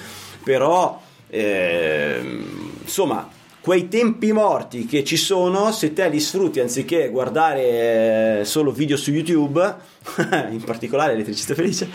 però 0.43 1.01
eh, 1.28 2.20
insomma 2.82 3.28
quei 3.61 3.89
tempi 3.89 4.32
morti 4.32 4.86
che 4.86 5.05
ci 5.05 5.16
sono, 5.16 5.72
se 5.72 5.93
te 5.93 6.09
li 6.09 6.20
sfrutti 6.20 6.59
anziché 6.59 7.11
guardare 7.11 8.41
eh, 8.41 8.45
solo 8.45 8.72
video 8.72 8.97
su 8.97 9.11
YouTube, 9.11 9.74
in 10.51 10.62
particolare 10.64 11.12
Elettricista 11.12 11.55
Felice, 11.55 11.91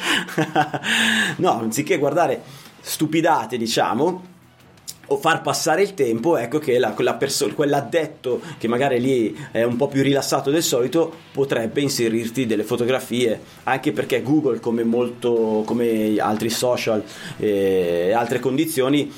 no, 1.38 1.60
anziché 1.60 1.98
guardare 1.98 2.44
stupidate, 2.80 3.58
diciamo, 3.58 4.33
o 5.14 5.18
far 5.18 5.42
passare 5.42 5.82
il 5.82 5.94
tempo, 5.94 6.38
ecco 6.38 6.60
che 6.60 6.78
la, 6.78 6.92
quella 6.92 7.14
perso- 7.14 7.54
quell'addetto 7.54 8.42
che 8.58 8.68
magari 8.68 9.00
lì 9.00 9.38
è 9.52 9.64
un 9.64 9.76
po' 9.76 9.88
più 9.88 10.02
rilassato 10.02 10.50
del 10.50 10.64
solito 10.64 11.14
potrebbe 11.32 11.82
inserirti 11.82 12.46
delle 12.46 12.64
fotografie, 12.64 13.40
anche 13.64 13.92
perché 13.92 14.22
Google, 14.22 14.60
come, 14.60 14.84
molto, 14.84 15.64
come 15.66 16.18
altri 16.18 16.50
social 16.50 17.04
e 17.38 18.12
altre 18.12 18.40
condizioni, 18.40 19.12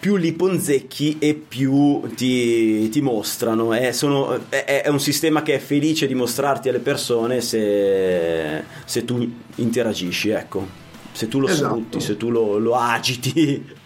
più 0.00 0.16
li 0.16 0.32
ponzecchi 0.32 1.18
e 1.18 1.34
più 1.34 2.02
ti, 2.14 2.88
ti 2.88 3.00
mostrano. 3.00 3.72
È, 3.72 3.92
sono, 3.92 4.48
è, 4.48 4.82
è, 4.82 4.88
un 4.88 5.00
sistema 5.00 5.42
che 5.42 5.54
è 5.54 5.58
felice 5.58 6.06
di 6.06 6.14
mostrarti 6.14 6.68
alle 6.68 6.80
persone 6.80 7.40
se, 7.40 8.64
se 8.84 9.04
tu 9.04 9.30
interagisci, 9.56 10.30
ecco. 10.30 10.86
Se 11.12 11.28
tu 11.28 11.40
lo 11.40 11.48
esatto. 11.48 11.74
sfrutti, 11.74 12.00
se 12.00 12.16
tu 12.16 12.30
lo, 12.30 12.58
lo 12.58 12.74
agiti. 12.74 13.76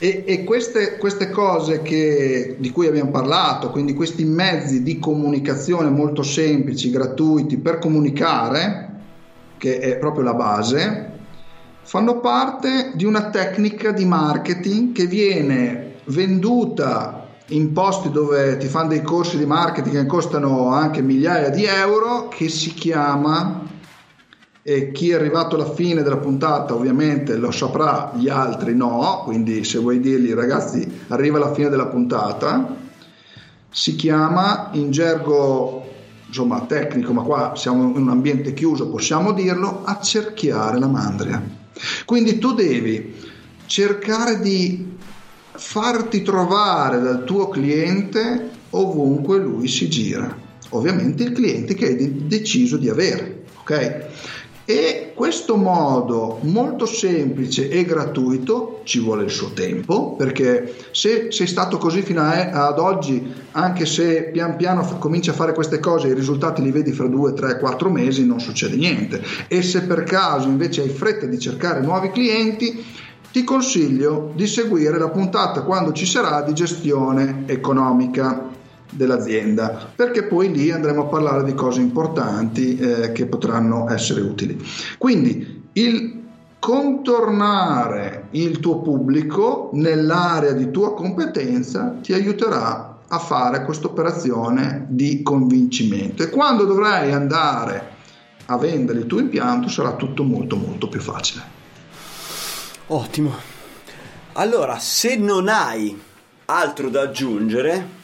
E, 0.00 0.22
e 0.26 0.44
queste, 0.44 0.96
queste, 0.96 1.28
cose 1.28 1.82
che, 1.82 2.54
di 2.58 2.70
cui 2.70 2.86
abbiamo 2.86 3.10
parlato, 3.10 3.70
quindi 3.70 3.94
questi 3.94 4.24
mezzi 4.24 4.84
di 4.84 5.00
comunicazione 5.00 5.90
molto 5.90 6.22
semplici, 6.22 6.90
gratuiti 6.90 7.58
per 7.58 7.78
comunicare, 7.78 8.86
che 9.56 9.80
è 9.80 9.96
proprio 9.96 10.22
la 10.22 10.34
base, 10.34 11.10
fanno 11.82 12.20
parte 12.20 12.92
di 12.94 13.04
una 13.04 13.30
tecnica 13.30 13.90
di 13.90 14.04
marketing 14.04 14.92
che 14.92 15.06
viene 15.06 15.94
venduta 16.04 17.26
in 17.48 17.72
posti 17.72 18.10
dove 18.10 18.56
ti 18.58 18.66
fanno 18.66 18.88
dei 18.88 19.02
corsi 19.02 19.36
di 19.36 19.46
marketing 19.46 19.96
che 19.96 20.06
costano 20.06 20.68
anche 20.68 21.02
migliaia 21.02 21.48
di 21.48 21.64
euro 21.64 22.28
che 22.28 22.48
si 22.48 22.72
chiama 22.74 23.62
e 24.68 24.92
chi 24.92 25.12
è 25.12 25.14
arrivato 25.14 25.54
alla 25.54 25.72
fine 25.72 26.02
della 26.02 26.18
puntata 26.18 26.74
ovviamente 26.74 27.36
lo 27.36 27.50
saprà, 27.50 28.12
gli 28.14 28.28
altri 28.28 28.74
no, 28.76 29.22
quindi 29.24 29.64
se 29.64 29.78
vuoi 29.78 29.98
dirgli 29.98 30.34
ragazzi 30.34 30.86
arriva 31.08 31.38
alla 31.38 31.54
fine 31.54 31.70
della 31.70 31.86
puntata, 31.86 32.76
si 33.70 33.96
chiama 33.96 34.68
in 34.72 34.90
gergo 34.90 35.86
insomma 36.26 36.66
tecnico, 36.66 37.14
ma 37.14 37.22
qua 37.22 37.54
siamo 37.56 37.84
in 37.84 37.96
un 37.96 38.10
ambiente 38.10 38.52
chiuso, 38.52 38.90
possiamo 38.90 39.32
dirlo, 39.32 39.84
accerchiare 39.86 40.78
la 40.78 40.88
mandria. 40.88 41.42
Quindi 42.04 42.36
tu 42.36 42.52
devi 42.52 43.14
cercare 43.64 44.38
di 44.38 44.96
farti 45.52 46.20
trovare 46.20 47.00
dal 47.00 47.24
tuo 47.24 47.48
cliente 47.48 48.50
ovunque 48.68 49.38
lui 49.38 49.66
si 49.66 49.88
gira. 49.88 50.36
Ovviamente 50.70 51.22
il 51.22 51.32
cliente 51.32 51.72
che 51.72 51.86
hai 51.86 52.26
deciso 52.26 52.76
di 52.76 52.90
avere, 52.90 53.44
ok? 53.60 54.06
E 54.70 55.12
questo 55.14 55.56
modo 55.56 56.40
molto 56.42 56.84
semplice 56.84 57.70
e 57.70 57.86
gratuito 57.86 58.82
ci 58.84 59.00
vuole 59.00 59.24
il 59.24 59.30
suo 59.30 59.54
tempo, 59.54 60.14
perché 60.14 60.74
se 60.90 61.28
sei 61.30 61.46
stato 61.46 61.78
così 61.78 62.02
fino 62.02 62.20
ad 62.20 62.78
oggi, 62.78 63.32
anche 63.52 63.86
se 63.86 64.24
pian 64.24 64.56
piano 64.56 64.82
f- 64.82 64.98
cominci 64.98 65.30
a 65.30 65.32
fare 65.32 65.54
queste 65.54 65.80
cose, 65.80 66.08
i 66.08 66.14
risultati 66.14 66.60
li 66.60 66.70
vedi 66.70 66.92
fra 66.92 67.06
due, 67.06 67.32
tre, 67.32 67.58
quattro 67.58 67.88
mesi, 67.88 68.26
non 68.26 68.40
succede 68.40 68.76
niente. 68.76 69.22
E 69.48 69.62
se 69.62 69.84
per 69.84 70.02
caso 70.02 70.48
invece 70.48 70.82
hai 70.82 70.90
fretta 70.90 71.24
di 71.24 71.38
cercare 71.38 71.80
nuovi 71.80 72.10
clienti, 72.10 72.84
ti 73.32 73.44
consiglio 73.44 74.32
di 74.34 74.46
seguire 74.46 74.98
la 74.98 75.08
puntata 75.08 75.62
quando 75.62 75.92
ci 75.92 76.04
sarà 76.04 76.42
di 76.42 76.52
gestione 76.52 77.44
economica 77.46 78.56
dell'azienda, 78.90 79.90
perché 79.94 80.24
poi 80.24 80.52
lì 80.52 80.70
andremo 80.70 81.02
a 81.02 81.06
parlare 81.06 81.44
di 81.44 81.54
cose 81.54 81.80
importanti 81.80 82.76
eh, 82.76 83.12
che 83.12 83.26
potranno 83.26 83.90
essere 83.90 84.20
utili. 84.20 84.60
Quindi 84.96 85.68
il 85.72 86.16
contornare 86.58 88.26
il 88.32 88.58
tuo 88.60 88.80
pubblico 88.80 89.70
nell'area 89.74 90.52
di 90.52 90.70
tua 90.70 90.94
competenza 90.94 91.96
ti 92.02 92.12
aiuterà 92.12 92.98
a 93.06 93.18
fare 93.18 93.64
questa 93.64 93.86
operazione 93.86 94.86
di 94.88 95.22
convincimento 95.22 96.22
e 96.22 96.28
quando 96.28 96.64
dovrai 96.64 97.12
andare 97.12 97.96
a 98.46 98.56
vendere 98.58 99.00
il 99.00 99.06
tuo 99.06 99.20
impianto 99.20 99.68
sarà 99.68 99.92
tutto 99.92 100.24
molto 100.24 100.56
molto 100.56 100.88
più 100.88 101.00
facile. 101.00 101.56
Ottimo. 102.88 103.34
Allora, 104.32 104.78
se 104.78 105.16
non 105.16 105.48
hai 105.48 105.98
altro 106.46 106.88
da 106.88 107.02
aggiungere, 107.02 107.96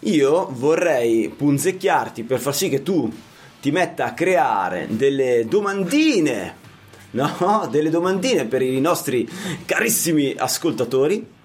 io 0.00 0.48
vorrei 0.52 1.28
punzecchiarti 1.28 2.22
per 2.22 2.38
far 2.38 2.54
sì 2.54 2.68
che 2.68 2.82
tu 2.82 3.12
ti 3.60 3.72
metta 3.72 4.04
a 4.06 4.14
creare 4.14 4.86
delle 4.90 5.46
domandine, 5.48 6.54
no? 7.12 7.66
Delle 7.70 7.90
domandine 7.90 8.44
per 8.44 8.62
i 8.62 8.80
nostri 8.80 9.28
carissimi 9.64 10.34
ascoltatori. 10.36 11.36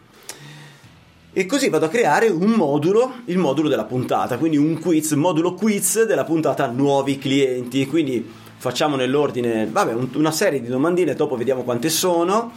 E 1.35 1.47
così 1.47 1.69
vado 1.69 1.85
a 1.85 1.89
creare 1.89 2.27
un 2.27 2.51
modulo, 2.51 3.21
il 3.25 3.39
modulo 3.39 3.67
della 3.67 3.85
puntata, 3.85 4.37
quindi 4.37 4.57
un 4.57 4.79
quiz, 4.79 5.13
modulo 5.13 5.55
quiz 5.55 6.03
della 6.03 6.25
puntata 6.25 6.67
nuovi 6.67 7.17
clienti. 7.17 7.87
Quindi 7.87 8.23
facciamo 8.57 8.95
nell'ordine, 8.95 9.65
vabbè, 9.65 9.95
una 10.13 10.31
serie 10.31 10.61
di 10.61 10.67
domandine, 10.67 11.15
dopo 11.15 11.35
vediamo 11.35 11.63
quante 11.63 11.89
sono, 11.89 12.51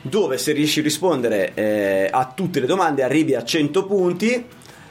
dove 0.00 0.38
se 0.38 0.52
riesci 0.52 0.80
a 0.80 0.82
rispondere 0.82 1.52
eh, 1.52 2.08
a 2.10 2.32
tutte 2.34 2.60
le 2.60 2.66
domande 2.66 3.02
arrivi 3.02 3.34
a 3.34 3.44
100 3.44 3.84
punti 3.84 4.44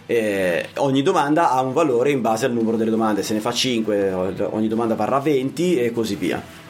eh, 0.06 0.70
ogni 0.78 1.02
domanda 1.02 1.52
ha 1.52 1.62
un 1.62 1.74
valore 1.74 2.12
in 2.12 2.22
base 2.22 2.46
al 2.46 2.54
numero 2.54 2.78
delle 2.78 2.92
domande, 2.92 3.24
se 3.24 3.34
ne 3.34 3.40
fa 3.40 3.52
5 3.52 4.12
ogni 4.12 4.68
domanda 4.68 4.96
varrà 4.96 5.20
20 5.20 5.80
e 5.80 5.92
così 5.92 6.16
via. 6.16 6.62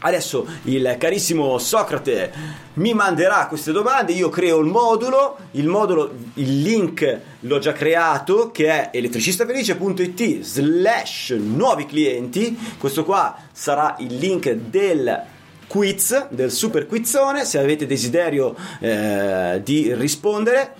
Adesso 0.00 0.46
il 0.64 0.94
carissimo 0.96 1.58
Socrate 1.58 2.32
mi 2.74 2.94
manderà 2.94 3.46
queste 3.48 3.72
domande, 3.72 4.12
io 4.12 4.28
creo 4.28 4.58
il 4.58 4.66
modulo, 4.66 5.38
il 5.52 5.66
modulo, 5.66 6.12
il 6.34 6.62
link 6.62 7.20
l'ho 7.40 7.58
già 7.58 7.72
creato 7.72 8.52
che 8.52 8.68
è 8.68 8.90
elettricistafelice.it 8.92 10.40
slash 10.40 11.30
nuovi 11.30 11.86
clienti, 11.86 12.56
questo 12.78 13.04
qua 13.04 13.36
sarà 13.50 13.96
il 13.98 14.14
link 14.16 14.48
del 14.52 15.24
quiz, 15.66 16.28
del 16.28 16.52
super 16.52 16.86
quizzone, 16.86 17.44
se 17.44 17.58
avete 17.58 17.84
desiderio 17.84 18.54
eh, 18.78 19.60
di 19.64 19.92
rispondere 19.94 20.74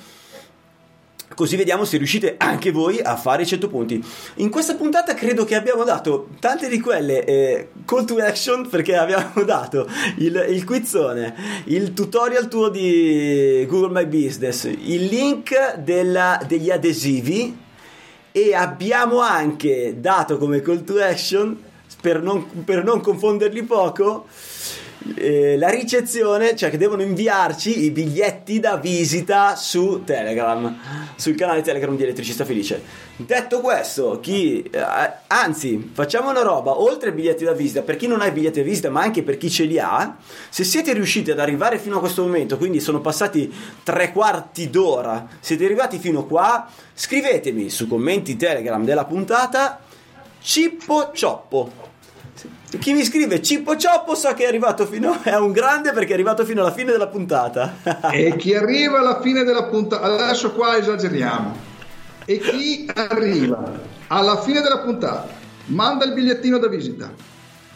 così 1.38 1.54
vediamo 1.54 1.84
se 1.84 1.98
riuscite 1.98 2.34
anche 2.36 2.72
voi 2.72 2.98
a 2.98 3.14
fare 3.14 3.42
i 3.42 3.46
100 3.46 3.68
punti. 3.68 4.04
In 4.38 4.50
questa 4.50 4.74
puntata 4.74 5.14
credo 5.14 5.44
che 5.44 5.54
abbiamo 5.54 5.84
dato 5.84 6.30
tante 6.40 6.68
di 6.68 6.80
quelle 6.80 7.24
eh, 7.24 7.68
call 7.84 8.04
to 8.04 8.16
action 8.16 8.68
perché 8.68 8.96
abbiamo 8.96 9.44
dato 9.46 9.86
il, 10.16 10.46
il 10.48 10.64
quizzone, 10.64 11.62
il 11.66 11.92
tutorial 11.92 12.48
tuo 12.48 12.68
di 12.70 13.64
Google 13.68 14.02
My 14.02 14.06
Business, 14.06 14.64
il 14.64 15.04
link 15.04 15.76
della, 15.76 16.42
degli 16.44 16.70
adesivi 16.70 17.56
e 18.32 18.54
abbiamo 18.56 19.20
anche 19.20 19.94
dato 20.00 20.38
come 20.38 20.60
call 20.60 20.82
to 20.82 21.00
action 21.00 21.56
per 22.00 22.20
non, 22.20 22.64
per 22.64 22.82
non 22.82 23.00
confonderli 23.00 23.62
poco 23.62 24.26
eh, 25.16 25.56
la 25.56 25.68
ricezione, 25.68 26.56
cioè 26.56 26.70
che 26.70 26.78
devono 26.78 27.02
inviarci 27.02 27.84
i 27.84 27.90
biglietti 27.90 28.60
da 28.60 28.76
visita 28.76 29.54
su 29.56 30.02
Telegram, 30.04 30.76
sul 31.16 31.34
canale 31.34 31.62
Telegram 31.62 31.96
di 31.96 32.02
Elettricista 32.02 32.44
Felice. 32.44 33.06
Detto 33.16 33.60
questo, 33.60 34.20
chi, 34.20 34.62
eh, 34.62 34.80
anzi, 35.26 35.90
facciamo 35.92 36.30
una 36.30 36.42
roba, 36.42 36.80
oltre 36.80 37.10
ai 37.10 37.14
biglietti 37.14 37.44
da 37.44 37.52
visita, 37.52 37.82
per 37.82 37.96
chi 37.96 38.06
non 38.06 38.20
ha 38.20 38.26
i 38.26 38.32
biglietti 38.32 38.60
da 38.60 38.64
visita, 38.64 38.90
ma 38.90 39.02
anche 39.02 39.22
per 39.22 39.36
chi 39.36 39.50
ce 39.50 39.64
li 39.64 39.78
ha, 39.78 40.16
se 40.48 40.64
siete 40.64 40.92
riusciti 40.92 41.30
ad 41.30 41.38
arrivare 41.38 41.78
fino 41.78 41.96
a 41.96 42.00
questo 42.00 42.22
momento, 42.22 42.56
quindi 42.56 42.80
sono 42.80 43.00
passati 43.00 43.52
tre 43.82 44.12
quarti 44.12 44.70
d'ora, 44.70 45.26
siete 45.40 45.64
arrivati 45.64 45.98
fino 45.98 46.26
qua, 46.26 46.68
scrivetemi 46.94 47.70
su 47.70 47.88
commenti 47.88 48.36
Telegram 48.36 48.84
della 48.84 49.04
puntata 49.04 49.80
Cippo 50.40 51.10
Cioppo 51.12 51.87
chi 52.78 52.92
mi 52.92 53.04
scrive 53.04 53.42
Cippo 53.42 53.76
Cioppo 53.76 54.14
so 54.14 54.32
che 54.34 54.44
è 54.44 54.46
arrivato 54.46 54.86
fino 54.86 55.20
è 55.22 55.34
un 55.36 55.52
grande 55.52 55.92
perché 55.92 56.10
è 56.10 56.14
arrivato 56.14 56.44
fino 56.44 56.60
alla 56.60 56.72
fine 56.72 56.92
della 56.92 57.08
puntata. 57.08 57.76
e 58.12 58.36
chi 58.36 58.54
arriva 58.54 58.98
alla 59.00 59.20
fine 59.20 59.42
della 59.44 59.64
puntata, 59.64 60.04
adesso 60.04 60.52
qua 60.52 60.76
esageriamo. 60.76 61.56
E 62.24 62.38
chi 62.38 62.88
arriva 62.94 63.80
alla 64.08 64.40
fine 64.42 64.60
della 64.60 64.78
puntata 64.80 65.28
manda 65.66 66.04
il 66.04 66.12
bigliettino 66.12 66.58
da 66.58 66.68
visita. 66.68 67.10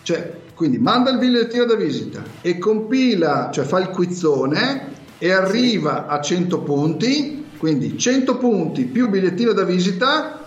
Cioè, 0.03 0.41
quindi 0.55 0.79
manda 0.79 1.11
il 1.11 1.19
bigliettino 1.19 1.65
da 1.65 1.75
visita 1.75 2.23
e 2.41 2.59
compila, 2.59 3.51
cioè 3.53 3.65
fa 3.65 3.79
il 3.79 3.89
quizzone 3.89 4.91
e 5.19 5.33
arriva 5.33 6.07
a 6.07 6.21
100 6.21 6.61
punti, 6.61 7.47
quindi 7.57 7.97
100 7.97 8.37
punti 8.37 8.85
più 8.85 9.09
bigliettino 9.09 9.53
da 9.53 9.65
visita, 9.65 10.45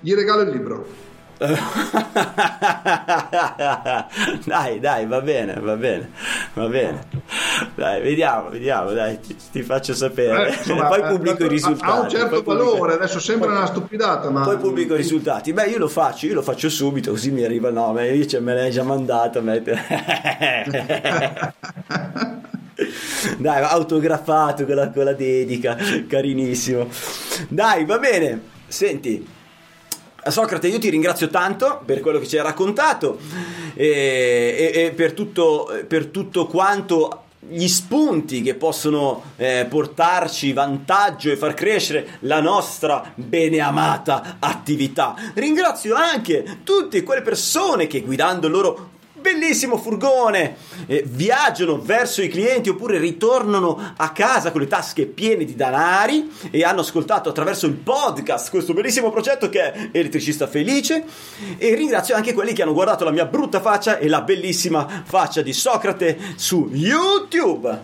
gli 0.00 0.14
regalo 0.14 0.42
il 0.42 0.50
libro. 0.50 1.03
dai, 4.44 4.78
dai, 4.78 5.06
va 5.06 5.20
bene, 5.20 5.54
va 5.54 5.74
bene, 5.74 6.10
va 6.54 6.68
bene. 6.68 7.06
Dai, 7.74 8.00
vediamo, 8.00 8.50
vediamo, 8.50 8.92
dai, 8.92 9.18
ti, 9.20 9.36
ti 9.50 9.62
faccio 9.62 9.94
sapere. 9.94 10.48
Eh, 10.48 10.50
insomma, 10.58 10.86
poi 10.86 11.02
pubblico 11.02 11.42
eh, 11.42 11.46
i 11.46 11.48
risultati. 11.48 11.90
Ha 11.90 12.00
un 12.00 12.08
certo 12.08 12.42
valore, 12.42 12.70
pubblico... 12.70 12.94
adesso 12.94 13.18
sembra 13.18 13.48
poi, 13.48 13.56
una 13.56 13.66
stupidata, 13.66 14.30
ma... 14.30 14.42
Poi 14.42 14.58
pubblico 14.58 14.94
i 14.94 14.98
risultati. 14.98 15.52
Beh, 15.52 15.66
io 15.66 15.78
lo 15.78 15.88
faccio, 15.88 16.26
io 16.26 16.34
lo 16.34 16.42
faccio 16.42 16.68
subito, 16.68 17.10
così 17.10 17.32
mi 17.32 17.42
arriva 17.42 17.66
il 17.68 17.74
nome, 17.74 18.12
dice 18.12 18.38
me 18.40 18.54
l'hai 18.54 18.70
già 18.70 18.84
mandato. 18.84 19.40
Dai, 23.38 23.62
autografato 23.62 24.64
con 24.64 24.74
la, 24.74 24.90
con 24.90 25.04
la 25.04 25.14
dedica, 25.14 25.76
carinissimo. 26.06 26.88
Dai, 27.48 27.84
va 27.84 27.98
bene. 27.98 28.52
Senti, 28.66 29.24
Socrate, 30.26 30.68
io 30.68 30.78
ti 30.78 30.88
ringrazio 30.88 31.28
tanto 31.28 31.82
per 31.84 32.00
quello 32.00 32.18
che 32.18 32.26
ci 32.26 32.36
hai 32.36 32.42
raccontato 32.42 33.18
e, 33.74 34.72
e, 34.74 34.82
e 34.84 34.90
per, 34.92 35.12
tutto, 35.12 35.70
per 35.86 36.06
tutto 36.06 36.46
quanto 36.46 37.24
gli 37.48 37.68
spunti 37.68 38.40
che 38.42 38.54
possono 38.54 39.22
eh, 39.36 39.66
portarci 39.68 40.52
vantaggio 40.52 41.30
e 41.30 41.36
far 41.36 41.54
crescere 41.54 42.18
la 42.20 42.40
nostra 42.40 43.12
beneamata 43.14 44.36
attività. 44.38 45.14
Ringrazio 45.34 45.94
anche 45.94 46.60
tutte 46.64 47.02
quelle 47.02 47.22
persone 47.22 47.86
che 47.86 48.00
guidando 48.00 48.46
il 48.46 48.52
loro 48.52 48.90
bellissimo 49.24 49.78
furgone, 49.78 50.56
eh, 50.86 51.02
viaggiano 51.06 51.80
verso 51.80 52.20
i 52.20 52.28
clienti 52.28 52.68
oppure 52.68 52.98
ritornano 52.98 53.94
a 53.96 54.12
casa 54.12 54.52
con 54.52 54.60
le 54.60 54.66
tasche 54.66 55.06
piene 55.06 55.46
di 55.46 55.54
danari 55.54 56.30
e 56.50 56.62
hanno 56.62 56.80
ascoltato 56.80 57.30
attraverso 57.30 57.64
il 57.64 57.72
podcast 57.72 58.50
questo 58.50 58.74
bellissimo 58.74 59.10
progetto 59.10 59.48
che 59.48 59.72
è 59.72 59.88
Elettricista 59.92 60.46
Felice 60.46 61.04
e 61.56 61.74
ringrazio 61.74 62.14
anche 62.14 62.34
quelli 62.34 62.52
che 62.52 62.60
hanno 62.60 62.74
guardato 62.74 63.02
la 63.04 63.12
mia 63.12 63.24
brutta 63.24 63.62
faccia 63.62 63.96
e 63.96 64.08
la 64.08 64.20
bellissima 64.20 65.04
faccia 65.06 65.40
di 65.40 65.54
Socrate 65.54 66.18
su 66.36 66.68
YouTube. 66.70 67.80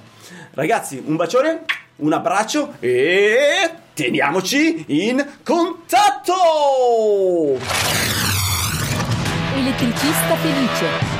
Ragazzi, 0.51 1.03
un 1.03 1.17
bacione, 1.17 1.65
un 1.97 2.13
abbraccio 2.13 2.75
e 2.81 3.71
teniamoci 3.95 4.85
in 4.89 5.27
contatto! 5.43 6.35
Elettricista 9.57 10.37
Felice 10.37 11.20